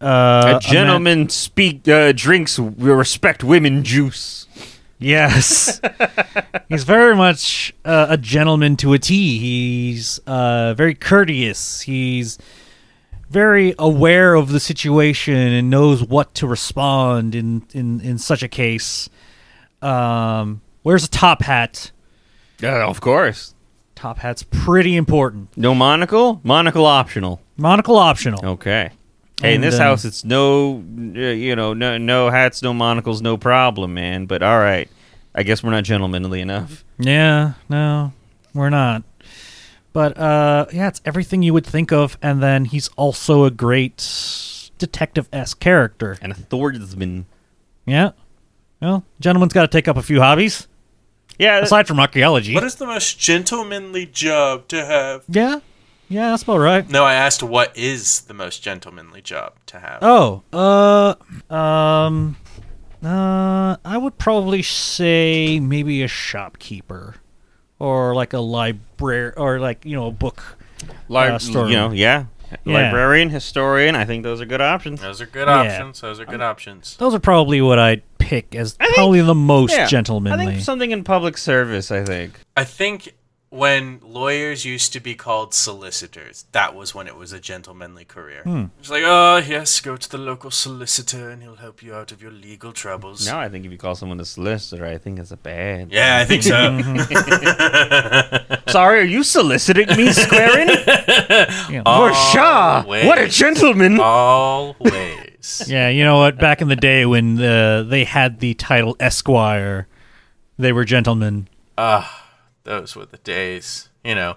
Uh, 0.00 0.42
a 0.46 0.52
man- 0.52 0.60
gentleman 0.60 1.28
speak 1.28 1.86
uh, 1.88 2.12
drinks 2.12 2.58
respect 2.58 3.42
women 3.42 3.82
juice. 3.82 4.46
Yes. 4.98 5.80
He's 6.68 6.84
very 6.84 7.14
much 7.14 7.74
uh, 7.84 8.06
a 8.10 8.16
gentleman 8.16 8.76
to 8.76 8.92
a 8.92 8.98
T. 8.98 9.38
He's 9.38 10.18
uh, 10.26 10.74
very 10.74 10.94
courteous. 10.94 11.82
He's 11.82 12.38
very 13.28 13.74
aware 13.78 14.34
of 14.34 14.50
the 14.50 14.60
situation 14.60 15.34
and 15.34 15.68
knows 15.68 16.04
what 16.04 16.34
to 16.34 16.46
respond 16.46 17.34
in, 17.34 17.66
in, 17.72 18.00
in 18.00 18.18
such 18.18 18.42
a 18.42 18.48
case. 18.48 19.08
Um, 19.82 20.62
wears 20.84 21.04
a 21.04 21.10
top 21.10 21.42
hat. 21.42 21.90
Yeah, 22.60 22.86
of 22.86 23.00
course. 23.00 23.54
Top 23.94 24.18
hat's 24.18 24.42
pretty 24.42 24.96
important. 24.96 25.56
No 25.56 25.74
monocle. 25.74 26.40
Monocle 26.42 26.86
optional. 26.86 27.40
Monocle 27.56 27.96
optional. 27.96 28.44
Okay. 28.44 28.90
Hey, 29.40 29.50
in 29.50 29.54
And, 29.56 29.64
this 29.64 29.74
um, 29.76 29.80
house, 29.80 30.04
it's 30.04 30.24
no, 30.24 30.76
uh, 31.16 31.18
you 31.18 31.56
know, 31.56 31.74
no, 31.74 31.98
no 31.98 32.30
hats, 32.30 32.62
no 32.62 32.72
monocles, 32.72 33.20
no 33.20 33.36
problem, 33.36 33.94
man. 33.94 34.26
But 34.26 34.42
all 34.42 34.58
right, 34.58 34.88
I 35.34 35.42
guess 35.42 35.62
we're 35.62 35.70
not 35.70 35.84
gentlemanly 35.84 36.40
enough. 36.40 36.84
Yeah, 36.98 37.54
no, 37.68 38.12
we're 38.52 38.70
not. 38.70 39.02
But 39.92 40.16
uh, 40.18 40.66
yeah, 40.72 40.88
it's 40.88 41.00
everything 41.04 41.42
you 41.42 41.52
would 41.52 41.66
think 41.66 41.92
of, 41.92 42.16
and 42.22 42.42
then 42.42 42.64
he's 42.64 42.88
also 42.96 43.44
a 43.44 43.50
great 43.50 43.98
detective 44.78 45.28
esque 45.32 45.60
character. 45.60 46.16
And 46.20 46.32
a 46.32 46.36
swordsman. 46.50 47.26
Yeah. 47.86 48.12
Well, 48.80 49.04
gentleman's 49.20 49.52
got 49.52 49.62
to 49.62 49.68
take 49.68 49.88
up 49.88 49.96
a 49.96 50.02
few 50.02 50.20
hobbies 50.20 50.68
Yeah, 51.38 51.58
aside 51.58 51.86
from 51.88 51.98
archaeology. 52.00 52.54
What 52.54 52.64
is 52.64 52.76
the 52.76 52.86
most 52.86 53.18
gentlemanly 53.18 54.06
job 54.06 54.68
to 54.68 54.84
have? 54.84 55.24
yeah, 55.28 55.60
yeah, 56.08 56.30
that's 56.30 56.42
about 56.42 56.58
right. 56.58 56.88
No, 56.88 57.04
I 57.04 57.14
asked 57.14 57.42
what 57.42 57.76
is 57.76 58.22
the 58.22 58.34
most 58.34 58.62
gentlemanly 58.62 59.22
job 59.22 59.54
to 59.66 59.80
have. 59.80 59.98
Oh, 60.02 60.42
uh, 60.52 61.14
um, 61.52 62.36
uh, 63.02 63.76
I 63.84 63.96
would 63.98 64.18
probably 64.18 64.62
say 64.62 65.60
maybe 65.60 66.02
a 66.02 66.08
shopkeeper, 66.08 67.16
or 67.78 68.14
like 68.14 68.32
a 68.32 68.38
library, 68.38 69.32
or 69.36 69.58
like 69.60 69.84
you 69.84 69.96
know 69.96 70.06
a 70.06 70.12
book. 70.12 70.58
Li- 71.08 71.18
uh, 71.18 71.38
story. 71.38 71.70
you 71.70 71.76
know, 71.76 71.90
yeah. 71.92 72.26
Yeah. 72.64 72.74
Librarian, 72.84 73.30
historian. 73.30 73.94
I 73.96 74.04
think 74.04 74.22
those 74.22 74.40
are 74.40 74.46
good 74.46 74.60
options. 74.60 75.00
Those 75.00 75.20
are 75.20 75.26
good 75.26 75.48
Yeah. 75.48 75.60
options. 75.60 76.00
Those 76.00 76.20
are 76.20 76.24
good 76.24 76.36
um, 76.36 76.50
options. 76.50 76.96
Those 76.96 77.14
are 77.14 77.18
probably 77.20 77.60
what 77.60 77.78
I'd 77.78 78.02
pick 78.18 78.54
as 78.54 78.76
I 78.80 78.84
think- 78.84 78.96
probably 78.96 79.20
the 79.20 79.34
most 79.34 79.72
Yeah. 79.76 79.86
gentlemanly. 79.86 80.44
I 80.46 80.50
think 80.52 80.62
something 80.62 80.90
in 80.90 81.04
public 81.04 81.36
service. 81.38 81.90
I 81.90 82.04
think. 82.04 82.38
I 82.56 82.64
think 82.64 83.14
when 83.54 84.00
lawyers 84.02 84.64
used 84.64 84.92
to 84.92 85.00
be 85.00 85.14
called 85.14 85.54
solicitors, 85.54 86.44
that 86.50 86.74
was 86.74 86.92
when 86.94 87.06
it 87.06 87.16
was 87.16 87.32
a 87.32 87.38
gentlemanly 87.38 88.04
career. 88.04 88.42
It's 88.80 88.90
like, 88.90 89.04
oh, 89.06 89.36
yes, 89.36 89.80
go 89.80 89.96
to 89.96 90.10
the 90.10 90.18
local 90.18 90.50
solicitor 90.50 91.30
and 91.30 91.40
he'll 91.40 91.54
help 91.54 91.80
you 91.80 91.94
out 91.94 92.10
of 92.10 92.20
your 92.20 92.32
legal 92.32 92.72
troubles. 92.72 93.24
Now 93.24 93.38
I 93.38 93.48
think 93.48 93.64
if 93.64 93.70
you 93.70 93.78
call 93.78 93.94
someone 93.94 94.18
a 94.18 94.24
solicitor, 94.24 94.84
I 94.84 94.98
think 94.98 95.20
it's 95.20 95.30
a 95.30 95.36
bad. 95.36 95.92
Yeah, 95.92 96.18
I 96.18 96.24
think 96.24 96.42
so. 96.42 96.78
Sorry, 98.72 99.00
are 99.00 99.04
you 99.04 99.22
soliciting 99.22 99.86
me, 99.96 100.08
Squarin? 100.08 100.68
Yeah. 101.70 101.82
For 101.84 102.12
sure. 102.14 102.82
What 103.06 103.18
a 103.18 103.28
gentleman. 103.28 104.00
Always. 104.00 105.62
yeah, 105.66 105.88
you 105.88 106.04
know 106.04 106.18
what? 106.18 106.38
Back 106.38 106.60
in 106.60 106.68
the 106.68 106.76
day 106.76 107.06
when 107.06 107.40
uh, 107.40 107.82
they 107.84 108.04
had 108.04 108.40
the 108.40 108.54
title 108.54 108.96
Esquire, 108.98 109.86
they 110.58 110.72
were 110.72 110.84
gentlemen. 110.84 111.48
Ah, 111.78 112.23
those 112.64 112.96
were 112.96 113.06
the 113.06 113.18
days, 113.18 113.88
you 114.02 114.14
know, 114.14 114.36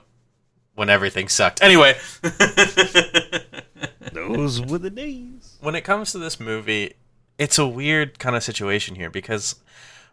when 0.76 0.90
everything 0.90 1.28
sucked. 1.28 1.62
Anyway, 1.64 1.96
Those 4.14 4.62
were 4.62 4.78
the 4.78 4.90
days. 4.90 5.58
when 5.62 5.76
it 5.76 5.82
comes 5.84 6.12
to 6.12 6.18
this 6.18 6.40
movie, 6.40 6.94
it's 7.38 7.58
a 7.58 7.68
weird 7.68 8.20
kind 8.20 8.36
of 8.36 8.44
situation 8.44 8.96
here 8.96 9.10
because 9.10 9.56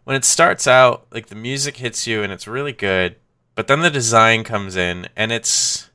when 0.03 0.15
it 0.15 0.25
starts 0.25 0.67
out, 0.67 1.07
like 1.11 1.27
the 1.27 1.35
music 1.35 1.77
hits 1.77 2.05
you 2.07 2.21
and 2.23 2.31
it's 2.31 2.47
really 2.47 2.73
good, 2.73 3.15
but 3.55 3.67
then 3.67 3.81
the 3.81 3.89
design 3.89 4.43
comes 4.43 4.75
in 4.75 5.07
and 5.15 5.31
it's 5.31 5.89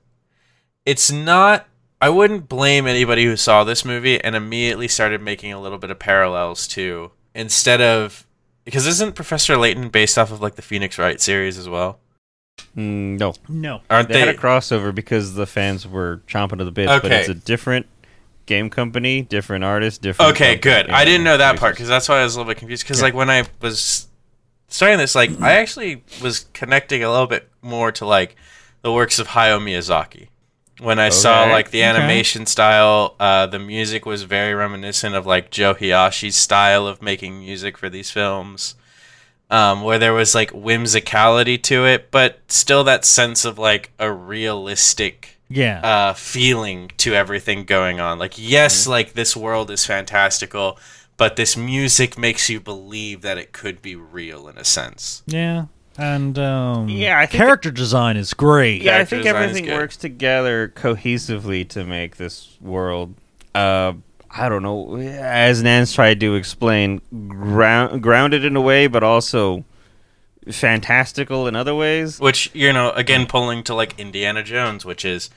it's 0.87 1.11
not 1.11 1.67
I 2.01 2.09
wouldn't 2.09 2.49
blame 2.49 2.87
anybody 2.87 3.25
who 3.25 3.37
saw 3.37 3.63
this 3.63 3.85
movie 3.85 4.19
and 4.23 4.35
immediately 4.35 4.89
started 4.89 5.21
making 5.21 5.53
a 5.53 5.61
little 5.61 5.79
bit 5.79 5.91
of 5.91 5.99
parallels 5.99 6.67
to 6.69 7.13
instead 7.35 7.81
of 7.81 8.27
because 8.65 8.87
isn't 8.87 9.15
Professor 9.15 9.57
Layton 9.57 9.89
based 9.91 10.19
off 10.19 10.33
of 10.33 10.41
like 10.41 10.57
the 10.57 10.63
Phoenix 10.63 10.99
Wright 10.99 11.21
series 11.21 11.59
as 11.59 11.69
well? 11.69 11.99
Mm, 12.77 13.19
no, 13.19 13.35
No. 13.49 13.81
Aren't 13.91 14.09
they, 14.09 14.15
they? 14.15 14.21
had 14.21 14.29
a 14.29 14.35
crossover 14.35 14.95
because 14.95 15.35
the 15.35 15.47
fans 15.47 15.87
were 15.87 16.21
chomping 16.29 16.61
at 16.61 16.65
the 16.65 16.71
bits. 16.71 16.93
But 17.03 17.11
it's 17.13 17.29
a 17.29 17.35
different 17.35 17.87
game 18.47 18.71
company, 18.71 19.23
different 19.23 19.65
artist, 19.65 20.03
different. 20.03 20.33
Okay, 20.33 20.57
good. 20.57 20.89
I 20.91 21.05
didn't 21.05 21.25
know 21.25 21.37
that 21.37 21.59
part 21.59 21.75
because 21.75 21.89
that's 21.89 22.09
why 22.09 22.21
I 22.21 22.25
was 22.25 22.35
a 22.35 22.39
little 22.39 22.51
bit 22.51 22.59
confused. 22.59 22.85
Because 22.85 23.03
like 23.03 23.15
when 23.15 23.31
I 23.31 23.45
was 23.61 24.07
starting 24.69 24.99
this, 24.99 25.15
like 25.15 25.31
I 25.41 25.53
actually 25.55 26.05
was 26.23 26.47
connecting 26.53 27.03
a 27.03 27.11
little 27.11 27.27
bit 27.27 27.49
more 27.61 27.91
to 27.93 28.05
like 28.07 28.37
the 28.83 28.93
works 28.93 29.19
of 29.19 29.29
Hayao 29.29 29.61
Miyazaki. 29.61 30.29
When 30.81 30.99
I 30.99 31.11
saw 31.11 31.45
like 31.45 31.73
the 31.73 31.81
Okay. 31.81 31.89
animation 31.91 32.47
style, 32.47 33.15
uh, 33.21 33.47
the 33.47 33.59
music 33.59 34.07
was 34.07 34.23
very 34.23 34.55
reminiscent 34.55 35.15
of 35.15 35.27
like 35.27 35.51
Joe 35.51 35.75
Hisaishi's 35.75 36.37
style 36.37 36.87
of 36.87 37.03
making 37.03 37.41
music 37.41 37.77
for 37.77 37.91
these 37.91 38.11
films. 38.11 38.77
Um, 39.51 39.83
where 39.83 39.99
there 39.99 40.13
was 40.13 40.35
like 40.35 40.53
whimsicality 40.53 41.61
to 41.65 41.85
it, 41.85 42.11
but 42.11 42.39
still 42.49 42.85
that 42.85 43.05
sense 43.05 43.45
of 43.45 43.59
like 43.59 43.91
a 43.99 44.13
realistic 44.13 45.39
Yeah. 45.49 45.81
uh, 45.83 46.13
feeling 46.15 46.93
to 46.99 47.15
everything 47.15 47.65
going 47.65 47.99
on. 47.99 48.19
Like, 48.19 48.35
yes, 48.37 48.87
like 48.87 49.15
this 49.15 49.37
world 49.37 49.71
is 49.71 49.85
fantastical, 49.85 50.79
but 51.17 51.35
this 51.37 51.57
music 51.57 52.17
makes 52.17 52.49
you 52.49 52.61
believe 52.61 53.23
that 53.23 53.39
it 53.39 53.53
could 53.53 53.83
be 53.83 53.97
real 53.97 54.47
in 54.49 54.57
a 54.57 54.65
sense. 54.65 55.23
yeah. 55.27 55.65
And 55.99 56.39
um, 56.39 56.89
Yeah, 56.89 57.19
I 57.19 57.27
think 57.27 57.43
character 57.43 57.71
design 57.71 58.17
is 58.17 58.33
great. 58.33 58.81
Yeah, 58.83 58.99
I 58.99 59.05
think 59.05 59.27
everything 59.27 59.67
works 59.67 59.97
together 59.99 60.69
cohesively 60.75 61.69
to 61.71 61.85
make 61.85 62.17
this 62.17 62.57
world. 62.61 63.17
Uh, 63.55 63.95
I 64.33 64.49
don't 64.49 64.63
know, 64.63 64.97
as 64.97 65.63
Nance 65.63 65.93
tried 65.93 66.21
to 66.21 66.35
explain, 66.35 67.01
ground, 67.29 68.03
grounded 68.03 68.45
in 68.45 68.55
a 68.55 68.61
way, 68.61 68.87
but 68.87 69.03
also 69.03 69.65
fantastical 70.51 71.47
in 71.49 71.57
other 71.57 71.75
ways. 71.75 72.21
Which, 72.21 72.51
you 72.55 72.73
know, 72.73 72.93
again, 72.93 73.27
pulling 73.27 73.63
to 73.65 73.75
like 73.75 73.99
Indiana 73.99 74.43
Jones, 74.43 74.85
which 74.85 75.05
is 75.05 75.31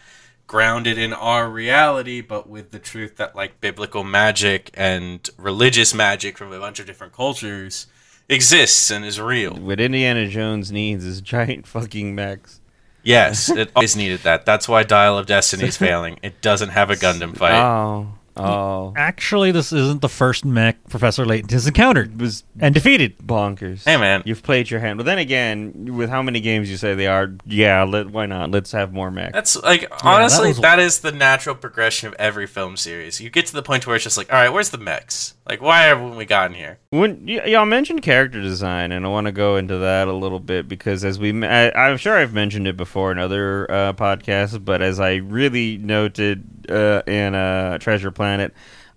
grounded 0.45 0.97
in 0.97 1.13
our 1.13 1.49
reality, 1.49 2.21
but 2.21 2.47
with 2.47 2.71
the 2.71 2.79
truth 2.79 3.17
that 3.17 3.35
like 3.35 3.59
biblical 3.61 4.03
magic 4.03 4.69
and 4.73 5.27
religious 5.37 5.93
magic 5.93 6.37
from 6.37 6.51
a 6.51 6.59
bunch 6.59 6.79
of 6.79 6.85
different 6.85 7.13
cultures 7.13 7.87
exists 8.29 8.91
and 8.91 9.03
is 9.03 9.19
real. 9.19 9.55
What 9.55 9.79
Indiana 9.79 10.27
Jones 10.27 10.71
needs 10.71 11.05
is 11.05 11.21
giant 11.21 11.65
fucking 11.67 12.13
mechs. 12.13 12.59
Yes, 13.03 13.49
it 13.49 13.69
always 13.75 13.95
needed 13.97 14.21
that. 14.21 14.45
That's 14.45 14.69
why 14.69 14.83
Dial 14.83 15.17
of 15.17 15.25
Destiny 15.25 15.65
is 15.65 15.75
failing. 15.75 16.19
It 16.23 16.41
doesn't 16.41 16.69
have 16.69 16.89
a 16.89 16.95
Gundam 16.95 17.35
fight. 17.35 17.53
Oh, 17.63 18.13
oh, 18.37 18.93
Actually, 18.95 19.51
this 19.51 19.71
isn't 19.71 20.01
the 20.01 20.09
first 20.09 20.45
mech 20.45 20.83
Professor 20.89 21.25
Layton 21.25 21.49
has 21.49 21.67
encountered 21.67 22.13
it 22.13 22.21
was 22.21 22.43
and 22.59 22.73
defeated. 22.73 23.17
bonkers. 23.19 23.83
Hey, 23.85 23.97
man. 23.97 24.23
you've 24.25 24.43
played 24.43 24.69
your 24.69 24.79
hand. 24.79 24.97
But 24.97 25.05
then 25.05 25.17
again, 25.17 25.95
with 25.95 26.09
how 26.09 26.21
many 26.21 26.39
games 26.39 26.69
you 26.69 26.77
say 26.77 26.93
they 26.95 27.07
are, 27.07 27.33
yeah, 27.45 27.83
let, 27.83 28.09
why 28.09 28.25
not? 28.25 28.51
Let's 28.51 28.71
have 28.71 28.93
more 28.93 29.11
mechs. 29.11 29.33
That's 29.33 29.55
like 29.63 29.91
honestly, 30.03 30.49
was- 30.49 30.59
that 30.61 30.79
is 30.79 30.99
the 30.99 31.11
natural 31.11 31.55
progression 31.55 32.07
of 32.09 32.15
every 32.19 32.47
film 32.47 32.77
series. 32.77 33.19
You 33.21 33.29
get 33.29 33.45
to 33.47 33.53
the 33.53 33.63
point 33.63 33.85
where 33.87 33.95
it's 33.95 34.03
just 34.03 34.17
like, 34.17 34.31
all 34.31 34.39
right, 34.39 34.49
where's 34.49 34.69
the 34.69 34.77
mechs? 34.77 35.35
Like, 35.47 35.61
why 35.61 35.81
haven't 35.83 36.15
we 36.15 36.25
gotten 36.25 36.55
here? 36.55 36.79
When 36.91 37.25
y- 37.25 37.43
y'all 37.47 37.65
mentioned 37.65 38.01
character 38.01 38.41
design, 38.41 38.91
and 38.93 39.05
I 39.05 39.09
want 39.09 39.25
to 39.25 39.31
go 39.33 39.57
into 39.57 39.77
that 39.79 40.07
a 40.07 40.13
little 40.13 40.39
bit 40.39 40.69
because, 40.69 41.03
as 41.03 41.19
we, 41.19 41.45
I, 41.45 41.69
I'm 41.71 41.97
sure 41.97 42.15
I've 42.17 42.33
mentioned 42.33 42.65
it 42.67 42.77
before 42.77 43.11
in 43.11 43.17
other 43.19 43.69
uh, 43.69 43.93
podcasts, 43.93 44.63
but 44.63 44.81
as 44.81 45.01
I 45.01 45.15
really 45.15 45.77
noted 45.77 46.47
uh, 46.69 47.01
in 47.07 47.35
uh, 47.35 47.77
Treasure 47.77 48.11
Planet, 48.11 48.53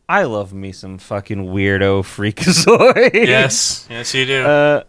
I 0.08 0.24
love 0.24 0.52
me 0.52 0.72
some 0.72 0.98
fucking 0.98 1.46
weirdo 1.46 2.02
freakazoid. 2.02 3.14
Yes, 3.14 3.86
yes, 3.90 4.14
you 4.14 4.26
do. 4.26 4.44
Uh, 4.44 4.84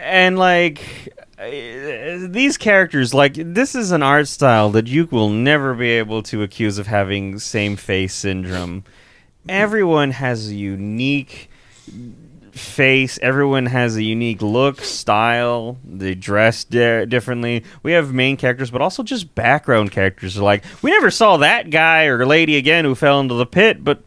and 0.00 0.38
like 0.38 1.12
uh, 1.38 1.44
these 2.28 2.56
characters, 2.56 3.12
like 3.12 3.34
this 3.34 3.74
is 3.74 3.92
an 3.92 4.02
art 4.02 4.28
style 4.28 4.70
that 4.70 4.86
you 4.86 5.06
will 5.10 5.28
never 5.28 5.74
be 5.74 5.90
able 5.90 6.22
to 6.24 6.42
accuse 6.42 6.78
of 6.78 6.86
having 6.86 7.38
same 7.38 7.76
face 7.76 8.14
syndrome. 8.14 8.84
Everyone 9.48 10.12
has 10.12 10.48
a 10.48 10.54
unique 10.54 11.50
face. 12.52 13.18
Everyone 13.22 13.66
has 13.66 13.96
a 13.96 14.02
unique 14.02 14.42
look, 14.42 14.80
style. 14.80 15.78
They 15.84 16.14
dress 16.14 16.64
di- 16.64 17.06
differently. 17.06 17.64
We 17.82 17.92
have 17.92 18.12
main 18.12 18.36
characters, 18.36 18.70
but 18.70 18.80
also 18.82 19.02
just 19.02 19.34
background 19.34 19.90
characters. 19.92 20.36
Like 20.36 20.64
we 20.82 20.90
never 20.90 21.10
saw 21.10 21.36
that 21.38 21.70
guy 21.70 22.04
or 22.04 22.24
lady 22.26 22.56
again 22.56 22.84
who 22.84 22.94
fell 22.94 23.20
into 23.20 23.34
the 23.34 23.46
pit, 23.46 23.82
but 23.84 24.02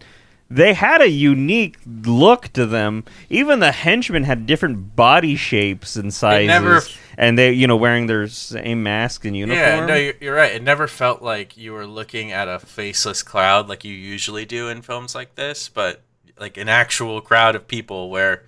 they 0.50 0.74
had 0.74 1.02
a 1.02 1.10
unique 1.10 1.78
look 1.86 2.50
to 2.54 2.66
them. 2.68 3.04
Even 3.30 3.60
the 3.60 3.72
henchmen 3.72 4.24
had 4.24 4.46
different 4.46 4.96
body 4.96 5.36
shapes 5.36 5.96
and 5.96 6.14
sizes, 6.14 6.48
never- 6.48 6.82
and 7.18 7.38
they, 7.38 7.52
you 7.52 7.66
know, 7.66 7.76
wearing 7.76 8.06
their 8.08 8.28
same 8.28 8.84
mask 8.84 9.26
and 9.26 9.36
uniform. 9.36 9.60
yeah, 9.60 9.86
no, 9.86 9.96
you're, 9.96 10.14
you're 10.22 10.36
right. 10.36 10.54
It 10.54 10.62
never 10.62 10.88
felt 10.88 11.22
like 11.24 11.58
you 11.58 11.74
were 11.74 11.88
looking 11.88 12.32
at 12.32 12.48
a 12.48 12.60
faceless 12.60 13.24
cloud 13.24 13.68
like 13.70 13.84
you 13.84 13.94
usually 13.94 14.46
do 14.46 14.70
in 14.70 14.82
films 14.84 15.16
like 15.16 15.34
this, 15.36 15.68
but 15.68 16.02
like 16.40 16.58
an 16.58 16.70
actual 16.70 17.22
crowd 17.22 17.56
of 17.56 17.68
people 17.68 18.10
where 18.10 18.44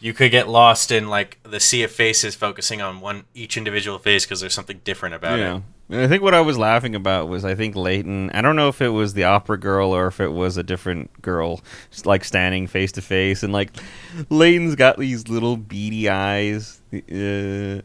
you 0.00 0.12
could 0.12 0.30
get 0.32 0.48
lost 0.48 0.90
in 0.90 1.08
like 1.08 1.38
the 1.44 1.60
sea 1.60 1.82
of 1.84 1.90
faces 1.90 2.34
focusing 2.34 2.80
on 2.82 3.00
one 3.00 3.24
each 3.34 3.56
individual 3.56 3.98
face 3.98 4.24
because 4.24 4.40
there's 4.40 4.54
something 4.54 4.80
different 4.84 5.14
about 5.14 5.38
Yeah. 5.38 5.56
it. 5.56 5.62
I 5.90 6.08
think 6.08 6.22
what 6.22 6.32
I 6.32 6.40
was 6.40 6.56
laughing 6.56 6.94
about 6.94 7.28
was 7.28 7.44
I 7.44 7.54
think 7.54 7.76
Layton. 7.76 8.30
I 8.30 8.40
don't 8.40 8.56
know 8.56 8.68
if 8.68 8.80
it 8.80 8.88
was 8.88 9.12
the 9.12 9.24
opera 9.24 9.58
girl 9.58 9.94
or 9.94 10.06
if 10.06 10.20
it 10.20 10.32
was 10.32 10.56
a 10.56 10.62
different 10.62 11.10
girl, 11.20 11.60
s- 11.92 12.06
like 12.06 12.24
standing 12.24 12.66
face 12.66 12.92
to 12.92 13.02
face, 13.02 13.42
and 13.42 13.52
like 13.52 13.70
Layton's 14.30 14.74
got 14.74 14.98
these 14.98 15.28
little 15.28 15.56
beady 15.58 16.08
eyes, 16.08 16.80
uh, 16.94 16.96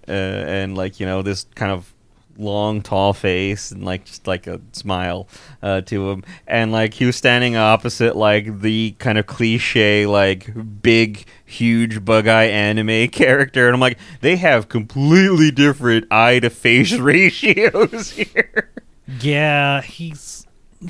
uh, 0.08 0.12
and 0.12 0.78
like 0.78 1.02
you 1.02 1.06
know 1.06 1.22
this 1.22 1.48
kind 1.56 1.72
of 1.72 1.94
long, 2.38 2.82
tall 2.82 3.14
face 3.14 3.72
and 3.72 3.84
like 3.84 4.06
just 4.06 4.28
like 4.28 4.48
a 4.48 4.62
smile 4.72 5.28
uh, 5.62 5.82
to 5.82 6.10
him, 6.12 6.24
and 6.48 6.72
like 6.72 6.94
he 6.94 7.06
was 7.06 7.16
standing 7.16 7.56
opposite 7.56 8.16
like 8.16 8.62
the 8.62 8.92
kind 9.00 9.18
of 9.18 9.26
cliche 9.26 10.06
like 10.06 10.50
big, 10.82 11.26
huge 11.46 12.04
bug 12.06 12.28
eye 12.28 12.46
anime 12.46 13.08
character, 13.12 13.66
and 13.68 13.74
I'm 13.74 13.80
like, 13.82 13.98
they 14.22 14.36
have 14.38 14.70
completely 14.70 15.52
different 15.52 16.06
eye 16.12 16.40
to 16.40 16.50
face 16.50 16.94
ratios 16.98 18.10
here. 18.12 18.72
Yeah, 19.20 19.82
he's 19.82 20.46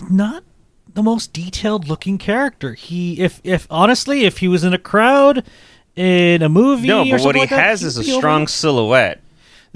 not 0.09 0.43
the 0.93 1.03
most 1.03 1.31
detailed 1.33 1.87
looking 1.87 2.17
character. 2.17 2.73
He, 2.73 3.19
if 3.19 3.39
if 3.43 3.67
honestly, 3.69 4.25
if 4.25 4.39
he 4.39 4.47
was 4.47 4.63
in 4.63 4.73
a 4.73 4.79
crowd 4.79 5.45
in 5.95 6.41
a 6.41 6.49
movie, 6.49 6.87
No, 6.87 7.01
or 7.01 7.17
but 7.17 7.21
what 7.21 7.35
he 7.35 7.41
like 7.41 7.49
has 7.51 7.81
he'd 7.81 7.87
is 7.87 7.97
a 7.97 8.01
be 8.01 8.11
over- 8.11 8.19
strong 8.19 8.47
silhouette. 8.47 9.21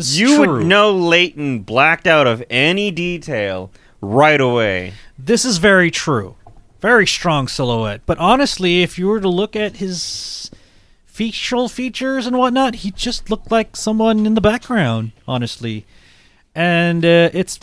This 0.02 0.18
You 0.18 0.36
true. 0.36 0.58
would 0.58 0.66
know 0.66 0.91
Layton 0.91 1.60
blacked 1.60 2.08
out 2.08 2.28
of 2.28 2.43
any 2.49 2.91
detail 2.91 3.72
right 4.02 4.41
away. 4.41 4.93
This 5.18 5.45
is 5.45 5.58
very 5.58 5.91
true. 5.91 6.36
Very 6.80 7.06
strong 7.06 7.47
silhouette. 7.47 8.02
But 8.06 8.18
honestly, 8.18 8.82
if 8.82 8.97
you 8.97 9.08
were 9.08 9.22
to 9.22 9.30
look 9.30 9.56
at 9.56 9.76
his 9.78 10.49
facial 11.06 11.70
features 11.70 12.26
and 12.26 12.38
whatnot, 12.38 12.76
he 12.76 12.89
just 12.91 13.30
looked 13.30 13.52
like 13.52 13.76
someone 13.76 14.26
in 14.26 14.34
the 14.34 14.41
background, 14.41 15.12
honestly. 15.28 15.86
And 16.56 17.06
uh, 17.06 17.30
it's 17.34 17.60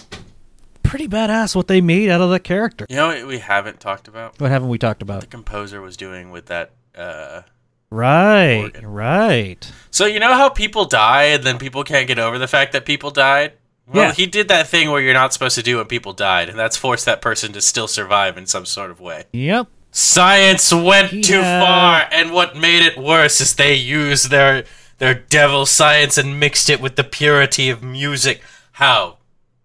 pretty 0.85 1.09
badass 1.09 1.57
what 1.57 1.67
they 1.67 1.81
made 1.81 2.09
out 2.09 2.21
of 2.21 2.31
that 2.31 2.45
character. 2.45 2.87
You 2.89 2.97
know 2.97 3.09
what 3.09 3.27
we 3.27 3.39
haven't 3.39 3.81
talked 3.81 4.07
about? 4.07 4.41
What 4.41 4.51
haven't 4.51 4.69
we 4.69 4.79
talked 4.79 5.03
about? 5.03 5.23
The 5.23 5.27
composer 5.27 5.81
was 5.81 5.97
doing 5.97 6.31
with 6.31 6.47
that. 6.47 6.71
Uh... 6.97 7.43
Right, 7.91 8.65
Organ. 8.65 8.87
right. 8.87 9.73
So 9.91 10.05
you 10.07 10.21
know 10.21 10.35
how 10.35 10.49
people 10.51 10.85
die 10.85 11.25
and 11.25 11.45
then 11.45 11.59
people 11.59 11.85
can't 11.85 12.07
get 12.07 12.19
over 12.19 12.39
the 12.39 12.47
fact 12.49 12.73
that 12.73 12.85
people 12.85 13.11
died? 13.11 13.53
Well, 13.87 14.09
Yeah. 14.09 14.13
he 14.13 14.27
did 14.27 14.49
that 14.49 14.69
thing 14.69 14.91
where 14.91 15.01
you're 15.01 15.15
not 15.15 15.33
supposed 15.33 15.55
to 15.55 15.63
do 15.63 15.79
when 15.79 15.87
people 15.87 16.13
died, 16.13 16.51
and 16.51 16.59
that's 16.59 16.77
forced 16.77 17.07
that 17.07 17.23
person 17.23 17.53
to 17.55 17.61
still 17.63 17.89
survive 17.89 18.37
in 18.37 18.45
some 18.47 18.67
sort 18.67 18.91
of 18.91 19.01
way. 19.01 19.25
Yep. 19.33 19.69
Science 19.91 20.71
went 20.73 21.25
too 21.25 21.41
uh, 21.41 21.65
far, 21.65 22.07
and 22.13 22.31
what 22.33 22.55
made 22.55 22.83
it 22.85 22.99
worse 22.99 23.41
is 23.41 23.55
they 23.55 23.75
used 23.75 24.29
their 24.31 24.65
their 24.99 25.15
devil 25.15 25.65
science 25.65 26.19
and 26.19 26.39
mixed 26.39 26.69
it 26.69 26.81
with 26.81 26.97
the 26.97 27.05
purity 27.05 27.71
of 27.71 27.83
music. 27.83 28.43
How 28.73 29.17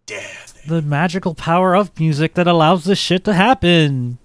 dare 0.05 0.21
they? 0.53 0.69
The 0.75 0.81
magical 0.81 1.33
power 1.35 1.75
of 1.75 1.99
music 1.99 2.35
that 2.35 2.47
allows 2.47 2.85
this 2.85 2.99
shit 2.99 3.25
to 3.25 3.33
happen. 3.33 4.19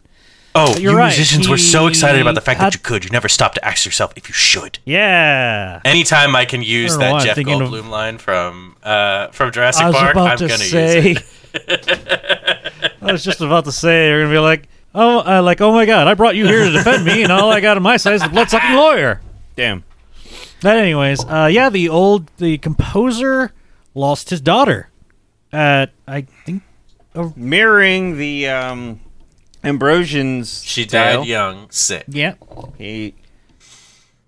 Oh, 0.54 0.76
you're 0.76 0.92
you 0.92 0.98
right, 0.98 1.06
musicians 1.08 1.48
were 1.48 1.58
so 1.58 1.86
excited 1.86 2.20
about 2.20 2.34
the 2.34 2.40
fact 2.40 2.58
he 2.58 2.64
that 2.64 2.72
had- 2.72 2.74
you 2.74 2.80
could. 2.80 3.04
You 3.04 3.10
never 3.10 3.28
stopped 3.28 3.56
to 3.56 3.64
ask 3.64 3.84
yourself 3.84 4.12
if 4.16 4.28
you 4.28 4.32
should. 4.34 4.78
Yeah. 4.84 5.80
Anytime 5.84 6.34
I 6.34 6.44
can 6.46 6.62
use 6.62 6.92
don't 6.92 7.00
know 7.00 7.06
why 7.06 7.10
that 7.12 7.20
I'm 7.20 7.26
Jeff 7.26 7.34
thinking 7.36 7.62
of- 7.62 7.68
Goldblum 7.70 7.88
line 7.90 8.18
from 8.18 8.76
uh, 8.82 9.28
from 9.28 9.52
Jurassic 9.52 9.84
I 9.84 9.88
was 9.88 9.96
Park, 9.96 10.12
about 10.12 10.28
I'm 10.30 10.38
to 10.38 10.48
gonna 10.48 10.58
say. 10.58 11.08
use 11.10 11.22
it. 11.54 12.92
I 13.02 13.12
was 13.12 13.22
just 13.24 13.40
about 13.40 13.64
to 13.66 13.72
say 13.72 14.08
you're 14.08 14.22
gonna 14.22 14.34
be 14.34 14.38
like, 14.38 14.68
oh, 14.94 15.20
uh, 15.20 15.42
like 15.42 15.60
oh 15.60 15.72
my 15.72 15.86
god, 15.86 16.08
I 16.08 16.14
brought 16.14 16.34
you 16.36 16.46
here 16.46 16.64
to 16.64 16.70
defend 16.72 17.04
me, 17.04 17.22
and 17.22 17.30
all 17.32 17.50
I 17.50 17.60
got 17.60 17.76
on 17.76 17.82
my 17.82 17.96
side 17.96 18.14
is 18.14 18.22
the 18.22 18.28
blood 18.28 18.50
sucking 18.50 18.74
lawyer. 18.74 19.20
Damn. 19.56 19.84
But 20.60 20.76
anyways, 20.78 21.24
uh, 21.24 21.48
yeah, 21.52 21.68
the 21.70 21.88
old 21.88 22.30
the 22.38 22.58
composer 22.58 23.52
lost 23.94 24.30
his 24.30 24.40
daughter. 24.40 24.88
At 25.52 25.92
I 26.06 26.22
think 26.44 26.62
Mirroring 27.36 28.16
the 28.18 28.48
um, 28.48 29.00
Ambrosian's 29.64 30.62
She 30.64 30.86
tale, 30.86 31.20
died 31.20 31.28
young, 31.28 31.70
sick. 31.70 32.04
yeah, 32.08 32.34
He 32.76 33.14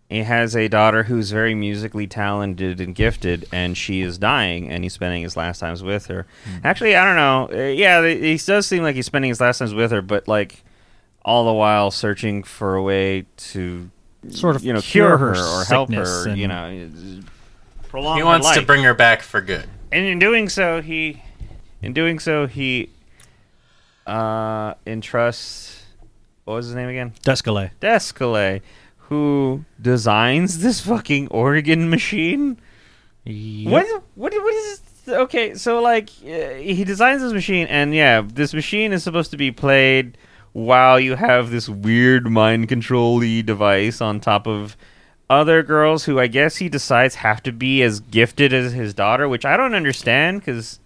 he 0.09 0.24
has 0.24 0.57
a 0.57 0.66
daughter 0.66 1.05
who's 1.05 1.31
very 1.31 1.55
musically 1.55 2.09
talented 2.09 2.81
and 2.81 2.95
gifted, 2.97 3.47
and 3.53 3.76
she 3.78 4.01
is 4.01 4.18
dying, 4.18 4.68
and 4.68 4.83
he's 4.83 4.93
spending 4.93 5.22
his 5.22 5.37
last 5.37 5.61
times 5.61 5.85
with 5.85 6.07
her. 6.07 6.26
Actually, 6.64 6.97
I 6.97 7.05
don't 7.05 7.14
know. 7.16 7.57
Uh, 7.57 7.68
yeah, 7.68 8.05
he 8.07 8.37
does 8.39 8.66
seem 8.66 8.83
like 8.83 8.97
he's 8.97 9.07
spending 9.07 9.28
his 9.28 9.41
last 9.41 9.59
times 9.59 9.72
with 9.72 9.93
her, 9.93 10.03
but 10.03 10.26
like 10.26 10.64
all 11.24 11.45
the 11.45 11.53
while 11.53 11.91
searching 11.93 12.43
for 12.43 12.74
a 12.74 12.83
way 12.83 13.24
to 13.37 13.89
sort 14.31 14.57
of 14.57 14.64
you 14.64 14.72
know 14.72 14.81
cure 14.81 15.07
cure 15.11 15.18
her, 15.18 15.35
her 15.35 15.61
or 15.61 15.64
help 15.64 15.89
sickness 15.91 16.24
her. 16.26 16.35
You 16.35 16.49
know, 16.49 16.89
prolong 17.89 18.16
He 18.16 18.20
her 18.20 18.26
wants 18.26 18.51
to 18.55 18.62
bring 18.62 18.83
her 18.83 18.95
back 18.95 19.22
for 19.22 19.41
good. 19.41 19.66
and 19.93 20.05
in 20.07 20.18
doing 20.18 20.49
so, 20.49 20.83
he 20.83 21.22
in 21.83 21.93
doing 21.93 22.18
so 22.18 22.47
he 22.49 22.91
uh 24.07 24.74
entrusts 24.86 25.80
what 26.51 26.57
was 26.57 26.66
his 26.66 26.74
name 26.74 26.88
again? 26.88 27.12
Descole. 27.22 27.70
Descole, 27.80 28.61
who 28.96 29.64
designs 29.80 30.59
this 30.59 30.80
fucking 30.80 31.28
organ 31.28 31.88
machine. 31.90 32.59
Yep. 33.24 33.70
What? 33.72 34.03
What? 34.16 34.32
What 34.32 34.55
is? 34.55 34.80
Okay, 35.09 35.55
so 35.55 35.80
like 35.80 36.11
uh, 36.24 36.55
he 36.55 36.82
designs 36.82 37.22
this 37.22 37.32
machine, 37.32 37.68
and 37.68 37.94
yeah, 37.94 38.20
this 38.20 38.53
machine 38.53 38.92
is 38.92 39.05
supposed 39.05 39.30
to 39.30 39.36
be 39.36 39.53
played 39.53 40.18
while 40.53 40.98
you 40.98 41.14
have 41.14 41.51
this 41.51 41.68
weird 41.68 42.28
mind 42.28 42.68
control 42.68 43.20
device 43.20 44.01
on 44.01 44.18
top 44.18 44.48
of 44.48 44.76
other 45.28 45.62
girls 45.62 46.05
who 46.05 46.18
I 46.18 46.26
guess 46.26 46.57
he 46.57 46.68
decides 46.68 47.14
have 47.16 47.44
to 47.44 47.53
be 47.53 47.82
as 47.82 48.01
gifted 48.01 48.53
as 48.53 48.72
his 48.72 48.92
daughter, 48.92 49.28
which 49.28 49.44
I 49.44 49.57
don't 49.57 49.74
understand 49.74 50.40
because 50.40 50.80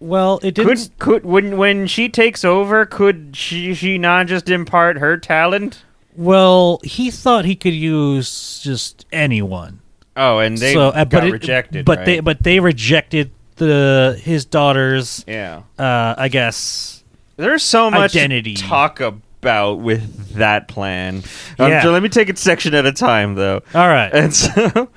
Well, 0.00 0.40
it 0.42 0.54
didn't. 0.54 0.78
could 0.98 0.98
could 0.98 1.24
when 1.24 1.56
when 1.58 1.86
she 1.86 2.08
takes 2.08 2.44
over, 2.44 2.86
could 2.86 3.36
she 3.36 3.74
she 3.74 3.98
not 3.98 4.26
just 4.26 4.48
impart 4.48 4.98
her 4.98 5.16
talent? 5.18 5.82
Well, 6.16 6.80
he 6.82 7.10
thought 7.10 7.44
he 7.44 7.54
could 7.54 7.74
use 7.74 8.60
just 8.62 9.06
anyone. 9.12 9.80
Oh, 10.16 10.38
and 10.38 10.56
they 10.58 10.72
so, 10.74 10.88
uh, 10.88 11.04
got 11.04 11.24
it- 11.24 11.32
rejected. 11.32 11.84
But 11.84 11.98
right? 11.98 12.04
they 12.06 12.20
but 12.20 12.42
they 12.42 12.60
rejected 12.60 13.30
the 13.56 14.18
his 14.22 14.44
daughter's. 14.46 15.24
yeah. 15.28 15.62
Uh, 15.78 16.14
I 16.16 16.28
guess. 16.28 17.04
There's 17.36 17.62
so 17.62 17.90
much 17.90 18.14
Identity. 18.16 18.54
to 18.54 18.62
talk 18.62 19.00
about 19.00 19.78
with 19.80 20.34
that 20.34 20.68
plan. 20.68 21.22
Um, 21.58 21.70
Yeah. 21.70 21.82
so 21.82 21.90
let 21.92 22.02
me 22.02 22.08
take 22.10 22.28
it 22.28 22.36
section 22.38 22.74
at 22.74 22.84
a 22.84 22.92
time, 22.92 23.34
though. 23.34 23.62
All 23.74 23.88
right. 23.88 24.12
And 24.12 24.34
so, 24.34 24.88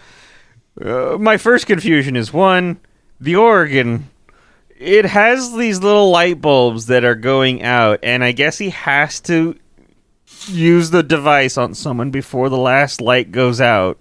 uh, 0.83 1.17
my 1.19 1.37
first 1.37 1.67
confusion 1.67 2.15
is 2.17 2.33
one, 2.33 2.79
the 3.21 3.35
organ. 3.37 4.09
It 4.83 5.05
has 5.05 5.55
these 5.55 5.81
little 5.81 6.09
light 6.11 6.41
bulbs 6.41 6.87
that 6.87 7.05
are 7.05 7.15
going 7.15 7.63
out, 7.63 7.99
and 8.03 8.23
I 8.23 8.33
guess 8.33 8.57
he 8.57 8.69
has 8.71 9.19
to 9.21 9.57
use 10.47 10.89
the 10.89 11.03
device 11.03 11.57
on 11.57 11.73
someone 11.73 12.11
before 12.11 12.49
the 12.49 12.57
last 12.57 12.99
light 12.99 13.31
goes 13.31 13.61
out. 13.61 13.97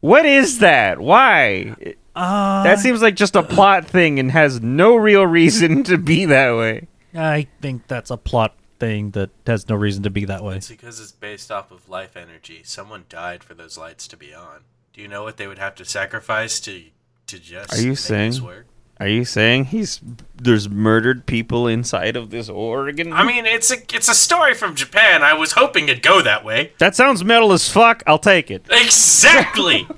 What 0.00 0.26
is 0.26 0.58
that? 0.58 0.98
Why? 1.00 1.76
Uh, 2.16 2.64
That 2.64 2.80
seems 2.80 3.00
like 3.00 3.14
just 3.14 3.36
a 3.36 3.42
plot 3.44 3.86
thing 3.86 4.18
and 4.18 4.32
has 4.32 4.60
no 4.60 4.96
real 4.96 5.24
reason 5.26 5.84
to 5.84 5.96
be 5.98 6.24
that 6.24 6.50
way. 6.56 6.88
I 7.14 7.46
think 7.60 7.86
that's 7.86 8.10
a 8.10 8.16
plot 8.16 8.56
thing 8.80 9.12
that 9.12 9.30
has 9.46 9.68
no 9.68 9.76
reason 9.76 10.02
to 10.02 10.10
be 10.10 10.24
that 10.24 10.42
way. 10.42 10.56
It's 10.56 10.68
because 10.68 10.98
it's 10.98 11.12
based 11.12 11.52
off 11.52 11.70
of 11.70 11.88
life 11.88 12.16
energy. 12.16 12.62
Someone 12.64 13.04
died 13.08 13.44
for 13.44 13.54
those 13.54 13.78
lights 13.78 14.08
to 14.08 14.16
be 14.16 14.34
on. 14.34 14.62
Do 14.92 15.00
you 15.00 15.06
know 15.08 15.22
what 15.22 15.36
they 15.36 15.46
would 15.46 15.58
have 15.58 15.76
to 15.76 15.84
sacrifice 15.84 16.58
to 16.60 16.82
to 17.28 17.38
just 17.38 17.72
Are 17.72 17.80
you 17.80 17.90
make 17.90 17.98
saying- 17.98 18.30
this 18.32 18.40
work? 18.40 18.66
Are 19.02 19.08
you 19.08 19.24
saying 19.24 19.64
he's 19.64 20.00
there's 20.36 20.68
murdered 20.68 21.26
people 21.26 21.66
inside 21.66 22.14
of 22.14 22.30
this 22.30 22.48
organ? 22.48 23.12
I 23.12 23.24
mean, 23.24 23.46
it's 23.46 23.72
a 23.72 23.78
it's 23.92 24.08
a 24.08 24.14
story 24.14 24.54
from 24.54 24.76
Japan. 24.76 25.24
I 25.24 25.32
was 25.32 25.50
hoping 25.50 25.88
it'd 25.88 26.04
go 26.04 26.22
that 26.22 26.44
way. 26.44 26.72
that 26.78 26.94
sounds 26.94 27.24
metal 27.24 27.50
as 27.52 27.68
fuck. 27.68 28.04
I'll 28.06 28.20
take 28.20 28.48
it. 28.48 28.64
Exactly. 28.70 29.88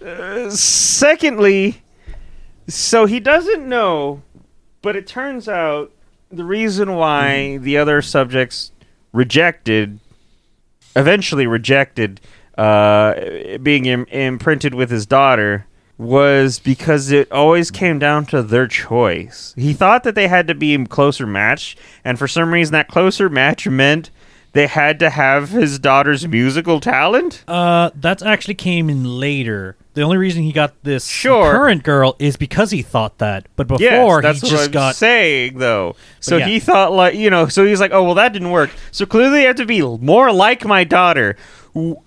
Secondly, 0.50 1.82
so 2.68 3.06
he 3.06 3.18
doesn't 3.18 3.68
know, 3.68 4.22
but 4.80 4.94
it 4.94 5.08
turns 5.08 5.48
out 5.48 5.90
the 6.30 6.44
reason 6.44 6.94
why 6.94 7.56
the 7.56 7.78
other 7.78 8.00
subjects 8.00 8.70
rejected, 9.12 9.98
eventually 10.94 11.48
rejected, 11.48 12.20
uh, 12.56 13.58
being 13.60 13.86
Im- 13.86 14.06
imprinted 14.06 14.72
with 14.72 14.88
his 14.88 15.04
daughter 15.04 15.66
was 15.98 16.58
because 16.58 17.10
it 17.10 17.30
always 17.30 17.70
came 17.70 17.98
down 17.98 18.26
to 18.26 18.42
their 18.42 18.66
choice. 18.66 19.54
He 19.56 19.72
thought 19.72 20.04
that 20.04 20.14
they 20.14 20.28
had 20.28 20.48
to 20.48 20.54
be 20.54 20.74
a 20.74 20.86
closer 20.86 21.26
match, 21.26 21.76
and 22.04 22.18
for 22.18 22.26
some 22.26 22.52
reason, 22.52 22.72
that 22.72 22.88
closer 22.88 23.28
match 23.28 23.68
meant 23.68 24.10
they 24.52 24.66
had 24.66 24.98
to 24.98 25.10
have 25.10 25.50
his 25.50 25.78
daughter's 25.78 26.26
musical 26.26 26.80
talent. 26.80 27.44
Uh, 27.48 27.90
that 27.94 28.22
actually 28.22 28.54
came 28.54 28.90
in 28.90 29.04
later. 29.18 29.76
The 29.94 30.02
only 30.02 30.16
reason 30.16 30.42
he 30.42 30.52
got 30.52 30.72
this 30.84 31.06
Sure. 31.06 31.52
current 31.52 31.82
girl 31.82 32.16
is 32.18 32.36
because 32.36 32.70
he 32.70 32.80
thought 32.80 33.18
that. 33.18 33.46
But 33.56 33.68
before 33.68 33.82
Yes, 33.82 34.22
that's 34.22 34.40
he 34.40 34.46
what 34.46 34.50
just 34.50 34.64
I'm 34.66 34.72
got 34.72 34.96
saying 34.96 35.58
though. 35.58 35.96
So 36.20 36.38
yeah. 36.38 36.46
he 36.46 36.60
thought 36.60 36.92
like 36.92 37.14
you 37.14 37.28
know, 37.28 37.46
so 37.48 37.66
he's 37.66 37.80
like, 37.80 37.92
oh 37.92 38.02
well, 38.02 38.14
that 38.14 38.32
didn't 38.32 38.50
work. 38.50 38.70
So 38.90 39.04
clearly, 39.04 39.40
I 39.40 39.42
have 39.48 39.56
to 39.56 39.66
be 39.66 39.82
more 39.82 40.32
like 40.32 40.64
my 40.64 40.84
daughter. 40.84 41.36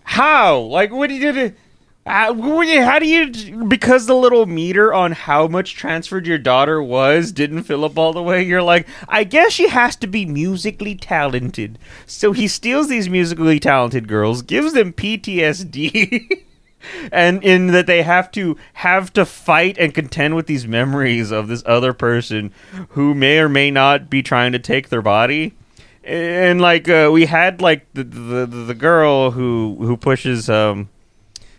How? 0.04 0.60
Like, 0.60 0.92
what 0.92 1.10
do 1.10 1.16
you 1.16 1.32
do? 1.34 1.52
Uh, 2.06 2.34
how 2.36 3.00
do 3.00 3.08
you? 3.08 3.66
Because 3.66 4.06
the 4.06 4.14
little 4.14 4.46
meter 4.46 4.94
on 4.94 5.12
how 5.12 5.48
much 5.48 5.74
transferred 5.74 6.28
your 6.28 6.38
daughter 6.38 6.82
was 6.82 7.32
didn't 7.32 7.64
fill 7.64 7.84
up 7.84 7.98
all 7.98 8.14
the 8.14 8.22
way. 8.22 8.44
You're 8.44 8.62
like, 8.62 8.88
I 9.10 9.24
guess 9.24 9.54
she 9.54 9.70
has 9.70 9.96
to 9.98 10.08
be 10.08 10.24
musically 10.24 10.94
talented. 10.94 11.80
So 12.06 12.32
he 12.32 12.48
steals 12.48 12.90
these 12.90 13.10
musically 13.10 13.60
talented 13.60 14.08
girls, 14.08 14.44
gives 14.44 14.74
them 14.74 14.94
PTSD. 14.94 16.44
and 17.12 17.44
in 17.44 17.68
that 17.68 17.88
they 17.88 18.04
have 18.04 18.30
to 18.34 18.56
have 18.74 19.12
to 19.14 19.26
fight 19.26 19.76
and 19.80 19.92
contend 19.92 20.36
with 20.36 20.46
these 20.46 20.68
memories 20.68 21.32
of 21.32 21.48
this 21.48 21.64
other 21.66 21.94
person 21.94 22.52
who 22.90 23.16
may 23.16 23.40
or 23.40 23.50
may 23.50 23.72
not 23.72 24.08
be 24.08 24.22
trying 24.22 24.52
to 24.52 24.60
take 24.60 24.90
their 24.90 25.02
body 25.02 25.54
and 26.04 26.62
like 26.62 26.88
uh, 26.88 27.10
we 27.12 27.26
had 27.26 27.60
like 27.60 27.92
the, 27.96 28.04
the 28.04 28.46
the 28.46 28.76
girl 28.76 29.32
who 29.32 29.76
who 29.80 29.98
pushes 29.98 30.48
um 30.48 30.88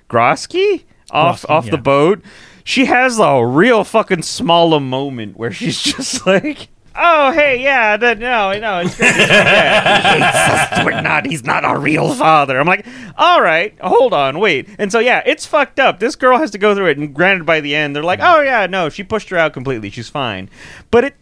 Grosky 0.09 0.85
off 1.11 1.43
Grosky, 1.43 1.51
off 1.51 1.65
yeah. 1.67 1.71
the 1.73 1.79
boat. 1.79 2.23
She 2.65 2.87
has 2.87 3.19
a 3.19 3.45
real 3.45 3.85
fucking 3.85 4.23
small 4.23 4.79
moment 4.81 5.37
where 5.37 5.53
she's 5.53 5.81
just 5.83 6.27
like 6.27 6.69
Oh 6.99 7.31
hey 7.31 7.63
yeah 7.63 7.99
that, 7.99 8.19
no 8.19 8.59
no 8.59 8.79
it's 8.81 8.97
great. 8.97 9.15
yeah. 9.17 10.85
We're 10.85 11.03
not 11.03 11.27
he's 11.27 11.45
not 11.45 11.65
a 11.65 11.79
real 11.79 12.15
father. 12.15 12.59
I'm 12.59 12.67
like 12.67 12.87
all 13.19 13.43
right 13.43 13.77
hold 13.81 14.15
on 14.15 14.39
wait. 14.39 14.69
And 14.79 14.91
so 14.91 14.99
yeah 14.99 15.23
it's 15.27 15.45
fucked 15.45 15.79
up. 15.79 16.01
This 16.01 16.17
girl 16.17 16.39
has 16.39 16.51
to 16.53 16.59
go 16.59 16.75
through 16.75 16.87
it 16.87 16.99
and 16.99 17.15
granted 17.15 17.45
by 17.45 17.61
the 17.61 17.75
end 17.75 17.95
they're 17.95 18.03
like 18.03 18.21
oh 18.23 18.41
yeah 18.41 18.67
no 18.67 18.89
she 18.89 19.03
pushed 19.03 19.29
her 19.29 19.37
out 19.37 19.53
completely. 19.53 19.91
She's 19.91 20.09
fine. 20.09 20.49
But 20.91 21.05
it 21.05 21.17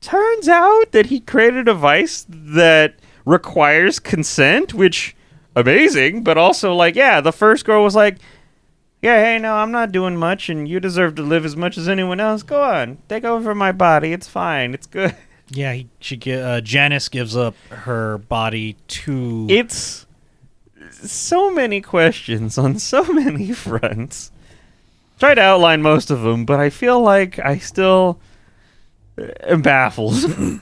turns 0.00 0.48
out 0.48 0.92
that 0.92 1.06
he 1.06 1.20
created 1.20 1.60
a 1.60 1.64
device 1.64 2.24
that 2.28 2.94
requires 3.24 3.98
consent, 3.98 4.74
which 4.74 5.14
amazing, 5.56 6.22
but 6.22 6.38
also 6.38 6.74
like, 6.74 6.94
yeah, 6.94 7.20
the 7.20 7.32
first 7.32 7.64
girl 7.64 7.82
was 7.82 7.94
like, 7.94 8.18
yeah, 9.02 9.22
hey, 9.22 9.38
no, 9.38 9.56
I'm 9.56 9.70
not 9.70 9.92
doing 9.92 10.16
much, 10.16 10.48
and 10.48 10.66
you 10.66 10.80
deserve 10.80 11.14
to 11.16 11.22
live 11.22 11.44
as 11.44 11.56
much 11.56 11.76
as 11.76 11.88
anyone 11.88 12.20
else. 12.20 12.42
Go 12.42 12.62
on, 12.62 12.98
take 13.08 13.24
over 13.24 13.54
my 13.54 13.70
body. 13.70 14.12
It's 14.12 14.28
fine. 14.28 14.74
It's 14.74 14.86
good. 14.86 15.14
Yeah, 15.50 15.74
he, 15.74 15.88
she 16.00 16.18
uh, 16.32 16.62
Janice 16.62 17.10
gives 17.10 17.36
up 17.36 17.54
her 17.68 18.16
body 18.16 18.76
to. 18.88 19.46
It's 19.50 20.06
so 20.90 21.50
many 21.50 21.82
questions 21.82 22.56
on 22.56 22.78
so 22.78 23.04
many 23.12 23.52
fronts. 23.52 24.32
Try 25.18 25.34
to 25.34 25.40
outline 25.40 25.82
most 25.82 26.10
of 26.10 26.22
them, 26.22 26.46
but 26.46 26.60
I 26.60 26.70
feel 26.70 26.98
like 27.00 27.38
I 27.38 27.58
still 27.58 28.18
am 29.46 29.62
baffled. 29.62 30.14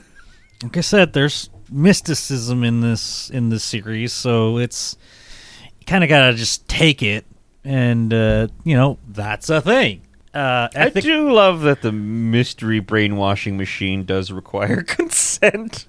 like 0.63 0.77
I 0.77 0.81
said, 0.81 1.13
there's 1.13 1.49
mysticism 1.73 2.63
in 2.63 2.81
this 2.81 3.29
in 3.29 3.49
this 3.49 3.63
series, 3.63 4.13
so 4.13 4.57
it's 4.57 4.95
you 5.79 5.85
kind 5.85 6.03
of 6.03 6.09
gotta 6.09 6.33
just 6.35 6.67
take 6.67 7.01
it, 7.01 7.25
and 7.63 8.13
uh, 8.13 8.47
you 8.63 8.75
know 8.75 8.97
that's 9.09 9.49
a 9.49 9.61
thing. 9.61 10.01
Uh, 10.33 10.67
I 10.75 10.85
ethic- 10.87 11.03
do 11.03 11.31
love 11.31 11.61
that 11.61 11.81
the 11.81 11.91
mystery 11.91 12.79
brainwashing 12.79 13.55
machine 13.57 14.03
does 14.03 14.31
require 14.31 14.81
consent, 14.87 15.87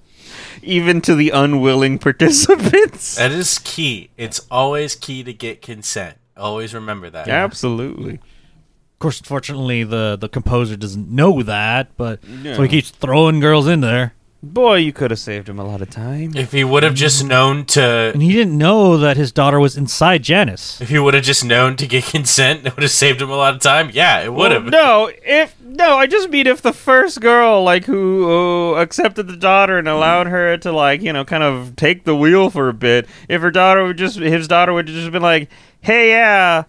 even 0.61 1.01
to 1.01 1.15
the 1.15 1.31
unwilling 1.31 1.97
participants. 1.97 3.15
That 3.15 3.31
is 3.31 3.57
key. 3.59 4.11
It's 4.17 4.45
always 4.51 4.95
key 4.95 5.23
to 5.23 5.33
get 5.33 5.61
consent. 5.61 6.17
Always 6.37 6.73
remember 6.73 7.09
that. 7.09 7.27
Absolutely. 7.27 8.15
Of 8.15 8.99
course, 8.99 9.19
unfortunately, 9.19 9.83
the 9.83 10.15
the 10.19 10.29
composer 10.29 10.75
doesn't 10.77 11.09
know 11.09 11.41
that, 11.43 11.95
but 11.97 12.19
so 12.43 12.61
he 12.61 12.67
keeps 12.69 12.91
throwing 12.91 13.39
girls 13.39 13.67
in 13.67 13.81
there, 13.81 14.13
Boy, 14.45 14.75
you 14.75 14.93
could 14.93 15.09
have 15.09 15.19
saved 15.19 15.49
him 15.49 15.57
a 15.57 15.63
lot 15.65 15.81
of 15.81 15.89
time. 15.89 16.33
If 16.35 16.51
he 16.51 16.63
would 16.63 16.83
have 16.83 16.93
just 16.93 17.25
known 17.25 17.65
to, 17.65 18.11
and 18.13 18.21
he 18.21 18.31
didn't 18.31 18.55
know 18.55 18.95
that 18.97 19.17
his 19.17 19.31
daughter 19.31 19.59
was 19.59 19.75
inside 19.75 20.21
Janice. 20.21 20.79
if 20.79 20.89
he 20.89 20.99
would 20.99 21.15
have 21.15 21.23
just 21.23 21.43
known 21.43 21.75
to 21.77 21.87
get 21.87 22.03
consent, 22.11 22.63
it 22.65 22.75
would 22.75 22.83
have 22.83 22.91
saved 22.91 23.21
him 23.23 23.31
a 23.31 23.35
lot 23.35 23.55
of 23.55 23.59
time. 23.61 23.89
Yeah, 23.91 24.21
it 24.21 24.31
would 24.31 24.51
have. 24.51 24.65
No, 24.65 25.09
if 25.23 25.59
no, 25.61 25.97
I 25.97 26.05
just 26.05 26.29
mean 26.29 26.45
if 26.45 26.61
the 26.61 26.73
first 26.73 27.21
girl 27.21 27.63
like 27.63 27.85
who, 27.85 28.23
who 28.25 28.75
accepted 28.75 29.27
the 29.27 29.35
daughter 29.35 29.79
and 29.79 29.87
allowed 29.87 30.27
her 30.27 30.57
to 30.57 30.71
like 30.71 31.01
you 31.01 31.11
know 31.11 31.25
kind 31.25 31.43
of 31.43 31.75
take 31.75 32.03
the 32.03 32.15
wheel 32.15 32.51
for 32.51 32.69
a 32.69 32.73
bit, 32.73 33.07
if 33.27 33.41
her 33.41 33.51
daughter 33.51 33.83
would 33.83 33.97
just 33.97 34.19
his 34.19 34.47
daughter 34.47 34.73
would 34.73 34.85
just 34.85 35.11
been 35.11 35.23
like, 35.23 35.49
hey 35.81 36.09
yeah, 36.09 36.65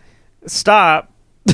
stop. 0.47 1.12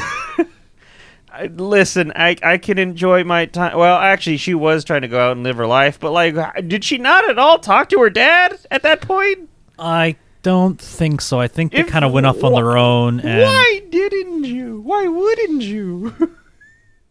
I, 1.32 1.46
listen, 1.46 2.12
I 2.14 2.36
I 2.42 2.58
can 2.58 2.78
enjoy 2.78 3.24
my 3.24 3.46
time. 3.46 3.78
Well, 3.78 3.96
actually, 3.96 4.36
she 4.36 4.52
was 4.54 4.84
trying 4.84 5.02
to 5.02 5.08
go 5.08 5.18
out 5.18 5.32
and 5.32 5.42
live 5.42 5.56
her 5.56 5.66
life, 5.66 5.98
but 5.98 6.12
like, 6.12 6.34
did 6.68 6.84
she 6.84 6.98
not 6.98 7.28
at 7.28 7.38
all 7.38 7.58
talk 7.58 7.88
to 7.90 8.00
her 8.00 8.10
dad 8.10 8.58
at 8.70 8.82
that 8.82 9.00
point? 9.00 9.48
I 9.78 10.16
don't 10.42 10.80
think 10.80 11.20
so. 11.20 11.40
I 11.40 11.48
think 11.48 11.72
they 11.72 11.84
kind 11.84 12.04
of 12.04 12.12
went 12.12 12.26
off 12.26 12.44
on 12.44 12.52
their 12.52 12.76
own, 12.76 13.20
and 13.20 13.42
Why 13.42 13.82
didn't 13.90 14.44
you? 14.44 14.80
Why 14.80 15.08
wouldn't 15.08 15.62
you? 15.62 16.34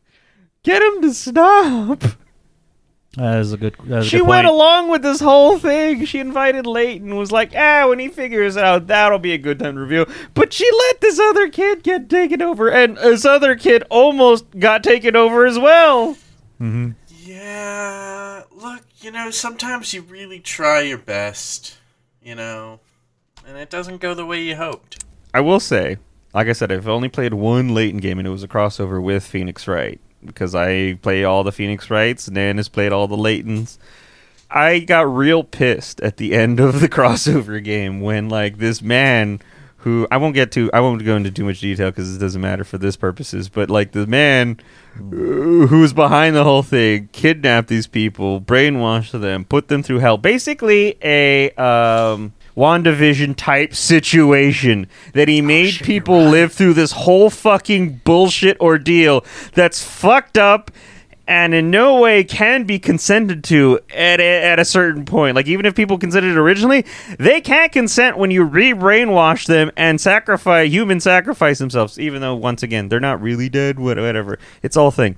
Get 0.63 0.82
him 0.82 1.01
to 1.01 1.13
stop. 1.13 2.03
That 3.18 3.39
is 3.41 3.51
a 3.51 3.57
good. 3.57 3.76
That 3.86 3.99
is 3.99 4.05
a 4.05 4.09
She 4.09 4.18
good 4.20 4.28
went 4.28 4.45
point. 4.45 4.55
along 4.55 4.89
with 4.89 5.01
this 5.01 5.20
whole 5.20 5.59
thing. 5.59 6.05
She 6.05 6.20
invited 6.20 6.66
Layton, 6.66 7.16
was 7.18 7.32
like, 7.32 7.51
ah, 7.55 7.88
when 7.89 7.99
he 7.99 8.07
figures 8.07 8.55
it 8.55 8.64
out, 8.64 8.88
that'll 8.88 9.20
be 9.20 9.34
a 9.34 9.38
good 9.38 9.59
time 9.59 9.76
to 9.76 9.82
review. 9.82 10.05
But 10.34 10.53
she 10.53 10.70
let 10.88 11.01
this 11.01 11.20
other 11.20 11.49
kid 11.49 11.84
get 11.84 12.09
taken 12.09 12.41
over, 12.41 12.70
and 12.72 12.95
this 12.97 13.26
other 13.26 13.55
kid 13.55 13.84
almost 13.89 14.45
got 14.57 14.82
taken 14.84 15.16
over 15.18 15.45
as 15.45 15.59
well. 15.59 16.14
Mm-hmm. 16.62 16.91
Yeah, 17.24 18.43
look, 18.51 18.82
you 19.01 19.12
know, 19.12 19.30
sometimes 19.30 19.93
you 19.93 20.01
really 20.03 20.39
try 20.39 20.82
your 20.82 20.97
best, 20.97 21.78
you 22.24 22.36
know, 22.36 22.80
and 23.45 23.57
it 23.57 23.70
doesn't 23.70 23.99
go 23.99 24.14
the 24.14 24.26
way 24.26 24.41
you 24.41 24.55
hoped. 24.55 25.03
I 25.34 25.41
will 25.41 25.59
say, 25.59 25.97
like 26.34 26.47
I 26.47 26.53
said, 26.53 26.72
I've 26.72 26.88
only 26.88 27.09
played 27.09 27.34
one 27.34 27.74
Layton 27.74 27.99
game, 27.99 28.20
and 28.20 28.28
it 28.28 28.32
was 28.32 28.43
a 28.43 28.47
crossover 28.47 29.01
with 29.03 29.26
Phoenix 29.26 29.68
Wright 29.68 29.99
because 30.26 30.55
I 30.55 30.93
play 31.01 31.24
all 31.24 31.43
the 31.43 31.51
Phoenix 31.51 31.89
Wrights. 31.89 32.30
Nan 32.30 32.57
has 32.57 32.69
played 32.69 32.91
all 32.91 33.07
the 33.07 33.17
Laytons. 33.17 33.78
I 34.49 34.80
got 34.80 35.13
real 35.13 35.43
pissed 35.43 36.01
at 36.01 36.17
the 36.17 36.34
end 36.34 36.59
of 36.59 36.82
the 36.82 36.89
crossover 36.89 37.63
game 37.63 38.01
when 38.01 38.30
like 38.30 38.57
this 38.57 38.82
man 38.82 39.41
who 39.78 40.07
I 40.11 40.17
won't 40.17 40.36
get 40.36 40.51
to 40.53 40.69
I 40.74 40.80
won't 40.80 41.03
go 41.03 41.15
into 41.15 41.32
too 41.32 41.45
much 41.45 41.59
detail 41.59 41.89
because 41.89 42.15
it 42.15 42.19
doesn't 42.19 42.41
matter 42.41 42.63
for 42.63 42.78
this 42.78 42.95
purposes 42.95 43.49
but 43.49 43.69
like 43.69 43.93
the 43.93 44.05
man 44.05 44.59
who 44.93 45.80
was 45.80 45.93
behind 45.93 46.36
the 46.36 46.43
whole 46.43 46.63
thing 46.63 47.09
kidnapped 47.13 47.67
these 47.67 47.88
people 47.88 48.41
brainwashed 48.41 49.19
them 49.19 49.45
put 49.45 49.69
them 49.69 49.82
through 49.82 49.99
hell 49.99 50.17
basically 50.17 50.97
a 51.01 51.49
um 51.51 52.34
WandaVision 52.56 53.36
type 53.36 53.74
situation 53.74 54.88
that 55.14 55.28
he 55.28 55.41
oh, 55.41 55.45
made 55.45 55.76
people 55.76 56.24
live 56.24 56.52
through 56.52 56.74
this 56.74 56.91
whole 56.91 57.30
fucking 57.30 58.02
bullshit 58.04 58.60
ordeal 58.60 59.26
that's 59.54 59.84
fucked 59.84 60.38
up 60.38 60.72
and 61.32 61.54
in 61.54 61.72
no 61.72 61.97
way 62.02 62.26
can 62.26 62.66
be 62.66 62.78
consented 62.78 63.41
to 63.41 63.80
at 63.95 64.20
a, 64.20 64.43
at 64.43 64.60
a 64.60 64.66
certain 64.66 65.06
point. 65.06 65.34
Like 65.34 65.47
even 65.47 65.66
if 65.66 65.76
people 65.76 65.97
consented 65.97 66.36
originally, 66.36 66.86
they 67.18 67.39
can't 67.39 67.72
consent 67.72 68.18
when 68.18 68.32
you 68.32 68.43
re-brainwash 68.43 69.45
them 69.45 69.72
and 69.78 70.02
sacrifice 70.02 70.70
human 70.70 70.99
sacrifice 70.99 71.60
themselves. 71.60 71.97
Even 71.97 72.20
though 72.20 72.36
once 72.36 72.64
again 72.64 72.89
they're 72.89 72.99
not 72.99 73.22
really 73.22 73.47
dead, 73.47 73.80
whatever. 73.80 74.39
It's 74.62 74.76
all 74.76 74.91
thing. 74.91 75.16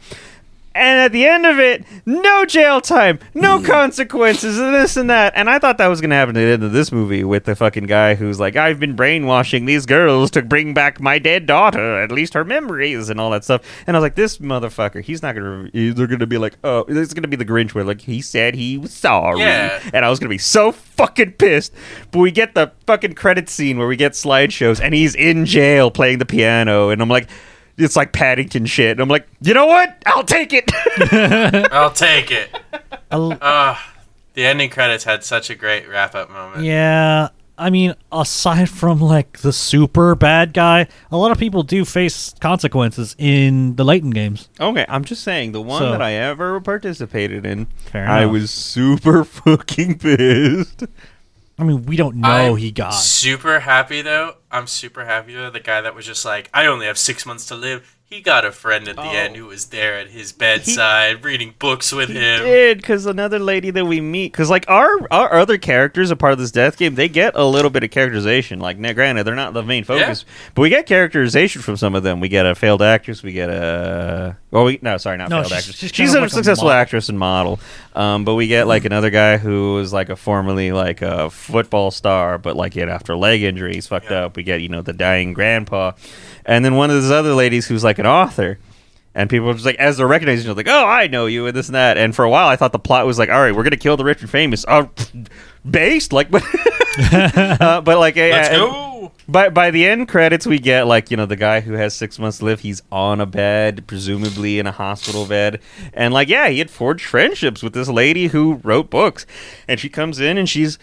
And 0.76 1.00
at 1.00 1.12
the 1.12 1.26
end 1.26 1.46
of 1.46 1.60
it, 1.60 1.86
no 2.06 2.46
jail 2.46 2.82
time, 2.82 3.20
no 3.36 3.62
consequences, 3.64 4.60
and 4.60 4.74
this 4.74 4.98
and 4.98 5.10
that. 5.10 5.34
And 5.36 5.50
I 5.50 5.60
thought 5.60 5.78
that 5.78 5.88
was 5.88 6.02
going 6.02 6.10
to 6.10 6.16
happen 6.16 6.36
at 6.36 6.40
the 6.40 6.52
end 6.54 6.64
of 6.64 6.72
this 6.72 6.92
movie 6.92 7.24
with 7.24 7.44
the 7.44 7.56
fucking 7.56 7.86
guy 7.86 8.16
who's 8.16 8.40
like, 8.40 8.56
I've 8.56 8.80
been 8.80 8.96
brainwashing 8.96 9.66
these 9.66 9.86
girls 9.86 10.32
to 10.32 10.42
bring 10.42 10.74
back 10.74 11.00
my 11.00 11.20
dead 11.20 11.46
daughter, 11.46 12.02
at 12.02 12.12
least 12.12 12.34
her 12.34 12.44
memories, 12.44 13.10
and 13.10 13.20
all 13.20 13.30
that 13.32 13.44
stuff. 13.44 13.62
And 13.86 13.96
I 13.96 14.00
was 14.00 14.04
like, 14.04 14.16
this 14.16 14.40
motherfucker, 14.40 15.04
he's 15.04 15.22
not 15.22 15.36
going 15.36 15.70
to, 15.72 15.94
they're 15.94 16.08
going 16.08 16.20
to 16.20 16.28
be 16.28 16.40
like, 16.40 16.58
oh, 16.64 16.86
it's 16.88 17.14
going 17.14 17.24
to 17.24 17.28
be 17.28 17.36
the 17.36 17.46
Grinch 17.46 17.76
where, 17.76 17.84
like, 17.84 18.02
he 18.02 18.22
said 18.22 18.56
he 18.56 18.78
was 18.78 18.94
sorry. 18.94 19.40
Yeah. 19.40 19.80
And 19.94 20.04
I 20.04 20.10
was 20.10 20.20
going 20.20 20.30
to 20.30 20.34
be 20.34 20.40
so 20.40 20.72
fucking 20.72 21.34
pissed. 21.34 21.74
But 22.12 22.20
we 22.20 22.32
get 22.32 22.56
the 22.56 22.72
fucking 22.88 23.14
credit 23.14 23.48
scene 23.48 23.78
where 23.78 23.88
we 23.88 23.96
get 23.96 24.14
slideshows, 24.14 24.82
and 24.82 24.96
he's 24.96 25.14
in 25.14 25.46
jail 25.46 25.92
playing 25.92 26.18
the 26.18 26.26
piano. 26.26 26.90
And 26.90 27.02
I'm 27.02 27.10
like, 27.10 27.30
it's 27.78 27.96
like 27.96 28.12
Paddington 28.14 28.66
shit. 28.66 28.92
And 28.92 29.00
I'm 29.02 29.10
like, 29.10 29.28
you 29.42 29.54
know 29.54 29.66
what? 29.66 30.02
I'll 30.06 30.24
take 30.24 30.52
it. 30.54 30.72
I'll 31.72 31.92
take 31.92 32.32
it. 32.32 32.50
A- 33.12 33.38
Ah, 33.42 33.94
the 34.34 34.46
ending 34.46 34.70
credits 34.70 35.04
had 35.04 35.24
such 35.24 35.50
a 35.50 35.56
great 35.56 35.88
wrap 35.88 36.16
up 36.16 36.30
moment. 36.32 36.64
Yeah, 36.64 37.30
I 37.58 37.70
mean, 37.70 37.94
aside 38.12 38.70
from 38.70 39.00
like 39.00 39.40
the 39.40 39.54
super 39.54 40.16
bad 40.16 40.54
guy, 40.54 40.88
a 41.12 41.18
lot 41.18 41.32
of 41.32 41.38
people 41.38 41.62
do 41.62 41.86
face 41.86 42.34
consequences 42.40 43.16
in 43.20 43.76
the 43.76 43.84
Layton 43.84 44.10
games. 44.10 44.50
okay, 44.60 44.86
I'm 44.90 45.04
just 45.06 45.24
saying 45.24 45.52
the 45.52 45.62
one 45.62 45.80
So- 45.80 45.92
that 45.92 46.02
I 46.02 46.14
ever 46.14 46.60
participated 46.62 47.46
in, 47.46 47.66
Fair 47.92 48.08
I 48.08 48.22
enough. 48.24 48.32
was 48.34 48.50
super 48.52 49.24
fucking 49.24 50.00
pissed. 50.00 50.84
I 51.60 51.64
mean, 51.64 51.84
we 51.86 51.96
don't 51.96 52.16
know 52.16 52.28
I'm 52.54 52.58
he 52.58 52.72
got. 52.72 52.90
super 52.96 53.60
happy 53.60 54.02
though. 54.02 54.36
I'm 54.54 54.68
super 54.68 55.04
happy 55.06 55.34
though. 55.34 55.50
The 55.50 55.60
guy 55.60 55.82
that 55.82 55.96
was 55.96 56.06
just 56.06 56.24
like, 56.24 56.50
I 56.54 56.68
only 56.68 56.86
have 56.86 56.98
six 56.98 57.26
months 57.26 57.46
to 57.48 57.56
live. 57.56 57.98
he 58.06 58.22
got 58.22 58.46
a 58.46 58.52
friend 58.52 58.88
at 58.88 58.96
the 58.96 59.02
Oh. 59.02 59.10
end 59.10 59.36
who 59.36 59.48
was 59.48 59.66
there 59.70 59.98
at 59.98 60.10
his 60.10 60.32
bedside 60.32 61.24
reading 61.26 61.56
books 61.58 61.92
with 61.92 62.10
He 62.10 62.16
him. 62.20 62.44
did 62.44 62.78
because 62.78 63.08
another 63.08 63.40
lady 63.40 63.72
that 63.72 63.86
we 63.86 64.00
meet 64.02 64.32
because 64.32 64.52
like 64.52 64.66
our 64.70 65.00
our 65.10 65.34
other 65.34 65.58
characters 65.58 66.12
a 66.12 66.16
part 66.16 66.32
of 66.34 66.38
this 66.38 66.52
death 66.52 66.78
game 66.78 66.94
they 66.94 67.10
get 67.10 67.34
a 67.36 67.44
little 67.44 67.72
bit 67.72 67.84
of 67.84 67.90
characterization 67.90 68.60
like 68.60 68.78
now 68.78 68.94
granted 68.94 69.24
they're 69.24 69.34
not 69.34 69.54
the 69.56 69.64
main 69.64 69.84
focus 69.84 70.26
but 70.54 70.62
we 70.62 70.70
get 70.70 70.86
characterization 70.86 71.64
from 71.64 71.76
some 71.76 71.96
of 71.96 72.04
them 72.04 72.20
we 72.20 72.30
get 72.30 72.46
a 72.46 72.54
failed 72.54 72.84
actress 72.84 73.24
we 73.24 73.32
get 73.32 73.50
a 73.50 74.38
well 74.54 74.64
we 74.64 74.80
no 74.82 74.96
sorry 74.98 75.18
not 75.18 75.30
No, 75.30 75.38
failed 75.42 75.48
she's- 75.48 75.60
actress 75.60 75.76
she's 75.78 75.90
she's, 75.94 76.10
kind 76.10 76.10
of 76.10 76.16
a 76.16 76.22
like 76.22 76.32
a 76.32 76.36
successful 76.36 76.68
model. 76.70 76.80
actress 76.82 77.10
and 77.10 77.20
model 77.20 77.60
um, 77.96 78.24
but 78.24 78.36
we 78.36 78.48
get 78.48 78.68
like 78.68 78.86
another 78.86 79.10
guy 79.10 79.36
who 79.38 79.74
was 79.74 79.92
like 79.92 80.08
a 80.10 80.16
formerly 80.16 80.72
like 80.72 81.02
a 81.02 81.30
football 81.30 81.92
star 81.92 82.38
but 82.38 82.56
like 82.56 82.76
yet 82.76 82.88
after 82.88 83.16
leg 83.18 83.42
injury 83.44 83.74
he's 83.74 83.88
fucked 83.88 84.10
Yeah. 84.10 84.26
up 84.26 84.38
we 84.38 84.44
get 84.44 84.62
you 84.62 84.70
know 84.70 84.82
the 84.82 84.94
dying 84.94 85.34
grandpa 85.34 85.92
and 86.46 86.64
then 86.64 86.76
one 86.76 86.90
of 86.90 86.96
those 86.96 87.12
other 87.12 87.34
ladies 87.34 87.68
who's 87.68 87.84
like 87.84 88.00
an 88.00 88.06
author 88.08 88.58
and 89.16 89.30
people 89.30 89.46
were 89.46 89.54
just 89.54 89.64
like, 89.64 89.76
as 89.76 89.98
they're 89.98 90.08
recognizing, 90.08 90.48
you 90.48 90.54
like, 90.56 90.68
oh, 90.68 90.86
I 90.88 91.06
know 91.06 91.28
you, 91.28 91.46
and 91.46 91.56
this 91.56 91.68
and 91.68 91.76
that. 91.76 92.00
And 92.00 92.16
for 92.16 92.26
a 92.26 92.30
while, 92.32 92.48
I 92.48 92.56
thought 92.56 92.72
the 92.72 92.80
plot 92.80 93.06
was 93.06 93.20
like, 93.20 93.30
all 93.30 93.40
right, 93.40 93.56
we're 93.56 93.62
gonna 93.62 93.78
kill 93.78 93.96
the 93.96 94.04
rich 94.04 94.22
and 94.22 94.30
famous. 94.30 94.66
Uh, 94.68 94.88
based 95.70 96.12
like, 96.12 96.32
but, 96.32 96.42
uh, 97.14 97.82
but 97.82 98.00
like, 98.00 98.16
Let's 98.16 98.50
uh, 98.50 98.54
go. 98.54 98.93
By 99.34 99.50
by 99.50 99.72
the 99.72 99.86
end 99.86 100.08
credits, 100.08 100.46
we 100.48 100.60
get 100.60 100.88
like 100.88 101.12
you 101.12 101.18
know 101.18 101.26
the 101.26 101.36
guy 101.36 101.60
who 101.60 101.74
has 101.74 101.94
six 101.94 102.18
months 102.18 102.38
to 102.38 102.46
live. 102.46 102.62
He's 102.62 102.82
on 102.92 103.20
a 103.20 103.26
bed, 103.26 103.86
presumably 103.88 104.60
in 104.60 104.68
a 104.68 104.72
hospital 104.72 105.26
bed, 105.26 105.60
and 105.94 106.14
like 106.14 106.30
yeah, 106.30 106.48
he 106.48 106.60
had 106.60 106.70
forged 106.70 107.06
friendships 107.06 107.62
with 107.62 107.74
this 107.74 107.90
lady 107.90 108.28
who 108.28 108.62
wrote 108.64 108.90
books, 108.90 109.26
and 109.68 109.80
she 109.80 109.90
comes 109.90 110.20
in 110.20 110.38
and 110.38 110.48
she's 110.48 110.80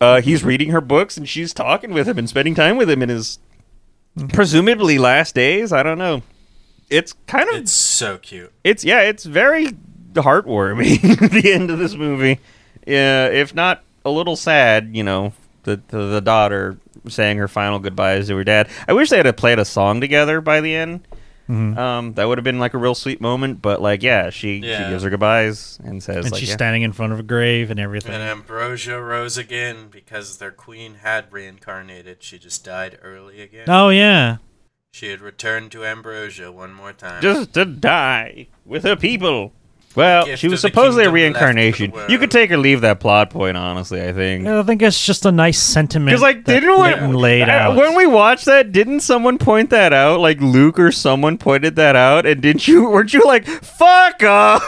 uh, 0.00 0.20
he's 0.20 0.42
reading 0.42 0.70
her 0.70 0.80
books 0.80 1.16
and 1.16 1.28
she's 1.28 1.54
talking 1.54 1.92
with 1.92 2.08
him 2.08 2.18
and 2.18 2.28
spending 2.28 2.56
time 2.56 2.76
with 2.76 2.90
him 2.90 3.02
in 3.02 3.08
his 3.08 3.38
presumably 4.32 4.98
last 4.98 5.34
days. 5.34 5.72
I 5.72 5.82
don't 5.84 5.98
know. 5.98 6.22
It's 6.90 7.14
kind 7.26 7.48
of 7.48 7.56
It's 7.56 7.72
so 7.72 8.18
cute. 8.18 8.52
it's 8.64 8.84
yeah, 8.84 9.02
it's 9.02 9.24
very 9.24 9.68
heartwarming. 10.14 11.30
the 11.42 11.52
end 11.52 11.70
of 11.70 11.78
this 11.78 11.94
movie, 11.94 12.40
yeah, 12.86 13.26
if 13.28 13.54
not 13.54 13.84
a 14.04 14.10
little 14.10 14.36
sad, 14.36 14.90
you 14.96 15.04
know, 15.04 15.32
the, 15.62 15.80
the 15.88 16.06
the 16.06 16.20
daughter 16.20 16.78
saying 17.08 17.38
her 17.38 17.48
final 17.48 17.78
goodbyes 17.78 18.28
to 18.28 18.36
her 18.36 18.44
dad. 18.44 18.68
I 18.88 18.92
wish 18.92 19.10
they 19.10 19.16
had 19.18 19.36
played 19.36 19.58
a 19.58 19.64
song 19.64 20.00
together 20.00 20.40
by 20.40 20.60
the 20.60 20.74
end. 20.74 21.06
Mhm. 21.48 21.76
Um, 21.76 22.12
that 22.14 22.28
would 22.28 22.38
have 22.38 22.44
been 22.44 22.60
like 22.60 22.72
a 22.72 22.78
real 22.78 22.94
sweet 22.94 23.20
moment. 23.20 23.60
But 23.60 23.82
like, 23.82 24.02
yeah, 24.02 24.30
she 24.30 24.58
Yeah. 24.58 24.84
she 24.86 24.90
gives 24.92 25.02
her 25.02 25.10
goodbyes 25.10 25.78
and 25.84 26.00
says 26.02 26.24
and 26.24 26.32
like, 26.32 26.38
she's 26.40 26.48
yeah. 26.50 26.54
standing 26.54 26.82
in 26.82 26.92
front 26.92 27.12
of 27.12 27.18
a 27.18 27.22
grave 27.24 27.70
and 27.70 27.80
everything. 27.80 28.12
And 28.14 28.22
Ambrosia 28.22 29.00
rose 29.00 29.36
again 29.36 29.88
because 29.90 30.38
their 30.38 30.52
queen 30.52 30.96
had 31.02 31.32
reincarnated. 31.32 32.22
She 32.22 32.38
just 32.38 32.64
died 32.64 32.96
early 33.02 33.42
again. 33.42 33.64
oh 33.68 33.88
yeah, 33.88 34.36
She 34.92 35.08
had 35.10 35.20
returned 35.20 35.72
to 35.72 35.84
Ambrosia 35.84 36.52
one 36.52 36.72
more 36.72 36.92
time. 36.92 37.20
just 37.20 37.52
to 37.54 37.64
die 37.64 38.46
with 38.64 38.84
her 38.84 38.96
people. 38.96 39.52
Well, 39.94 40.24
Gift 40.24 40.40
she 40.40 40.48
was 40.48 40.64
of 40.64 40.70
the 40.72 40.76
supposedly 40.76 41.04
a 41.04 41.06
kingdom 41.06 41.32
left 41.34 41.36
for 41.36 41.52
the 41.52 41.54
reincarnation. 41.54 41.84
You 42.10 42.18
could 42.18 42.20
world. 42.20 42.30
take 42.30 42.50
or 42.50 42.56
leave 42.56 42.80
that 42.80 43.00
plot 43.00 43.30
point, 43.30 43.56
honestly. 43.56 44.02
I 44.02 44.12
think. 44.12 44.46
I 44.46 44.62
think 44.62 44.82
it's 44.82 45.04
just 45.04 45.26
a 45.26 45.32
nice 45.32 45.60
sentiment. 45.60 46.06
Because 46.06 46.22
like, 46.22 46.44
that 46.44 46.60
didn't 46.60 46.78
Layton 46.78 47.10
we, 47.10 47.16
laid 47.16 47.48
out 47.48 47.76
when 47.76 47.94
we 47.96 48.06
watched 48.06 48.46
that? 48.46 48.72
Didn't 48.72 49.00
someone 49.00 49.38
point 49.38 49.70
that 49.70 49.92
out? 49.92 50.20
Like 50.20 50.40
Luke 50.40 50.78
or 50.78 50.92
someone 50.92 51.38
pointed 51.38 51.76
that 51.76 51.96
out, 51.96 52.26
and 52.26 52.40
didn't 52.40 52.66
you? 52.66 52.88
Weren't 52.88 53.12
you 53.12 53.24
like, 53.24 53.46
"Fuck 53.46 54.22
off"? 54.22 54.62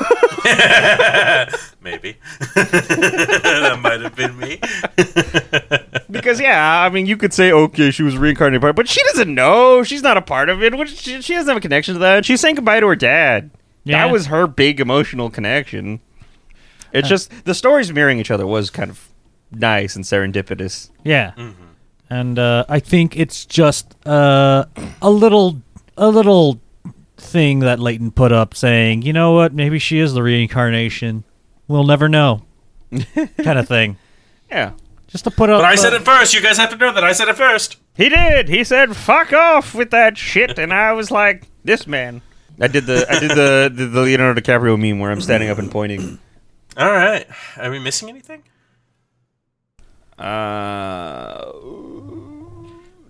Maybe. 1.84 2.16
that 2.54 3.78
might 3.82 4.00
have 4.00 4.16
been 4.16 4.38
me. 4.38 4.58
because 6.10 6.40
yeah, 6.40 6.80
I 6.82 6.88
mean, 6.88 7.06
you 7.06 7.16
could 7.16 7.34
say, 7.34 7.52
"Okay, 7.52 7.90
she 7.90 8.02
was 8.02 8.16
reincarnated," 8.16 8.62
part, 8.62 8.74
but 8.74 8.88
she 8.88 9.02
doesn't 9.04 9.34
know. 9.34 9.82
She's 9.82 10.02
not 10.02 10.16
a 10.16 10.22
part 10.22 10.48
of 10.48 10.62
it. 10.62 10.76
Which 10.76 10.96
she, 10.96 11.20
she 11.20 11.34
doesn't 11.34 11.48
have 11.48 11.58
a 11.58 11.60
connection 11.60 11.94
to 11.94 12.00
that. 12.00 12.24
She's 12.24 12.40
saying 12.40 12.54
goodbye 12.54 12.80
to 12.80 12.86
her 12.86 12.96
dad. 12.96 13.50
Yeah. 13.84 14.06
That 14.06 14.12
was 14.12 14.26
her 14.26 14.46
big 14.46 14.80
emotional 14.80 15.30
connection. 15.30 16.00
It's 16.92 17.06
Uh. 17.06 17.08
just 17.10 17.44
the 17.44 17.54
stories 17.54 17.92
mirroring 17.92 18.18
each 18.18 18.30
other 18.30 18.46
was 18.46 18.70
kind 18.70 18.90
of 18.90 19.08
nice 19.52 19.94
and 19.96 20.04
serendipitous. 20.04 20.90
Yeah, 21.04 21.32
Mm-hmm. 21.36 21.62
and 22.10 22.38
uh, 22.38 22.64
I 22.68 22.80
think 22.80 23.16
it's 23.16 23.44
just 23.44 23.94
uh, 24.06 24.64
a 25.02 25.10
little, 25.10 25.60
a 25.96 26.08
little 26.08 26.60
thing 27.16 27.60
that 27.60 27.78
Layton 27.78 28.10
put 28.10 28.32
up, 28.32 28.54
saying, 28.54 29.02
"You 29.02 29.12
know 29.12 29.32
what? 29.32 29.52
Maybe 29.52 29.78
she 29.78 29.98
is 29.98 30.14
the 30.14 30.22
reincarnation. 30.22 31.24
We'll 31.68 31.84
never 31.84 32.08
know." 32.08 32.42
kind 33.42 33.58
of 33.58 33.66
thing. 33.68 33.96
Yeah. 34.50 34.72
Just 35.08 35.24
to 35.24 35.30
put 35.30 35.50
up. 35.50 35.60
But 35.60 35.66
I 35.66 35.74
said 35.76 35.92
it 35.92 36.02
first. 36.02 36.34
You 36.34 36.40
guys 36.42 36.56
have 36.58 36.70
to 36.70 36.76
know 36.76 36.92
that 36.92 37.04
I 37.04 37.12
said 37.12 37.28
it 37.28 37.36
first. 37.36 37.76
He 37.96 38.08
did. 38.08 38.48
He 38.48 38.64
said, 38.64 38.96
"Fuck 38.96 39.32
off 39.32 39.74
with 39.74 39.90
that 39.90 40.16
shit," 40.18 40.58
and 40.58 40.72
I 40.72 40.92
was 40.92 41.10
like, 41.10 41.48
"This 41.64 41.86
man." 41.86 42.22
I 42.60 42.68
did 42.68 42.86
the 42.86 43.06
I 43.10 43.18
did 43.20 43.30
the 43.30 43.70
the, 43.74 43.86
the 43.86 44.00
Leonardo 44.00 44.40
DiCaprio 44.40 44.78
meme 44.78 44.98
where 45.00 45.10
I'm 45.10 45.20
standing 45.20 45.50
up 45.50 45.58
and 45.58 45.70
pointing. 45.70 46.18
All 46.76 46.90
right. 46.92 47.26
Are 47.56 47.70
we 47.70 47.78
missing 47.78 48.08
anything? 48.08 48.42
Uh, 50.18 51.50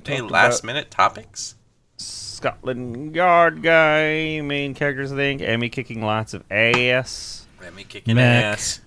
Any 0.06 0.20
last 0.22 0.64
minute 0.64 0.90
topics? 0.90 1.54
Scotland 1.96 3.14
Yard 3.14 3.62
guy, 3.62 4.40
main 4.40 4.74
characters. 4.74 5.12
I 5.12 5.16
think 5.16 5.42
Emmy 5.42 5.68
kicking 5.68 6.02
lots 6.02 6.34
of 6.34 6.44
ass. 6.50 7.46
Remy 7.60 7.84
kicking 7.84 8.16
Mech. 8.16 8.44
ass. 8.44 8.80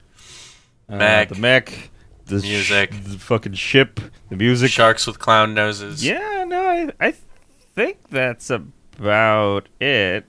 Uh, 0.90 0.98
Mech. 0.98 1.30
the 1.30 1.36
mech, 1.36 1.90
the 2.26 2.40
sh- 2.40 2.44
Music. 2.44 2.92
the 3.04 3.18
fucking 3.20 3.54
ship, 3.54 4.00
the 4.30 4.36
music. 4.36 4.72
Sharks 4.72 5.06
with 5.08 5.20
clown 5.20 5.54
noses. 5.54 6.04
Yeah, 6.06 6.44
no, 6.48 6.68
I 6.68 6.90
I 7.00 7.12
think 7.76 7.98
that's 8.10 8.50
about 8.50 9.68
it. 9.80 10.26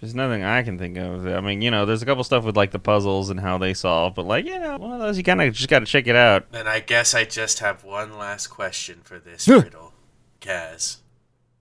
There's 0.00 0.14
nothing 0.14 0.44
I 0.44 0.62
can 0.62 0.78
think 0.78 0.96
of. 0.96 1.26
I 1.26 1.40
mean, 1.40 1.60
you 1.60 1.70
know, 1.70 1.84
there's 1.84 2.02
a 2.02 2.06
couple 2.06 2.22
stuff 2.22 2.44
with 2.44 2.56
like 2.56 2.70
the 2.70 2.78
puzzles 2.78 3.30
and 3.30 3.40
how 3.40 3.58
they 3.58 3.74
solve, 3.74 4.14
but 4.14 4.26
like, 4.26 4.44
you 4.44 4.58
know, 4.58 4.76
one 4.76 4.92
of 4.92 5.00
those 5.00 5.18
you 5.18 5.24
kind 5.24 5.42
of 5.42 5.52
just 5.54 5.68
got 5.68 5.80
to 5.80 5.86
check 5.86 6.06
it 6.06 6.16
out. 6.16 6.50
Then 6.52 6.68
I 6.68 6.80
guess 6.80 7.14
I 7.14 7.24
just 7.24 7.58
have 7.58 7.84
one 7.84 8.16
last 8.16 8.46
question 8.48 9.00
for 9.02 9.18
this 9.18 9.48
riddle. 9.48 9.92
Kaz. 10.40 10.98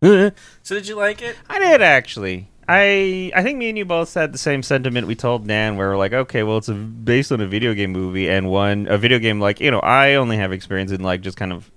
Uh-huh. 0.02 0.32
So 0.62 0.76
did 0.76 0.88
you 0.88 0.96
like 0.96 1.22
it? 1.22 1.36
I 1.50 1.58
did 1.58 1.82
actually. 1.82 2.50
I 2.70 3.32
I 3.34 3.44
think 3.44 3.58
me 3.58 3.70
and 3.70 3.78
you 3.78 3.86
both 3.86 4.14
had 4.14 4.34
the 4.34 4.38
same 4.38 4.62
sentiment 4.62 5.08
we 5.08 5.16
told 5.16 5.48
Nan, 5.48 5.78
where 5.78 5.90
we're 5.90 5.98
like, 5.98 6.14
okay, 6.14 6.44
well, 6.44 6.58
it's 6.58 6.68
a, 6.68 6.74
based 6.74 7.32
on 7.32 7.40
a 7.42 7.48
video 7.48 7.74
game 7.74 7.92
movie, 7.92 8.30
and 8.30 8.50
one 8.50 8.88
a 8.88 8.98
video 8.98 9.20
game 9.20 9.40
like 9.40 9.60
you 9.60 9.72
know, 9.72 9.80
I 9.80 10.16
only 10.16 10.38
have 10.38 10.52
experience 10.52 10.92
in 10.92 11.02
like 11.02 11.22
just 11.22 11.38
kind 11.38 11.54
of 11.54 11.72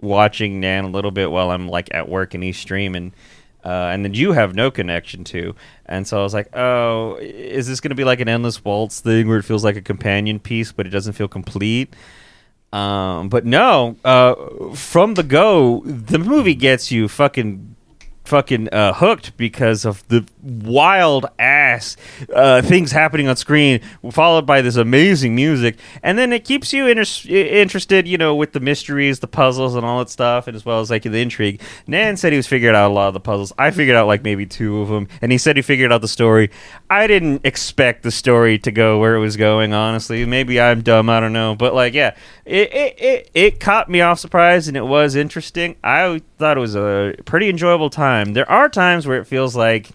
watching 0.00 0.58
Nan 0.58 0.84
a 0.84 0.88
little 0.88 1.10
bit 1.10 1.30
while 1.30 1.50
I'm 1.50 1.68
like 1.68 1.88
at 1.92 2.08
work 2.08 2.34
and 2.34 2.42
he's 2.42 2.58
streaming. 2.58 3.12
Uh, 3.64 3.90
and 3.92 4.04
then 4.04 4.12
you 4.14 4.32
have 4.32 4.54
no 4.54 4.70
connection 4.70 5.22
to, 5.22 5.54
and 5.86 6.06
so 6.06 6.18
I 6.18 6.22
was 6.22 6.34
like, 6.34 6.48
"Oh, 6.56 7.16
is 7.20 7.68
this 7.68 7.80
going 7.80 7.90
to 7.90 7.94
be 7.94 8.02
like 8.04 8.18
an 8.20 8.28
endless 8.28 8.64
waltz 8.64 9.00
thing 9.00 9.28
where 9.28 9.38
it 9.38 9.44
feels 9.44 9.62
like 9.62 9.76
a 9.76 9.82
companion 9.82 10.40
piece, 10.40 10.72
but 10.72 10.86
it 10.86 10.90
doesn't 10.90 11.12
feel 11.12 11.28
complete?" 11.28 11.94
Um, 12.72 13.28
but 13.28 13.44
no, 13.44 13.96
uh, 14.04 14.34
from 14.74 15.14
the 15.14 15.22
go, 15.22 15.82
the 15.84 16.18
movie 16.18 16.54
gets 16.54 16.90
you 16.90 17.06
fucking 17.06 17.76
fucking 18.24 18.68
uh, 18.72 18.92
hooked 18.94 19.36
because 19.36 19.84
of 19.84 20.06
the 20.08 20.24
wild 20.42 21.26
ass 21.38 21.96
uh, 22.34 22.62
things 22.62 22.92
happening 22.92 23.28
on 23.28 23.36
screen, 23.36 23.80
followed 24.10 24.46
by 24.46 24.62
this 24.62 24.76
amazing 24.76 25.34
music, 25.34 25.78
and 26.02 26.18
then 26.18 26.32
it 26.32 26.44
keeps 26.44 26.72
you 26.72 26.86
inter- 26.86 27.28
interested, 27.28 28.06
you 28.06 28.18
know, 28.18 28.34
with 28.34 28.52
the 28.52 28.60
mysteries, 28.60 29.20
the 29.20 29.26
puzzles, 29.26 29.74
and 29.74 29.84
all 29.84 29.98
that 29.98 30.10
stuff, 30.10 30.46
and 30.46 30.56
as 30.56 30.64
well 30.64 30.80
as 30.80 30.90
like 30.90 31.02
the 31.02 31.20
intrigue. 31.20 31.60
Nan 31.86 32.16
said 32.16 32.32
he 32.32 32.36
was 32.36 32.46
figured 32.46 32.74
out 32.74 32.90
a 32.90 32.94
lot 32.94 33.08
of 33.08 33.14
the 33.14 33.20
puzzles. 33.20 33.52
I 33.58 33.70
figured 33.70 33.96
out 33.96 34.06
like 34.06 34.22
maybe 34.22 34.46
two 34.46 34.80
of 34.80 34.88
them, 34.88 35.08
and 35.20 35.32
he 35.32 35.38
said 35.38 35.56
he 35.56 35.62
figured 35.62 35.92
out 35.92 36.00
the 36.00 36.08
story. 36.08 36.50
I 36.90 37.06
didn't 37.06 37.44
expect 37.44 38.02
the 38.02 38.10
story 38.10 38.58
to 38.60 38.70
go 38.70 38.98
where 38.98 39.14
it 39.14 39.20
was 39.20 39.36
going. 39.36 39.72
Honestly, 39.72 40.24
maybe 40.24 40.60
I'm 40.60 40.82
dumb. 40.82 41.10
I 41.10 41.20
don't 41.20 41.32
know, 41.32 41.54
but 41.54 41.74
like, 41.74 41.94
yeah, 41.94 42.14
it 42.44 42.72
it 42.72 43.00
it, 43.00 43.30
it 43.34 43.60
caught 43.60 43.88
me 43.88 44.00
off 44.00 44.18
surprise, 44.18 44.68
and 44.68 44.76
it 44.76 44.84
was 44.86 45.14
interesting. 45.14 45.76
I 45.82 46.22
thought 46.38 46.56
it 46.56 46.60
was 46.60 46.74
a 46.74 47.14
pretty 47.24 47.48
enjoyable 47.48 47.90
time. 47.90 48.32
There 48.32 48.50
are 48.50 48.68
times 48.68 49.06
where 49.06 49.18
it 49.18 49.26
feels 49.26 49.54
like 49.54 49.90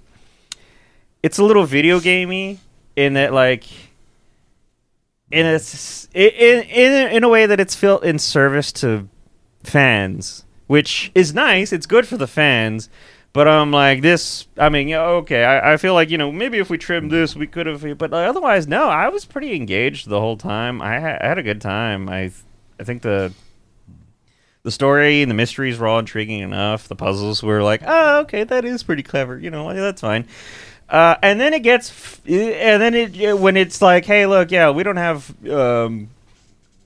it's 1.23 1.37
a 1.37 1.43
little 1.43 1.65
video 1.65 1.99
gamey 1.99 2.59
in 2.95 3.13
that 3.13 3.33
like 3.33 3.65
in 5.29 5.45
a, 5.45 5.59
in 6.13 6.63
in 6.63 7.11
in 7.11 7.23
a 7.23 7.29
way 7.29 7.45
that 7.45 7.59
it's 7.59 7.75
felt 7.75 8.03
in 8.03 8.17
service 8.17 8.71
to 8.73 9.09
fans, 9.63 10.45
which 10.67 11.11
is 11.13 11.33
nice. 11.33 11.73
It's 11.73 11.85
good 11.85 12.07
for 12.07 12.17
the 12.17 12.27
fans. 12.27 12.89
But 13.33 13.47
I'm 13.47 13.71
like 13.71 14.01
this. 14.01 14.47
I 14.57 14.69
mean, 14.69 14.91
okay. 14.93 15.43
I, 15.43 15.73
I 15.73 15.77
feel 15.77 15.93
like 15.93 16.09
you 16.09 16.17
know 16.17 16.31
maybe 16.31 16.57
if 16.57 16.69
we 16.69 16.77
trimmed 16.77 17.11
this, 17.11 17.35
we 17.35 17.45
could 17.47 17.67
have. 17.67 17.97
But 17.97 18.13
otherwise, 18.13 18.67
no. 18.67 18.89
I 18.89 19.09
was 19.09 19.25
pretty 19.25 19.55
engaged 19.55 20.07
the 20.07 20.19
whole 20.19 20.37
time. 20.37 20.81
I, 20.81 20.99
ha- 20.99 21.17
I 21.21 21.27
had 21.27 21.37
a 21.37 21.43
good 21.43 21.61
time. 21.61 22.09
I 22.09 22.31
I 22.79 22.83
think 22.83 23.03
the 23.03 23.33
the 24.63 24.71
story 24.71 25.21
and 25.21 25.31
the 25.31 25.35
mysteries 25.35 25.77
were 25.77 25.87
all 25.87 25.99
intriguing 25.99 26.39
enough. 26.39 26.87
The 26.87 26.95
puzzles 26.95 27.41
were 27.41 27.63
like, 27.63 27.83
oh, 27.85 28.19
okay, 28.21 28.43
that 28.43 28.65
is 28.65 28.83
pretty 28.83 29.03
clever. 29.03 29.37
You 29.39 29.49
know, 29.49 29.65
like, 29.65 29.77
that's 29.77 30.01
fine. 30.01 30.25
Uh, 30.89 31.15
and 31.21 31.39
then 31.39 31.53
it 31.53 31.63
gets, 31.63 31.89
f- 31.89 32.21
and 32.27 32.81
then 32.81 32.93
it 32.93 33.39
when 33.39 33.55
it's 33.55 33.81
like, 33.81 34.03
hey, 34.05 34.25
look, 34.25 34.51
yeah, 34.51 34.69
we 34.71 34.83
don't 34.83 34.97
have 34.97 35.47
um, 35.49 36.09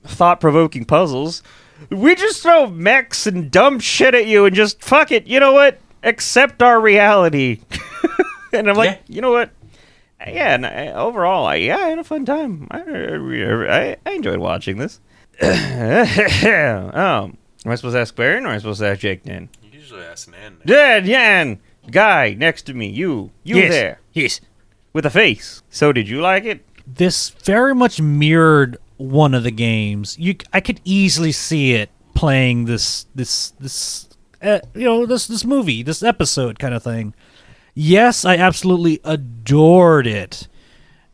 thought-provoking 0.04 0.84
puzzles. 0.84 1.42
We 1.90 2.14
just 2.14 2.42
throw 2.42 2.68
mechs 2.68 3.26
and 3.26 3.50
dumb 3.50 3.80
shit 3.80 4.14
at 4.14 4.26
you 4.26 4.44
and 4.44 4.54
just 4.54 4.80
fuck 4.80 5.10
it. 5.10 5.26
You 5.26 5.40
know 5.40 5.52
what? 5.52 5.80
Accept 6.02 6.62
our 6.62 6.80
reality. 6.80 7.60
and 8.52 8.68
I'm 8.68 8.76
like, 8.76 8.90
Yeah. 9.08 9.14
you 9.14 9.20
know 9.20 9.30
what? 9.32 9.50
Yeah, 10.26 10.54
and 10.54 10.64
I, 10.66 10.92
overall, 10.92 11.46
I, 11.46 11.56
yeah, 11.56 11.76
I 11.78 11.88
had 11.88 11.98
a 11.98 12.04
fun 12.04 12.24
time. 12.24 12.68
I, 12.70 12.80
I, 12.82 13.96
I 14.06 14.12
enjoyed 14.12 14.38
watching 14.38 14.78
this. 14.78 15.00
um, 15.42 17.36
am 17.64 17.72
I 17.72 17.74
supposed 17.74 17.94
to 17.94 18.00
ask 18.00 18.14
Baron 18.14 18.44
or 18.44 18.48
am 18.50 18.54
I 18.54 18.58
supposed 18.58 18.80
to 18.80 18.86
ask 18.88 19.00
Jake 19.00 19.26
Nan? 19.26 19.48
You 19.62 19.70
usually 19.80 20.02
ask 20.02 20.30
Nan. 20.30 20.58
Dad, 20.64 21.06
Yan, 21.06 21.58
guy 21.90 22.34
next 22.34 22.62
to 22.66 22.74
me, 22.74 22.88
you, 22.88 23.30
you 23.42 23.56
Yes. 23.56 23.70
there 23.72 24.00
Yes. 24.12 24.40
with 24.92 25.06
a 25.06 25.10
face. 25.10 25.62
So, 25.70 25.92
did 25.92 26.08
you 26.08 26.20
like 26.20 26.44
it? 26.44 26.64
This 26.86 27.30
very 27.30 27.74
much 27.74 28.00
mirrored 28.00 28.76
one 28.98 29.34
of 29.34 29.42
the 29.42 29.50
games. 29.50 30.16
You, 30.18 30.36
I 30.52 30.60
could 30.60 30.80
easily 30.84 31.32
see 31.32 31.72
it 31.74 31.90
playing 32.14 32.66
this, 32.66 33.06
this, 33.14 33.50
this, 33.58 34.08
uh, 34.42 34.60
you 34.74 34.84
know, 34.84 35.06
this, 35.06 35.26
this 35.26 35.44
movie, 35.44 35.82
this 35.82 36.02
episode 36.02 36.58
kind 36.58 36.74
of 36.74 36.82
thing. 36.82 37.14
Yes, 37.74 38.24
I 38.24 38.36
absolutely 38.36 39.00
adored 39.04 40.06
it. 40.06 40.48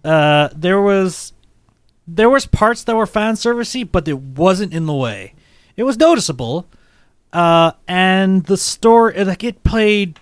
Uh, 0.04 0.48
there 0.54 0.80
was, 0.80 1.32
there 2.06 2.30
was 2.30 2.46
parts 2.46 2.84
that 2.84 2.96
were 2.96 3.06
fan 3.06 3.34
servicey, 3.34 3.88
but 3.90 4.08
it 4.08 4.18
wasn't 4.18 4.72
in 4.72 4.86
the 4.86 4.94
way. 4.94 5.34
It 5.76 5.84
was 5.84 5.96
noticeable, 5.96 6.66
uh, 7.32 7.72
and 7.86 8.44
the 8.46 8.56
story, 8.56 9.22
like 9.24 9.44
it 9.44 9.62
played 9.62 10.18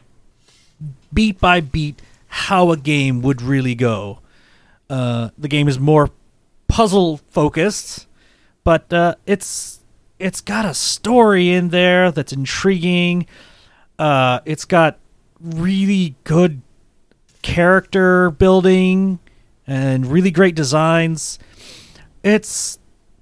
beat 1.13 1.41
by 1.41 1.61
beat 1.61 2.03
how 2.27 2.73
a 2.73 2.77
game 2.77 3.23
would 3.23 3.41
really 3.41 3.75
go. 3.75 4.19
Uh, 4.91 5.31
the 5.39 5.49
game 5.49 5.69
is 5.69 5.79
more 5.79 6.11
puzzle 6.69 7.19
focused, 7.31 8.07
but 8.65 8.93
uh, 8.93 9.15
it's 9.25 9.76
it's 10.19 10.41
got 10.41 10.65
a 10.65 10.75
story 10.75 11.51
in 11.51 11.69
there 11.69 12.11
that's 12.11 12.33
intriguing. 12.33 13.27
Uh, 13.99 14.41
it's 14.45 14.65
got 14.65 14.99
really 15.41 16.15
good 16.25 16.63
character 17.43 18.31
building 18.31 19.19
and 19.67 20.07
really 20.07 20.31
great 20.31 20.55
designs. 20.55 21.39
It's 22.23 22.79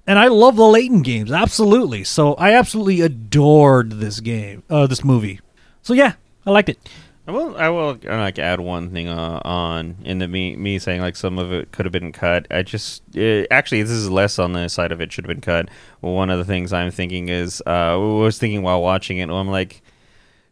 and 0.07 0.19
I 0.19 0.27
love 0.27 0.55
the 0.55 0.65
Layton 0.65 1.01
games 1.01 1.31
absolutely. 1.31 2.03
So 2.03 2.33
I 2.35 2.53
absolutely 2.53 3.01
adored 3.01 3.93
this 3.93 4.19
game, 4.19 4.63
uh, 4.69 4.87
this 4.87 5.03
movie. 5.03 5.39
So 5.81 5.93
yeah, 5.93 6.13
I 6.45 6.51
liked 6.51 6.69
it. 6.69 6.79
I 7.27 7.31
will. 7.31 7.57
I 7.57 7.69
will 7.69 7.97
uh, 8.07 8.17
like 8.17 8.37
add 8.37 8.59
one 8.59 8.91
thing 8.91 9.07
uh, 9.07 9.41
on 9.43 9.97
in 10.03 10.19
the 10.19 10.27
me 10.27 10.55
me 10.55 10.77
saying 10.77 11.01
like 11.01 11.15
some 11.15 11.39
of 11.39 11.51
it 11.51 11.71
could 11.71 11.85
have 11.85 11.91
been 11.91 12.11
cut. 12.11 12.45
I 12.51 12.61
just 12.61 13.01
uh 13.17 13.45
actually 13.49 13.81
this 13.81 13.91
is 13.91 14.09
less 14.11 14.37
on 14.37 14.53
the 14.53 14.67
side 14.67 14.91
of 14.91 15.01
it 15.01 15.11
should 15.11 15.25
have 15.25 15.29
been 15.29 15.41
cut. 15.41 15.69
One 16.01 16.29
of 16.29 16.37
the 16.37 16.45
things 16.45 16.71
I'm 16.71 16.91
thinking 16.91 17.29
is 17.29 17.63
uh, 17.65 17.69
I 17.69 17.95
was 17.95 18.37
thinking 18.37 18.61
while 18.61 18.81
watching 18.81 19.17
it. 19.17 19.29
I'm 19.29 19.49
like, 19.49 19.81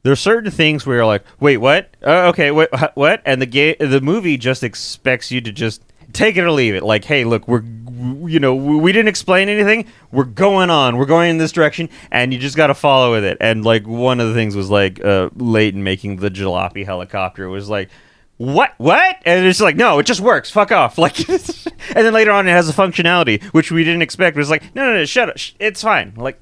there 0.02 0.12
are 0.12 0.16
certain 0.16 0.50
things 0.50 0.86
where 0.86 0.98
you're 0.98 1.06
like, 1.06 1.24
wait, 1.40 1.58
what? 1.58 1.96
Uh, 2.02 2.30
okay, 2.30 2.50
what? 2.50 2.96
What? 2.96 3.22
And 3.24 3.40
the 3.40 3.46
game, 3.46 3.76
the 3.80 4.02
movie 4.02 4.38
just 4.38 4.64
expects 4.64 5.30
you 5.30 5.42
to 5.42 5.52
just 5.52 5.84
take 6.12 6.38
it 6.38 6.42
or 6.42 6.52
leave 6.52 6.74
it. 6.74 6.84
Like, 6.84 7.06
hey, 7.06 7.24
look, 7.24 7.48
we're 7.48 7.64
you 8.28 8.40
know 8.40 8.54
we 8.56 8.92
didn't 8.92 9.08
explain 9.08 9.50
anything. 9.50 9.86
We're 10.12 10.24
going 10.24 10.70
on. 10.70 10.98
We're 10.98 11.06
going 11.06 11.30
in 11.30 11.38
this 11.38 11.52
direction, 11.52 11.90
and 12.12 12.34
you 12.34 12.40
just 12.40 12.58
got 12.58 12.68
to 12.68 12.74
follow 12.74 13.12
with 13.12 13.24
it. 13.24 13.38
And 13.40 13.64
like 13.64 13.88
one 13.88 14.20
of 14.20 14.28
the 14.28 14.34
things 14.34 14.56
was 14.56 14.70
like 14.70 15.04
uh, 15.04 15.30
Layton 15.36 15.84
making 15.84 16.18
the 16.18 16.30
jalopy 16.30 16.86
helicopter 16.86 17.50
was 17.50 17.70
like. 17.70 17.90
What? 18.38 18.74
What? 18.78 19.18
And 19.26 19.46
it's 19.46 19.62
like, 19.62 19.76
no, 19.76 20.00
it 20.00 20.08
just 20.08 20.20
works. 20.20 20.50
Fuck 20.50 20.72
off. 20.72 20.98
Like, 21.04 21.30
and 21.30 22.06
then 22.06 22.14
later 22.14 22.32
on, 22.32 22.48
it 22.48 22.52
has 22.52 22.68
a 22.68 22.74
functionality 22.74 23.42
which 23.54 23.72
we 23.72 23.84
didn't 23.84 24.02
expect. 24.02 24.36
It 24.36 24.40
was 24.40 24.50
like, 24.50 24.74
no, 24.76 24.86
no, 24.86 24.94
no, 24.96 25.06
shut 25.06 25.30
up. 25.30 25.36
It's 25.60 25.84
fine. 25.84 26.14
Like, 26.18 26.40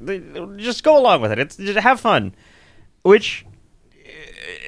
just 0.57 0.83
go 0.83 0.97
along 0.97 1.21
with 1.21 1.33
it. 1.33 1.37
It's 1.37 1.57
just 1.57 1.77
have 1.77 1.99
fun. 1.99 2.33
Which, 3.03 3.45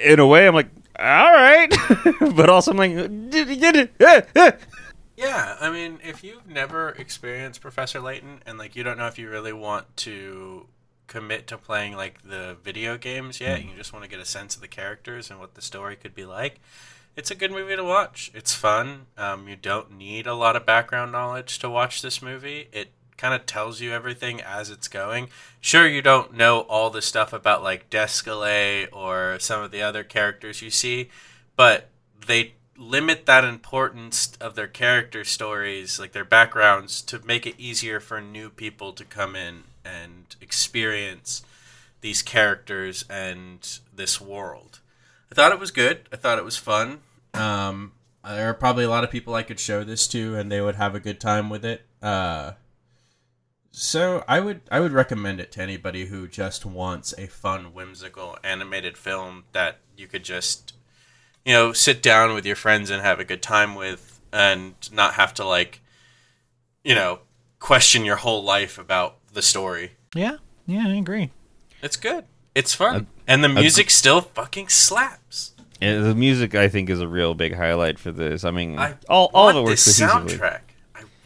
in 0.03 0.19
a 0.19 0.27
way, 0.27 0.47
I'm 0.47 0.53
like, 0.53 0.67
all 0.99 1.33
right, 1.33 1.73
but 2.35 2.49
also 2.49 2.71
I'm 2.71 2.77
like, 2.77 2.91
"Did- 5.23 5.31
did 5.31 5.35
it? 5.35 5.35
Eh, 5.35 5.47
eh." 5.47 5.57
Yeah, 5.57 5.57
I 5.59 5.69
mean, 5.71 5.99
if 6.03 6.23
you've 6.23 6.47
never 6.47 6.89
experienced 6.89 7.61
Professor 7.61 7.99
Layton 7.99 8.41
and 8.45 8.57
like 8.57 8.75
you 8.75 8.83
don't 8.83 8.97
know 8.97 9.07
if 9.07 9.17
you 9.17 9.29
really 9.29 9.53
want 9.53 9.95
to 9.97 10.67
commit 11.07 11.47
to 11.47 11.57
playing 11.57 11.95
like 11.95 12.21
the 12.23 12.57
video 12.63 12.97
games 12.97 13.39
yet, 13.39 13.63
you 13.63 13.75
just 13.75 13.93
want 13.93 14.03
to 14.03 14.09
get 14.09 14.19
a 14.19 14.25
sense 14.25 14.55
of 14.55 14.61
the 14.61 14.67
characters 14.67 15.29
and 15.29 15.39
what 15.39 15.53
the 15.55 15.61
story 15.61 15.95
could 15.95 16.15
be 16.15 16.25
like. 16.25 16.59
It's 17.15 17.29
a 17.29 17.35
good 17.35 17.51
movie 17.51 17.75
to 17.75 17.83
watch. 17.83 18.31
It's 18.33 18.53
fun. 18.55 19.05
Um, 19.17 19.47
you 19.47 19.55
don't 19.55 19.91
need 19.97 20.25
a 20.25 20.33
lot 20.33 20.55
of 20.55 20.65
background 20.65 21.11
knowledge 21.11 21.59
to 21.59 21.69
watch 21.69 22.01
this 22.01 22.21
movie. 22.23 22.69
It 22.71 22.91
kind 23.17 23.35
of 23.35 23.45
tells 23.45 23.79
you 23.79 23.91
everything 23.93 24.41
as 24.41 24.71
it's 24.71 24.87
going. 24.87 25.29
Sure, 25.61 25.87
you 25.87 26.01
don't 26.01 26.33
know 26.33 26.61
all 26.61 26.89
the 26.89 27.03
stuff 27.03 27.31
about 27.31 27.61
like 27.61 27.89
Descole 27.91 28.87
or 28.91 29.37
some 29.39 29.61
of 29.61 29.69
the 29.69 29.83
other 29.83 30.03
characters 30.03 30.63
you 30.63 30.71
see, 30.71 31.09
but 31.55 31.89
they 32.25 32.55
limit 32.77 33.25
that 33.25 33.43
importance 33.43 34.35
of 34.41 34.55
their 34.55 34.67
character 34.67 35.23
stories, 35.23 35.99
like 35.99 36.11
their 36.11 36.25
backgrounds, 36.25 37.01
to 37.03 37.19
make 37.25 37.45
it 37.45 37.55
easier 37.57 37.99
for 37.99 38.21
new 38.21 38.49
people 38.49 38.93
to 38.93 39.05
come 39.05 39.35
in 39.35 39.63
and 39.85 40.35
experience 40.41 41.43
these 42.01 42.21
characters 42.21 43.05
and 43.09 43.79
this 43.95 44.19
world. 44.19 44.79
I 45.31 45.35
thought 45.35 45.51
it 45.51 45.59
was 45.59 45.71
good. 45.71 46.07
I 46.11 46.15
thought 46.15 46.37
it 46.37 46.45
was 46.45 46.57
fun. 46.57 46.99
Um, 47.33 47.93
there 48.23 48.49
are 48.49 48.53
probably 48.53 48.83
a 48.83 48.89
lot 48.89 49.03
of 49.03 49.11
people 49.11 49.33
I 49.33 49.43
could 49.43 49.59
show 49.59 49.83
this 49.83 50.07
to, 50.09 50.35
and 50.35 50.51
they 50.51 50.61
would 50.61 50.75
have 50.75 50.95
a 50.95 50.99
good 50.99 51.19
time 51.19 51.49
with 51.49 51.65
it. 51.65 51.81
Uh, 52.01 52.53
so 53.71 54.23
I 54.27 54.39
would 54.39 54.61
I 54.71 54.79
would 54.79 54.91
recommend 54.91 55.39
it 55.39 55.51
to 55.53 55.61
anybody 55.61 56.05
who 56.05 56.27
just 56.27 56.65
wants 56.65 57.13
a 57.17 57.25
fun, 57.25 57.73
whimsical 57.73 58.37
animated 58.43 58.97
film 58.97 59.45
that 59.51 59.79
you 59.97 60.07
could 60.07 60.23
just 60.23 60.72
you 61.45 61.53
know 61.53 61.73
sit 61.73 62.01
down 62.01 62.33
with 62.33 62.45
your 62.45 62.55
friends 62.55 62.89
and 62.89 63.01
have 63.01 63.19
a 63.19 63.23
good 63.23 63.41
time 63.41 63.75
with, 63.75 64.19
and 64.31 64.73
not 64.91 65.15
have 65.15 65.33
to 65.35 65.45
like 65.45 65.81
you 66.83 66.95
know 66.95 67.19
question 67.59 68.05
your 68.05 68.17
whole 68.17 68.43
life 68.43 68.77
about 68.77 69.17
the 69.33 69.41
story. 69.41 69.91
Yeah, 70.15 70.37
yeah, 70.65 70.87
I 70.87 70.95
agree. 70.95 71.31
It's 71.81 71.95
good. 71.97 72.25
It's 72.55 72.73
fun, 72.75 73.07
and 73.27 73.43
the 73.43 73.49
music 73.49 73.89
still 73.89 74.21
fucking 74.21 74.69
slaps. 74.69 75.53
Yeah, 75.81 75.99
the 75.99 76.15
music, 76.15 76.55
I 76.55 76.69
think, 76.69 76.89
is 76.89 77.01
a 77.01 77.07
real 77.07 77.33
big 77.33 77.55
highlight 77.55 77.99
for 77.99 78.11
this. 78.11 78.45
I 78.45 78.51
mean, 78.51 78.77
I 78.79 78.95
all 79.09 79.29
all 79.33 79.49
of 79.49 79.55
want 79.55 79.67
it 79.67 79.69
works 79.69 79.85
this 79.85 79.99
cohesively. 79.99 80.37
soundtrack. 80.37 80.61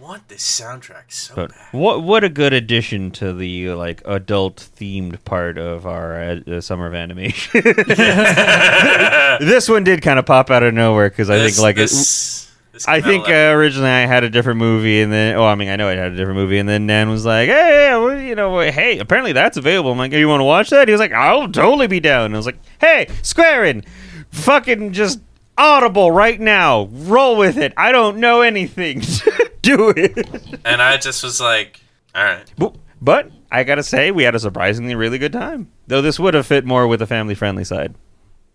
I 0.08 0.12
want 0.12 0.28
this 0.30 0.62
soundtrack 0.62 1.10
so 1.12 1.36
But 1.36 1.50
bad. 1.50 1.58
what 1.74 2.02
what 2.02 2.24
a 2.24 2.30
good 2.30 2.54
addition 2.54 3.12
to 3.12 3.34
the 3.34 3.72
like 3.72 4.02
adult 4.06 4.70
themed 4.78 5.22
part 5.26 5.58
of 5.58 5.86
our 5.86 6.16
uh, 6.18 6.40
uh, 6.50 6.62
summer 6.62 6.88
of 6.88 6.94
animation. 6.94 7.62
this 9.42 9.68
one 9.68 9.84
did 9.84 10.02
kind 10.02 10.18
of 10.18 10.26
pop 10.26 10.50
out 10.50 10.64
of 10.64 10.74
nowhere 10.74 11.10
because 11.10 11.30
I 11.30 11.38
This- 11.40 11.56
think 11.58 11.64
like 11.64 11.76
it, 11.76 11.90
this, 11.90 12.50
this 12.72 12.88
I 12.88 13.02
think 13.02 13.28
uh, 13.28 13.52
originally 13.54 13.90
I 13.90 14.06
had 14.06 14.24
a 14.24 14.30
different 14.30 14.60
movie, 14.60 15.02
and 15.02 15.12
then 15.12 15.36
oh, 15.36 15.44
I 15.46 15.56
mean 15.56 15.68
I 15.68 15.76
know 15.76 15.90
I 15.90 15.96
had 15.96 16.14
a 16.14 16.16
different 16.16 16.38
movie, 16.38 16.58
and 16.58 16.70
then 16.70 16.86
Nan 16.86 17.10
was 17.10 17.26
like, 17.26 17.50
hey, 17.50 17.90
well, 17.92 18.18
you 18.18 18.36
know, 18.36 18.60
hey, 18.62 19.00
apparently 19.00 19.34
that's 19.34 19.58
available. 19.58 19.92
I'm 19.92 19.98
like, 19.98 20.14
you 20.14 20.28
want 20.30 20.40
to 20.40 20.46
watch 20.46 20.70
that? 20.70 20.88
He 20.88 20.94
was 20.94 21.02
like, 21.02 21.12
I'll 21.12 21.52
totally 21.52 21.88
be 21.88 22.00
down. 22.00 22.28
And 22.28 22.36
I 22.36 22.38
was 22.38 22.46
like, 22.46 22.60
hey, 22.80 23.08
Squarein, 23.24 23.86
fucking 24.32 24.94
just 24.94 25.20
audible 25.58 26.12
right 26.12 26.40
now, 26.40 26.86
roll 26.94 27.36
with 27.36 27.58
it. 27.58 27.74
I 27.76 27.92
don't 27.92 28.18
know 28.20 28.42
anything, 28.42 29.02
do 29.62 29.94
it. 29.96 30.60
and 30.66 30.82
I 30.82 30.98
just 30.98 31.24
was 31.24 31.40
like, 31.42 31.80
all 32.16 32.24
right. 32.24 32.52
But, 32.58 32.76
but 33.02 33.32
I 33.52 33.64
gotta 33.64 33.84
say, 33.84 34.12
we 34.12 34.24
had 34.24 34.36
a 34.36 34.40
surprisingly 34.40 34.96
really 34.96 35.18
good 35.18 35.34
time. 35.34 35.72
Though 35.88 36.02
this 36.02 36.20
would 36.20 36.34
have 36.34 36.46
fit 36.48 36.66
more 36.66 36.88
with 36.88 37.00
the 37.00 37.08
family 37.08 37.36
friendly 37.36 37.64
side. 37.64 37.96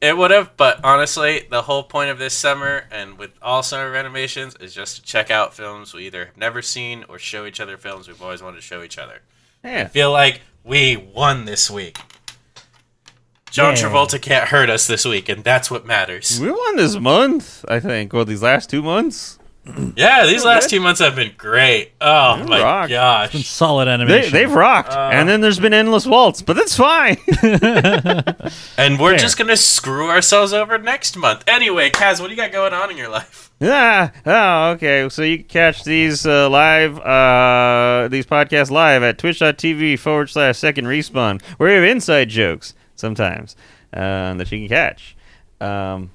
It 0.00 0.16
would 0.16 0.32
have, 0.32 0.56
but 0.56 0.80
honestly, 0.84 1.46
the 1.48 1.62
whole 1.62 1.84
point 1.84 2.10
of 2.10 2.18
this 2.18 2.34
summer 2.34 2.84
and 2.90 3.16
with 3.18 3.30
all 3.40 3.62
summer 3.62 3.88
renovations 3.88 4.56
is 4.56 4.74
just 4.74 4.96
to 4.96 5.02
check 5.02 5.30
out 5.30 5.54
films 5.54 5.94
we 5.94 6.06
either 6.06 6.24
have 6.26 6.36
never 6.36 6.60
seen 6.60 7.04
or 7.08 7.20
show 7.20 7.46
each 7.46 7.60
other 7.60 7.76
films 7.76 8.08
we've 8.08 8.20
always 8.20 8.42
wanted 8.42 8.56
to 8.56 8.62
show 8.62 8.82
each 8.82 8.98
other. 8.98 9.20
Yeah. 9.62 9.86
feel 9.86 10.10
like 10.10 10.40
we 10.64 10.96
won 10.96 11.44
this 11.44 11.70
week. 11.70 11.98
John 13.52 13.76
Yeah. 13.76 13.82
Travolta 13.82 14.20
can't 14.20 14.48
hurt 14.48 14.70
us 14.70 14.86
this 14.88 15.04
week, 15.04 15.28
and 15.28 15.44
that's 15.44 15.70
what 15.70 15.86
matters. 15.86 16.40
We 16.40 16.50
won 16.50 16.76
this 16.76 16.96
month, 16.98 17.64
I 17.68 17.78
think. 17.78 18.12
Well, 18.12 18.24
these 18.24 18.42
last 18.42 18.70
two 18.70 18.82
months. 18.82 19.38
Yeah, 19.96 20.26
these 20.26 20.44
last 20.44 20.68
two 20.70 20.80
months 20.80 21.00
have 21.00 21.14
been 21.14 21.32
great. 21.36 21.92
Oh 22.00 22.36
You 22.38 22.44
my 22.46 22.60
rock. 22.62 22.88
gosh. 22.88 23.46
Solid 23.46 23.86
They, 23.86 23.92
animation. 23.92 24.32
they've 24.32 24.52
rocked. 24.52 24.92
and 24.92 25.28
then 25.28 25.40
there's 25.40 25.60
been 25.60 25.72
Endless 25.72 26.04
Waltz, 26.06 26.42
but 26.42 26.56
that's 26.56 26.76
fine. 26.76 27.16
And 28.76 28.98
we're 28.98 29.16
just 29.16 29.38
going 29.38 29.48
to 29.48 29.56
screw 29.56 30.08
ourselves 30.10 30.52
over 30.52 30.76
next 30.78 31.16
month. 31.16 31.44
Anyway, 31.46 31.90
Kaz, 31.90 32.20
what 32.20 32.26
do 32.28 32.32
you 32.34 32.36
got 32.36 32.50
going 32.52 32.72
on 32.72 32.90
in 32.90 32.96
your 32.96 33.08
life? 33.08 33.50
ah, 33.62 34.10
oh, 34.26 34.70
okay. 34.72 35.08
So 35.08 35.22
you 35.22 35.38
can 35.38 35.46
catch 35.46 35.84
these 35.84 36.26
uh, 36.26 36.50
live, 36.50 36.98
uh, 36.98 38.08
these 38.10 38.26
podcasts 38.26 38.70
live 38.70 39.02
at 39.04 39.18
twitch.tv 39.18 39.98
forward 39.98 40.28
slash 40.30 40.58
second 40.58 40.86
respawn, 40.86 41.40
where 41.58 41.68
we 41.68 41.74
have 41.76 41.84
inside 41.96 42.28
jokes 42.30 42.74
sometimes 42.96 43.54
uh, 43.94 44.34
that 44.34 44.50
you 44.50 44.58
can 44.60 44.68
catch. 44.68 45.16
Um, 45.60 46.10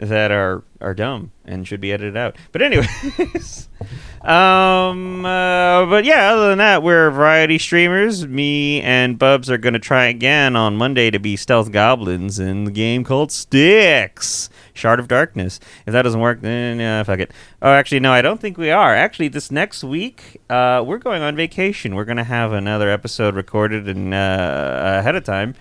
that 0.00 0.30
are 0.30 0.64
are 0.80 0.94
dumb 0.94 1.30
and 1.44 1.68
should 1.68 1.80
be 1.80 1.92
edited 1.92 2.16
out. 2.16 2.36
But 2.52 2.62
anyways, 2.62 3.68
um, 4.22 5.24
uh, 5.24 5.84
but 5.86 6.04
yeah, 6.04 6.32
other 6.32 6.48
than 6.48 6.58
that, 6.58 6.82
we're 6.82 7.10
variety 7.10 7.58
streamers. 7.58 8.26
Me 8.26 8.80
and 8.80 9.18
Bubs 9.18 9.50
are 9.50 9.58
gonna 9.58 9.78
try 9.78 10.06
again 10.06 10.56
on 10.56 10.76
Monday 10.76 11.10
to 11.10 11.18
be 11.18 11.36
stealth 11.36 11.70
goblins 11.70 12.38
in 12.38 12.64
the 12.64 12.70
game 12.70 13.04
called 13.04 13.30
Styx. 13.30 14.48
Shard 14.72 14.98
of 14.98 15.08
Darkness. 15.08 15.60
If 15.84 15.92
that 15.92 16.02
doesn't 16.02 16.20
work, 16.20 16.40
then 16.40 16.80
uh, 16.80 17.04
fuck 17.04 17.18
it. 17.18 17.32
Oh, 17.60 17.70
actually, 17.70 18.00
no, 18.00 18.12
I 18.12 18.22
don't 18.22 18.40
think 18.40 18.56
we 18.56 18.70
are. 18.70 18.94
Actually, 18.94 19.28
this 19.28 19.50
next 19.50 19.84
week, 19.84 20.40
uh, 20.48 20.82
we're 20.86 20.96
going 20.96 21.20
on 21.20 21.36
vacation. 21.36 21.94
We're 21.94 22.06
gonna 22.06 22.24
have 22.24 22.52
another 22.52 22.88
episode 22.88 23.34
recorded 23.34 23.86
and 23.88 24.14
uh, 24.14 24.98
ahead 25.00 25.16
of 25.16 25.24
time 25.24 25.54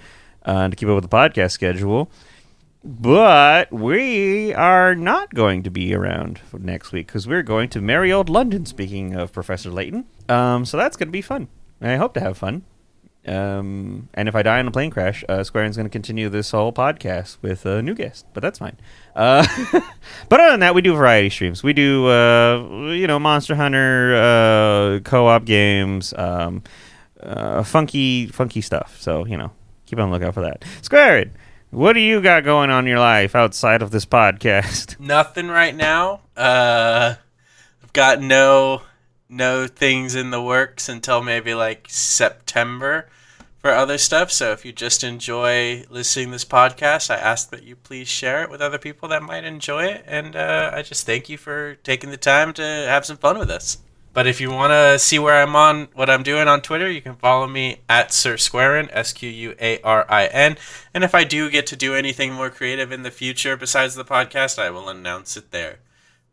uh, 0.46 0.70
to 0.70 0.76
keep 0.76 0.88
up 0.88 0.96
with 0.96 1.10
the 1.10 1.16
podcast 1.16 1.52
schedule. 1.52 2.10
But 2.84 3.74
we 3.74 4.54
are 4.54 4.96
not 4.96 5.34
going 5.34 5.64
to 5.64 5.70
be 5.70 5.94
around 5.94 6.40
for 6.40 6.60
next 6.60 6.94
week 6.94 7.08
because 7.08 7.28
we're 7.28 7.44
going 7.44 7.70
to 7.70 7.82
merry 7.82 8.12
old 8.12 8.30
London. 8.30 8.66
Speaking 8.66 9.16
of 9.16 9.34
Professor 9.34 9.70
Layton, 9.70 10.06
um, 10.30 10.64
so 10.64 10.78
that's 10.78 10.96
going 10.96 11.10
to 11.10 11.12
be 11.12 11.22
fun. 11.22 11.50
I 11.82 11.96
hope 11.98 12.14
to 12.14 12.22
have 12.22 12.38
fun. 12.38 12.64
Um, 13.28 14.08
and 14.14 14.30
if 14.30 14.36
I 14.36 14.44
die 14.44 14.60
in 14.60 14.68
a 14.68 14.72
plane 14.72 14.92
crash, 14.92 15.26
uh, 15.28 15.44
Square 15.44 15.66
Enix 15.68 15.76
going 15.76 15.86
to 15.86 15.92
continue 15.92 16.30
this 16.30 16.52
whole 16.52 16.72
podcast 16.72 17.38
with 17.42 17.66
a 17.66 17.82
new 17.82 17.94
guest, 17.94 18.26
but 18.34 18.42
that's 18.42 18.60
fine. 18.60 18.78
Uh, 19.14 19.46
but 20.30 20.40
other 20.40 20.52
than 20.52 20.62
that, 20.62 20.74
we 20.74 20.82
do 20.82 20.96
variety 20.96 21.30
streams. 21.30 21.62
We 21.62 21.74
do, 21.74 22.08
uh, 22.08 22.92
you 22.92 23.08
know, 23.08 23.20
Monster 23.20 23.56
Hunter 23.56 24.16
uh, 24.16 25.00
co-op 25.02 25.44
games, 25.44 26.14
um, 26.18 26.64
uh, 27.22 27.62
funky, 27.64 28.28
funky 28.28 28.62
stuff. 28.62 28.98
So 29.02 29.26
you 29.26 29.36
know, 29.36 29.52
keep 29.86 30.00
on 30.00 30.12
lookout 30.12 30.34
for 30.34 30.42
that. 30.42 30.64
Square 30.82 31.26
Enix, 31.26 31.32
what 31.72 31.94
do 31.94 32.00
you 32.00 32.22
got 32.22 32.44
going 32.44 32.70
on 32.70 32.86
in 32.86 32.90
your 32.90 33.00
life 33.00 33.36
outside 33.36 33.82
of 33.82 33.92
this 33.92 34.06
podcast? 34.06 35.00
Nothing 35.00 35.48
right 35.48 35.76
now. 35.76 36.22
Uh, 36.36 37.16
I've 37.84 37.94
got 37.94 38.22
no 38.22 38.84
no 39.32 39.68
things 39.68 40.16
in 40.16 40.32
the 40.32 40.42
works 40.42 40.90
until 40.90 41.22
maybe 41.22 41.54
like 41.54 41.86
September 41.88 43.08
for 43.60 43.72
other 43.72 43.98
stuff. 43.98 44.32
So 44.32 44.52
if 44.52 44.66
you 44.66 44.72
just 44.72 45.04
enjoy 45.04 45.86
listening 45.90 46.28
to 46.28 46.32
this 46.32 46.46
podcast, 46.46 47.12
I 47.12 47.18
ask 47.18 47.52
that 47.52 47.64
you 47.64 47.76
please 47.76 48.08
share 48.08 48.42
it 48.44 48.50
with 48.50 48.62
other 48.62 48.78
people 48.78 49.08
that 49.10 49.22
might 49.22 49.44
enjoy 49.44 49.86
it. 49.86 50.04
And 50.08 50.36
uh, 50.36 50.72
I 50.74 50.82
just 50.82 51.06
thank 51.06 51.30
you 51.30 51.38
for 51.38 51.76
taking 51.76 52.10
the 52.10 52.18
time 52.18 52.54
to 52.54 52.64
have 52.64 53.06
some 53.06 53.18
fun 53.18 53.38
with 53.38 53.52
us. 53.52 53.78
But 54.12 54.26
if 54.28 54.42
you 54.42 54.50
want 54.50 54.72
to 54.72 54.98
see 55.00 55.20
where 55.20 55.42
I'm 55.42 55.56
on, 55.56 55.88
what 55.94 56.10
I'm 56.10 56.24
doing 56.24 56.48
on 56.48 56.62
Twitter, 56.62 56.90
you 56.90 57.02
can 57.02 57.16
follow 57.16 57.48
me 57.48 57.78
at 57.88 58.12
Sir 58.12 58.36
Squarin, 58.36 58.90
S 58.92 59.14
Q 59.14 59.30
U 59.30 59.56
A 59.62 59.80
R 59.82 60.06
I 60.10 60.26
N. 60.28 60.58
And 60.94 61.04
if 61.04 61.14
I 61.14 61.24
do 61.24 61.50
get 61.50 61.68
to 61.68 61.76
do 61.76 61.94
anything 61.96 62.34
more 62.34 62.50
creative 62.50 62.92
in 62.92 63.04
the 63.04 63.12
future 63.12 63.56
besides 63.56 63.96
the 63.96 64.04
podcast, 64.06 64.58
I 64.60 64.72
will 64.72 64.90
announce 64.90 65.38
it 65.38 65.52
there. 65.52 65.80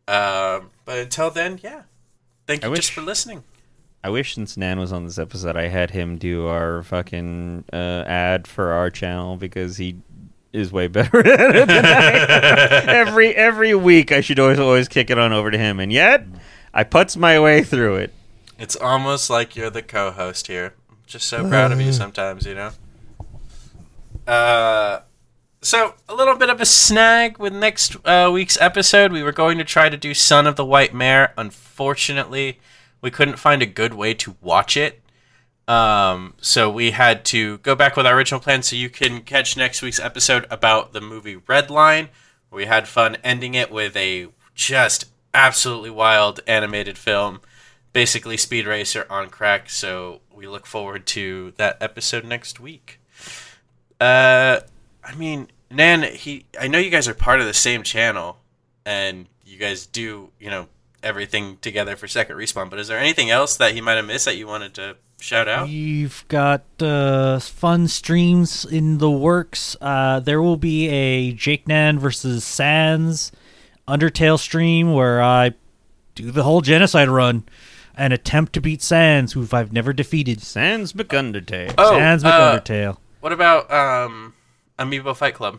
Um, 0.08 0.70
but 0.84 0.98
until 0.98 1.30
then, 1.30 1.60
yeah. 1.62 1.82
Thank 2.46 2.64
I 2.64 2.68
you 2.68 2.70
wish- 2.72 2.80
just 2.80 2.92
for 2.92 3.02
listening. 3.02 3.44
I 4.04 4.08
wish 4.08 4.34
since 4.36 4.56
Nan 4.56 4.78
was 4.78 4.92
on 4.92 5.04
this 5.04 5.18
episode, 5.18 5.56
I 5.56 5.66
had 5.66 5.90
him 5.90 6.16
do 6.16 6.46
our 6.46 6.84
fucking 6.84 7.64
uh, 7.72 8.04
ad 8.06 8.46
for 8.46 8.70
our 8.70 8.88
channel 8.88 9.36
because 9.36 9.78
he 9.78 9.96
is 10.52 10.70
way 10.70 10.86
better 10.86 11.18
at 11.26 11.56
it 11.56 11.66
than 11.66 11.84
I 11.84 12.84
every 12.86 13.34
every 13.34 13.74
week, 13.74 14.12
I 14.12 14.20
should 14.20 14.38
always 14.38 14.60
always 14.60 14.86
kick 14.86 15.10
it 15.10 15.18
on 15.18 15.32
over 15.32 15.50
to 15.50 15.58
him, 15.58 15.80
and 15.80 15.92
yet 15.92 16.24
I 16.76 16.84
putz 16.84 17.16
my 17.16 17.40
way 17.40 17.62
through 17.62 17.96
it. 17.96 18.12
It's 18.58 18.76
almost 18.76 19.30
like 19.30 19.56
you're 19.56 19.70
the 19.70 19.80
co-host 19.80 20.46
here. 20.46 20.74
I'm 20.90 20.98
just 21.06 21.26
so 21.26 21.48
proud 21.48 21.72
of 21.72 21.80
you 21.80 21.90
sometimes, 21.90 22.44
you 22.44 22.54
know. 22.54 22.70
Uh, 24.26 25.00
so 25.62 25.94
a 26.06 26.14
little 26.14 26.36
bit 26.36 26.50
of 26.50 26.60
a 26.60 26.66
snag 26.66 27.38
with 27.38 27.54
next 27.54 27.96
uh, 28.04 28.30
week's 28.30 28.60
episode. 28.60 29.10
We 29.10 29.22
were 29.22 29.32
going 29.32 29.56
to 29.56 29.64
try 29.64 29.88
to 29.88 29.96
do 29.96 30.12
Son 30.12 30.46
of 30.46 30.56
the 30.56 30.66
White 30.66 30.92
Mare. 30.92 31.32
Unfortunately, 31.38 32.60
we 33.00 33.10
couldn't 33.10 33.38
find 33.38 33.62
a 33.62 33.66
good 33.66 33.94
way 33.94 34.12
to 34.12 34.36
watch 34.42 34.76
it. 34.76 35.00
Um, 35.66 36.34
so 36.42 36.70
we 36.70 36.90
had 36.90 37.24
to 37.26 37.56
go 37.58 37.74
back 37.74 37.96
with 37.96 38.06
our 38.06 38.14
original 38.14 38.38
plan. 38.38 38.62
So 38.62 38.76
you 38.76 38.90
can 38.90 39.22
catch 39.22 39.56
next 39.56 39.80
week's 39.80 39.98
episode 39.98 40.46
about 40.50 40.92
the 40.92 41.00
movie 41.00 41.36
Redline. 41.36 42.08
We 42.50 42.66
had 42.66 42.86
fun 42.86 43.16
ending 43.24 43.54
it 43.54 43.70
with 43.70 43.96
a 43.96 44.28
just 44.54 45.06
absolutely 45.36 45.90
wild 45.90 46.40
animated 46.46 46.96
film, 46.96 47.40
basically 47.92 48.36
Speed 48.36 48.66
Racer 48.66 49.06
on 49.10 49.28
crack. 49.28 49.68
So 49.68 50.22
we 50.34 50.48
look 50.48 50.66
forward 50.66 51.06
to 51.08 51.52
that 51.58 51.76
episode 51.80 52.24
next 52.24 52.58
week. 52.58 52.98
Uh, 54.00 54.60
I 55.04 55.14
mean, 55.14 55.48
Nan, 55.70 56.02
he, 56.02 56.46
I 56.58 56.68
know 56.68 56.78
you 56.78 56.90
guys 56.90 57.06
are 57.06 57.14
part 57.14 57.40
of 57.40 57.46
the 57.46 57.54
same 57.54 57.82
channel, 57.82 58.38
and 58.84 59.26
you 59.44 59.58
guys 59.58 59.86
do, 59.86 60.30
you 60.40 60.50
know, 60.50 60.68
everything 61.02 61.58
together 61.60 61.96
for 61.96 62.08
Second 62.08 62.36
Respawn. 62.36 62.70
But 62.70 62.78
is 62.78 62.88
there 62.88 62.98
anything 62.98 63.30
else 63.30 63.56
that 63.56 63.74
he 63.74 63.80
might 63.80 63.94
have 63.94 64.06
missed 64.06 64.24
that 64.24 64.36
you 64.36 64.46
wanted 64.46 64.74
to 64.74 64.96
shout 65.20 65.48
out? 65.48 65.68
We've 65.68 66.24
got 66.28 66.64
uh, 66.80 67.40
fun 67.40 67.88
streams 67.88 68.64
in 68.64 68.98
the 68.98 69.10
works. 69.10 69.76
Uh, 69.80 70.20
there 70.20 70.40
will 70.40 70.56
be 70.56 70.88
a 70.88 71.32
Jake 71.32 71.68
Nan 71.68 71.98
versus 71.98 72.42
Sans 72.42 73.32
Undertale 73.88 74.38
stream 74.38 74.92
where 74.92 75.22
I 75.22 75.52
do 76.14 76.30
the 76.30 76.42
whole 76.42 76.60
genocide 76.60 77.08
run 77.08 77.44
and 77.96 78.12
attempt 78.12 78.52
to 78.54 78.60
beat 78.60 78.82
Sans, 78.82 79.32
who 79.32 79.46
I've 79.52 79.72
never 79.72 79.92
defeated. 79.92 80.42
Sans 80.42 80.92
McUndertale. 80.92 81.74
Oh, 81.78 81.90
Sans 81.98 82.24
uh, 82.24 82.30
McUndertale. 82.60 82.96
What 83.20 83.32
about 83.32 83.70
um, 83.72 84.34
Amiibo 84.78 85.16
Fight 85.16 85.34
Club? 85.34 85.58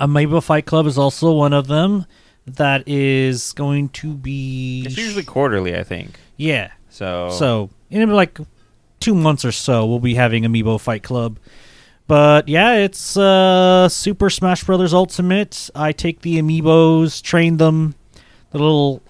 Amiibo 0.00 0.42
Fight 0.42 0.66
Club 0.66 0.86
is 0.86 0.98
also 0.98 1.32
one 1.32 1.52
of 1.52 1.66
them. 1.66 2.06
That 2.46 2.88
is 2.88 3.52
going 3.52 3.90
to 3.90 4.14
be 4.14 4.84
It's 4.86 4.96
usually 4.96 5.24
quarterly, 5.24 5.76
I 5.76 5.84
think. 5.84 6.18
yeah. 6.36 6.72
So, 6.90 7.30
So 7.30 7.70
in 7.90 8.10
like 8.10 8.38
two 8.98 9.14
months 9.14 9.44
or 9.44 9.52
so, 9.52 9.86
we'll 9.86 9.98
be 10.00 10.14
having 10.14 10.42
Amiibo 10.44 10.80
Fight 10.80 11.02
Club. 11.02 11.38
But 12.08 12.48
yeah, 12.48 12.76
it's 12.76 13.18
uh, 13.18 13.88
Super 13.90 14.30
Smash 14.30 14.64
Brothers 14.64 14.94
Ultimate. 14.94 15.68
I 15.74 15.92
take 15.92 16.22
the 16.22 16.40
amiibos, 16.40 17.22
train 17.22 17.58
them, 17.58 17.94
the 18.50 18.58
little 18.58 19.02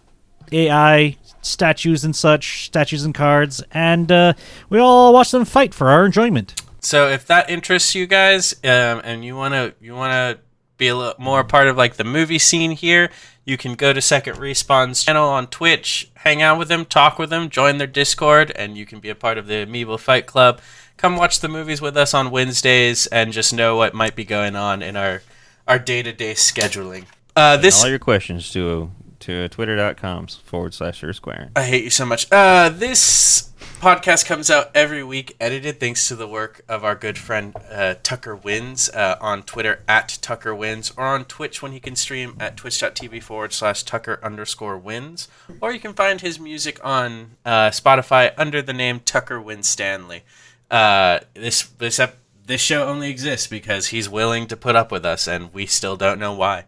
AI 0.50 1.16
statues 1.40 2.04
and 2.04 2.14
such, 2.14 2.66
statues 2.66 3.04
and 3.04 3.14
cards, 3.14 3.62
and 3.70 4.10
uh, 4.10 4.32
we 4.68 4.80
all 4.80 5.12
watch 5.14 5.30
them 5.30 5.44
fight 5.44 5.72
for 5.72 5.88
our 5.88 6.04
enjoyment. 6.04 6.60
So 6.80 7.08
if 7.08 7.24
that 7.28 7.48
interests 7.48 7.94
you 7.94 8.06
guys, 8.06 8.54
um, 8.64 9.00
and 9.04 9.24
you 9.24 9.36
wanna 9.36 9.74
you 9.80 9.94
wanna 9.94 10.38
be 10.76 10.88
a 10.88 10.96
little 10.96 11.14
more 11.18 11.44
part 11.44 11.68
of 11.68 11.76
like 11.76 11.96
the 11.96 12.04
movie 12.04 12.38
scene 12.38 12.72
here, 12.72 13.10
you 13.44 13.56
can 13.56 13.74
go 13.74 13.92
to 13.92 14.00
Second 14.00 14.38
Respawn's 14.38 15.04
channel 15.04 15.28
on 15.28 15.46
Twitch, 15.46 16.10
hang 16.16 16.42
out 16.42 16.58
with 16.58 16.68
them, 16.68 16.84
talk 16.84 17.16
with 17.18 17.30
them, 17.30 17.48
join 17.48 17.78
their 17.78 17.86
Discord, 17.86 18.52
and 18.56 18.76
you 18.76 18.86
can 18.86 18.98
be 18.98 19.08
a 19.08 19.14
part 19.14 19.38
of 19.38 19.46
the 19.46 19.66
Amiibo 19.66 20.00
Fight 20.00 20.26
Club. 20.26 20.60
Come 20.98 21.16
watch 21.16 21.38
the 21.38 21.48
movies 21.48 21.80
with 21.80 21.96
us 21.96 22.12
on 22.12 22.32
Wednesdays, 22.32 23.06
and 23.06 23.32
just 23.32 23.54
know 23.54 23.76
what 23.76 23.94
might 23.94 24.16
be 24.16 24.24
going 24.24 24.56
on 24.56 24.82
in 24.82 24.96
our 24.96 25.22
our 25.66 25.78
day 25.78 26.02
to 26.02 26.12
day 26.12 26.34
scheduling. 26.34 27.04
Uh, 27.36 27.56
this 27.56 27.80
all 27.80 27.88
your 27.88 28.00
questions 28.00 28.50
to 28.50 28.90
to 29.20 29.48
twitter.com 29.48 30.26
forward 30.44 30.74
slash 30.74 31.00
Sir 31.00 31.12
Square. 31.12 31.52
I 31.54 31.62
hate 31.62 31.84
you 31.84 31.90
so 31.90 32.04
much. 32.04 32.26
Uh, 32.32 32.68
this 32.68 33.52
podcast 33.80 34.26
comes 34.26 34.50
out 34.50 34.72
every 34.74 35.04
week, 35.04 35.36
edited 35.38 35.78
thanks 35.78 36.08
to 36.08 36.16
the 36.16 36.26
work 36.26 36.62
of 36.68 36.84
our 36.84 36.96
good 36.96 37.16
friend 37.16 37.54
uh, 37.70 37.94
Tucker 38.02 38.34
Wins 38.34 38.88
uh, 38.90 39.16
on 39.20 39.44
Twitter 39.44 39.82
at 39.86 40.18
Tucker 40.20 40.52
Wins 40.52 40.92
or 40.96 41.04
on 41.04 41.24
Twitch 41.26 41.62
when 41.62 41.70
he 41.70 41.78
can 41.78 41.94
stream 41.94 42.36
at 42.40 42.56
twitch.tv 42.56 43.22
forward 43.22 43.52
slash 43.52 43.84
Tucker 43.84 44.18
underscore 44.20 44.76
Wins. 44.76 45.28
Or 45.60 45.72
you 45.72 45.78
can 45.78 45.94
find 45.94 46.20
his 46.20 46.40
music 46.40 46.84
on 46.84 47.36
uh, 47.44 47.70
Spotify 47.70 48.32
under 48.36 48.60
the 48.62 48.72
name 48.72 48.98
Tucker 48.98 49.40
Wins 49.40 49.68
Stanley. 49.68 50.24
Uh, 50.70 51.20
this 51.34 51.62
this 51.62 51.98
ep- 51.98 52.18
this 52.46 52.60
show 52.60 52.86
only 52.88 53.10
exists 53.10 53.46
because 53.46 53.88
he's 53.88 54.08
willing 54.08 54.46
to 54.48 54.56
put 54.56 54.76
up 54.76 54.90
with 54.90 55.04
us, 55.04 55.26
and 55.26 55.52
we 55.52 55.66
still 55.66 55.96
don't 55.96 56.18
know 56.18 56.32
why. 56.34 56.64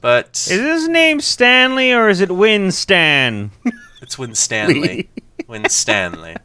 But 0.00 0.30
Is 0.50 0.60
his 0.60 0.88
name 0.88 1.20
Stanley 1.20 1.92
or 1.92 2.08
is 2.08 2.20
it 2.20 2.30
Win 2.30 2.70
Stan? 2.70 3.50
it's 4.02 4.18
Win 4.18 4.34
Stanley. 4.34 5.08
Win 5.48 5.68
Stanley. 5.70 6.36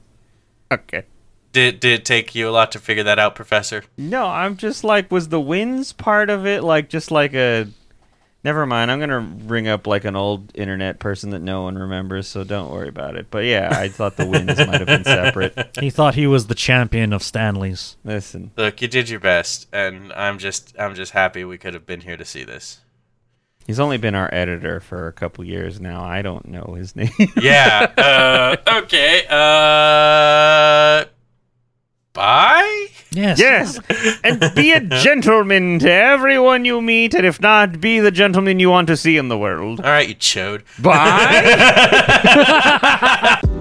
okay. 0.72 1.04
Did 1.52 1.80
did 1.80 1.92
it 2.00 2.06
take 2.06 2.36
you 2.36 2.48
a 2.48 2.52
lot 2.52 2.72
to 2.74 2.80
figure 2.80 3.04
that 3.04 3.18
out, 3.20 3.36
Professor? 3.36 3.84
No, 3.98 4.28
I'm 4.28 4.56
just 4.56 4.84
like, 4.84 5.12
was 5.12 5.30
the 5.30 5.42
wins 5.42 5.92
part 5.94 6.30
of 6.30 6.46
it 6.46 6.64
like 6.64 6.90
just 6.90 7.12
like 7.12 7.34
a? 7.34 7.68
Never 8.44 8.66
mind. 8.66 8.90
I'm 8.90 9.00
gonna 9.02 9.20
bring 9.22 9.68
up 9.68 9.86
like 9.86 10.06
an 10.06 10.16
old 10.16 10.52
internet 10.56 10.98
person 11.00 11.32
that 11.32 11.42
no 11.42 11.64
one 11.64 11.78
remembers, 11.78 12.28
so 12.28 12.44
don't 12.46 12.72
worry 12.72 12.88
about 12.88 13.18
it. 13.18 13.28
But 13.30 13.44
yeah, 13.46 13.70
I 13.78 13.90
thought 13.90 14.16
the 14.16 14.26
wins 14.26 14.58
might 14.58 14.80
have 14.80 14.88
been 14.88 15.04
separate. 15.04 15.58
He 15.80 15.90
thought 15.90 16.16
he 16.16 16.26
was 16.28 16.48
the 16.48 16.56
champion 16.56 17.12
of 17.14 17.22
Stanley's. 17.22 17.98
Listen, 18.06 18.52
Look, 18.58 18.82
you 18.82 18.88
did 18.88 19.10
your 19.10 19.20
best, 19.20 19.68
and 19.74 20.14
I'm 20.14 20.38
just 20.38 20.74
I'm 20.80 20.96
just 20.96 21.12
happy 21.12 21.44
we 21.44 21.58
could 21.58 21.74
have 21.74 21.86
been 21.86 22.02
here 22.02 22.16
to 22.18 22.24
see 22.26 22.44
this. 22.46 22.80
he's 23.68 23.80
only 23.80 23.98
been 23.98 24.16
our 24.16 24.34
editor 24.34 24.80
for 24.80 25.08
a 25.08 25.14
couple 25.14 25.44
years 25.44 25.80
now. 25.82 26.04
I 26.04 26.22
don't 26.22 26.48
know 26.48 26.76
his 26.78 26.96
name. 26.98 27.10
Yeah. 27.42 27.92
Uh, 27.98 28.80
okay. 28.84 29.26
Uh, 29.30 31.06
Bye. 32.14 32.88
Yes. 33.12 33.40
Yes, 33.40 33.80
and 34.24 34.40
be 34.56 34.72
a 34.72 34.80
gentleman 35.04 35.80
to 35.80 35.92
everyone 35.92 36.66
you 36.66 36.82
meet, 36.82 37.14
and 37.14 37.26
if 37.26 37.40
not, 37.42 37.80
be 37.80 38.00
the 38.00 38.12
gentleman 38.12 38.60
you 38.60 38.70
want 38.70 38.88
to 38.88 38.98
see 38.98 39.18
in 39.18 39.30
the 39.30 39.38
world. 39.38 39.80
All 39.80 39.86
right, 39.86 40.08
you 40.10 40.16
chode. 40.16 40.64
Bye. 40.82 41.00